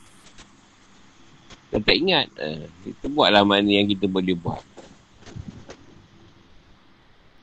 [1.75, 2.27] Kita tak ingat.
[2.39, 2.63] Ha.
[2.87, 4.63] Kita buatlah mana yang kita boleh buat.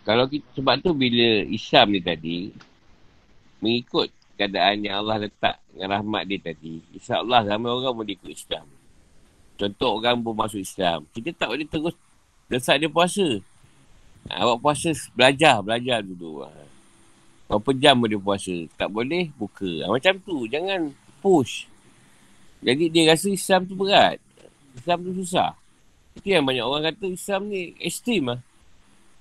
[0.07, 2.37] Kalau kita, sebab tu bila Islam ni tadi,
[3.59, 4.07] mengikut
[4.39, 8.63] keadaan yang Allah letak dengan rahmat dia tadi, insyaAllah ramai orang boleh ikut Islam.
[9.59, 11.03] Contoh orang pun masuk Islam.
[11.11, 11.91] Kita tak boleh terus
[12.47, 13.25] desak dia puasa.
[14.31, 16.47] Ha, awak puasa belajar, belajar dulu.
[16.47, 16.55] Ha.
[17.51, 18.55] Berapa jam boleh puasa?
[18.79, 19.67] Tak boleh, buka.
[19.83, 20.87] Ha, macam tu, jangan
[21.19, 21.67] push.
[22.63, 24.23] Jadi dia rasa Islam tu berat.
[24.71, 25.51] Islam tu susah.
[26.15, 28.39] Itu yang banyak orang kata Islam ni ekstrim lah.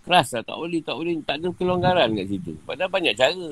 [0.07, 1.19] Keras lah, tak boleh, tak boleh.
[1.27, 2.55] Tak ada kelonggaran kat situ.
[2.63, 3.49] Padahal banyak cara.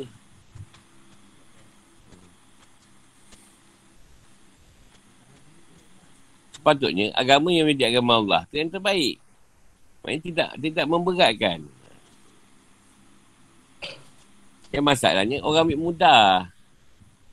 [6.54, 9.18] Sepatutnya agama yang menjadi agama Allah tu yang terbaik.
[10.06, 11.58] Maksudnya tidak tidak memberatkan.
[14.70, 16.54] Yang masalahnya orang ambil mudah.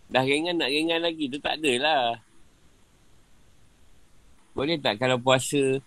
[0.09, 2.17] Dah ringan nak ringan lagi tu tak adalah.
[4.57, 5.77] Boleh tak kalau puasa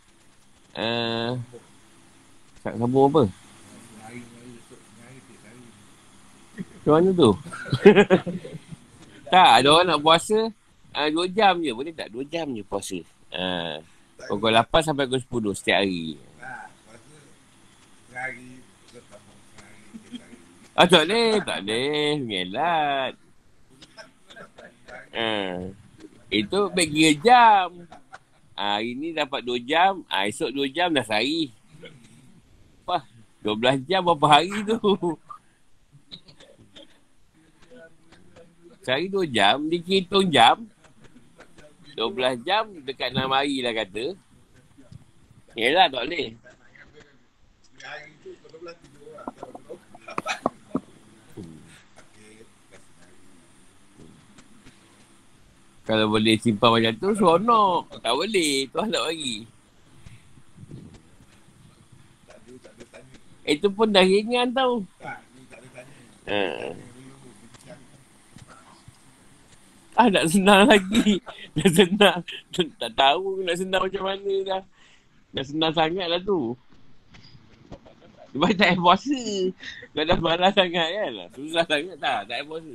[0.78, 1.30] uh,
[2.72, 3.22] sambung apa?
[6.84, 7.30] Macam mana tu?
[9.32, 10.48] tak, ada orang nak puasa
[10.96, 11.72] uh, 2 jam je.
[11.76, 12.98] Boleh tak 2 jam je puasa?
[13.34, 13.80] Uh,
[14.28, 16.16] pukul 8 sampai pukul 10 setiap hari.
[20.74, 22.18] Ah, tak boleh, tak boleh.
[22.18, 23.12] Mengelat.
[25.14, 25.70] Uh,
[26.34, 27.68] itu kira jam.
[28.54, 30.02] Ah, hari ni dapat 2 jam.
[30.10, 31.54] Ah, esok 2 jam dah sehari.
[32.84, 33.02] Wah,
[33.40, 34.78] 12 jam berapa hari tu?
[38.84, 40.68] Sehari 2 jam, dia hitung jam.
[41.96, 44.12] 12 jam dekat 6 hari lah kata.
[45.56, 46.36] Yelah tak boleh.
[55.84, 58.00] Kalau boleh simpan macam tu, seronok.
[58.00, 58.64] Tak boleh.
[58.68, 59.44] Tu nak bagi.
[63.44, 64.80] Itu pun dah ringan tau.
[66.24, 66.72] Ha.
[69.94, 71.22] Ah, nak senang lagi.
[71.54, 72.18] Dah senang.
[72.50, 74.62] Tak tahu nak senang macam mana dah.
[75.30, 76.58] Dah senang sangat lah tu.
[78.34, 79.22] Sebab tak payah puasa.
[79.94, 81.30] Kalau dah malas sangat kan.
[81.38, 82.26] Susah sangat tak.
[82.26, 82.74] Tak payah puasa.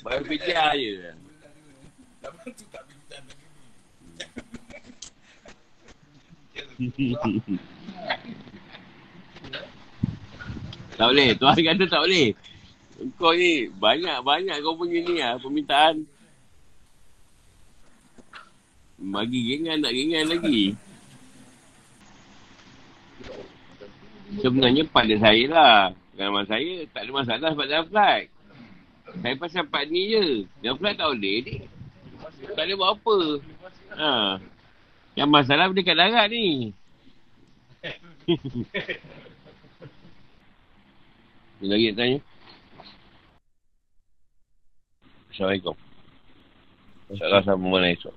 [0.00, 1.12] Baru fikir je.
[10.94, 11.28] tak boleh.
[11.34, 12.28] Tuan kata tak boleh.
[13.18, 16.06] Kau ni banyak-banyak kau punya ni lah permintaan.
[19.02, 20.78] Bagi ringan nak ringan lagi.
[24.38, 25.78] Sebenarnya pada saya lah.
[26.14, 28.26] Kalau saya tak ada masalah sebab dalam flight.
[29.18, 30.26] Saya pasal part ni je.
[30.62, 31.56] Dalam flight tak boleh ni.
[32.54, 33.16] Tak boleh buat apa.
[33.98, 34.10] Ha.
[35.18, 36.70] Yang masalah dekat darat ni.
[41.64, 42.18] Ni lagi nak tanya.
[45.32, 45.76] Assalamualaikum.
[47.08, 48.12] InsyaAllah sama mana esok.